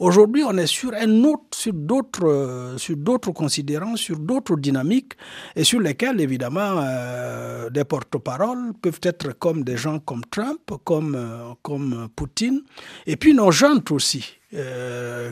Aujourd'hui, 0.00 0.42
on 0.44 0.56
est 0.58 0.64
euh, 0.64 2.76
sur 2.78 2.96
d'autres 2.96 3.30
considérants, 3.32 3.96
sur 3.96 4.18
d'autres 4.18 4.56
dynamiques, 4.56 5.12
et 5.54 5.62
sur 5.62 5.78
lesquelles, 5.80 6.20
évidemment, 6.20 6.80
euh, 6.80 7.70
des 7.70 7.84
porte-paroles 7.84 8.72
peuvent 8.82 9.00
être 9.02 9.38
comme 9.38 9.62
des 9.62 9.76
gens 9.76 10.00
comme 10.00 10.22
Trump, 10.30 10.58
comme, 10.82 11.14
euh, 11.14 11.52
comme 11.62 12.08
Poutine, 12.16 12.62
et 13.06 13.16
puis 13.16 13.34
nos 13.34 13.50
gens 13.50 13.78
aussi. 13.90 14.38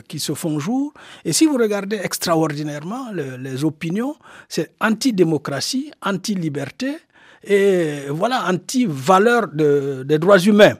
qui 0.09 0.19
se 0.19 0.33
font 0.33 0.59
jour. 0.59 0.93
Et 1.23 1.31
si 1.31 1.45
vous 1.45 1.55
regardez 1.55 1.95
extraordinairement 1.95 3.05
les 3.13 3.63
opinions, 3.63 4.17
c'est 4.49 4.75
anti-démocratie, 4.81 5.93
anti-liberté 6.01 6.97
et 7.45 8.07
voilà, 8.09 8.43
anti-valeur 8.49 9.47
de, 9.47 10.03
des 10.05 10.19
droits 10.19 10.39
humains. 10.39 10.75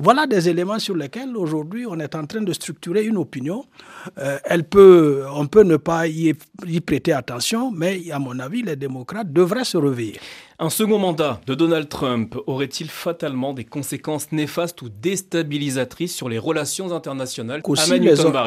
Voilà 0.00 0.26
des 0.26 0.48
éléments 0.48 0.78
sur 0.78 0.96
lesquels 0.96 1.36
aujourd'hui 1.36 1.86
on 1.86 1.98
est 1.98 2.14
en 2.14 2.26
train 2.26 2.40
de 2.42 2.52
structurer 2.52 3.04
une 3.04 3.16
opinion. 3.16 3.64
Euh, 4.18 4.38
elle 4.44 4.64
peut, 4.64 5.24
on 5.34 5.46
peut 5.46 5.62
ne 5.62 5.76
pas 5.76 6.06
y, 6.06 6.34
prêter 6.80 7.12
attention, 7.12 7.70
mais 7.70 8.10
à 8.10 8.18
mon 8.18 8.38
avis, 8.38 8.62
les 8.62 8.76
démocrates 8.76 9.32
devraient 9.32 9.64
se 9.64 9.76
réveiller. 9.76 10.18
Un 10.58 10.70
second 10.70 10.98
mandat 10.98 11.40
de 11.46 11.54
Donald 11.54 11.88
Trump 11.88 12.36
aurait-il 12.46 12.88
fatalement 12.88 13.52
des 13.52 13.64
conséquences 13.64 14.30
néfastes 14.32 14.80
ou 14.82 14.88
déstabilisatrices 14.88 16.14
sur 16.14 16.28
les 16.28 16.38
relations 16.38 16.92
internationales 16.92 17.62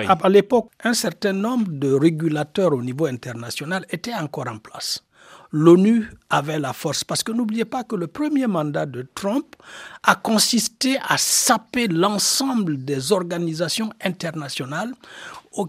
à, 0.08 0.14
à 0.14 0.30
l'époque, 0.30 0.70
un 0.84 0.94
certain 0.94 1.34
nombre 1.34 1.68
de 1.72 1.92
régulateurs 1.92 2.74
au 2.74 2.82
niveau 2.82 3.06
international 3.06 3.86
étaient 3.92 4.14
encore 4.14 4.48
en 4.48 4.58
place 4.58 5.04
l'ONU 5.56 6.10
avait 6.30 6.60
la 6.60 6.74
force. 6.74 7.06
Parce 7.06 7.24
que 7.24 7.32
n'oubliez 7.32 7.64
pas 7.64 7.86
que 7.86 7.96
le 7.96 8.08
premier 8.08 8.46
mandat 8.46 8.86
de 8.86 9.08
Trump 9.16 9.56
a 10.04 10.16
consisté 10.16 10.98
à 11.08 11.18
saper 11.18 11.88
l'ensemble 11.88 12.84
des 12.84 13.14
organisations 13.14 13.90
internationales 14.04 14.94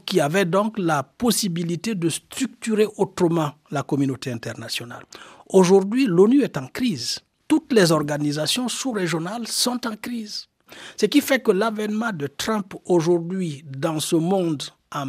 qui 0.04 0.20
avaient 0.20 0.44
donc 0.44 0.76
la 0.80 1.04
possibilité 1.04 1.94
de 1.94 2.08
structurer 2.08 2.88
autrement 2.96 3.52
la 3.70 3.84
communauté 3.84 4.32
internationale. 4.32 5.04
Aujourd'hui, 5.50 6.06
l'ONU 6.06 6.42
est 6.42 6.56
en 6.56 6.66
crise. 6.66 7.20
Toutes 7.46 7.72
les 7.72 7.92
organisations 7.92 8.68
sous-régionales 8.68 9.46
sont 9.46 9.86
en 9.86 9.94
crise. 9.94 10.48
Ce 10.96 11.06
qui 11.06 11.20
fait 11.20 11.40
que 11.40 11.52
l'avènement 11.52 12.10
de 12.12 12.26
Trump 12.26 12.74
aujourd'hui 12.86 13.64
dans 13.64 14.00
ce 14.00 14.16
monde 14.16 14.64
en 14.92 15.06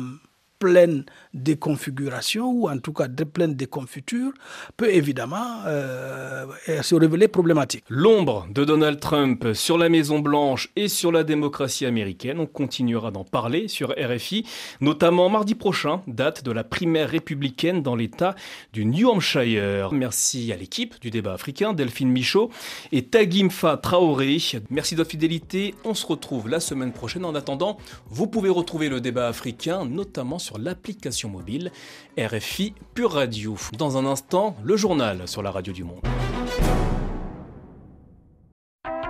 pleine 0.59 1.05
déconfiguration 1.33 2.49
ou 2.49 2.69
en 2.69 2.77
tout 2.79 2.93
cas 2.93 3.07
de 3.07 3.23
pleine 3.23 3.55
déconfiture 3.55 4.31
peut 4.75 4.93
évidemment 4.93 5.61
euh, 5.67 6.45
se 6.81 6.95
révéler 6.95 7.27
problématique. 7.27 7.83
L'ombre 7.89 8.47
de 8.49 8.63
Donald 8.63 8.99
Trump 8.99 9.53
sur 9.53 9.77
la 9.77 9.89
Maison 9.89 10.19
Blanche 10.19 10.69
et 10.75 10.87
sur 10.87 11.11
la 11.11 11.23
démocratie 11.23 11.85
américaine, 11.85 12.39
on 12.39 12.45
continuera 12.45 13.11
d'en 13.11 13.23
parler 13.23 13.67
sur 13.67 13.93
RFI, 13.97 14.45
notamment 14.81 15.29
mardi 15.29 15.55
prochain, 15.55 16.01
date 16.07 16.43
de 16.43 16.51
la 16.51 16.63
primaire 16.63 17.09
républicaine 17.09 17.81
dans 17.81 17.95
l'État 17.95 18.35
du 18.73 18.85
New 18.85 19.09
Hampshire. 19.09 19.91
Merci 19.91 20.51
à 20.51 20.55
l'équipe 20.55 20.99
du 21.01 21.11
débat 21.11 21.33
africain, 21.33 21.73
Delphine 21.73 22.11
Michaud 22.11 22.49
et 22.91 23.05
Tagimfa 23.05 23.77
Traoré. 23.77 24.37
Merci 24.69 24.95
de 24.95 24.99
votre 24.99 25.11
fidélité. 25.11 25.75
On 25.85 25.93
se 25.93 26.05
retrouve 26.05 26.49
la 26.49 26.59
semaine 26.59 26.91
prochaine. 26.91 27.25
En 27.25 27.35
attendant, 27.35 27.77
vous 28.09 28.27
pouvez 28.27 28.49
retrouver 28.49 28.89
le 28.89 29.01
débat 29.01 29.27
africain, 29.27 29.85
notamment 29.85 30.39
sur 30.47 30.57
l'application 30.57 31.27
mobile 31.27 31.71
RFI 32.17 32.73
Pure 32.93 33.11
Radio. 33.11 33.57
Dans 33.77 33.97
un 33.97 34.05
instant, 34.05 34.55
le 34.63 34.77
journal 34.77 35.27
sur 35.27 35.43
la 35.43 35.51
radio 35.51 35.73
du 35.73 35.83
monde. 35.83 35.99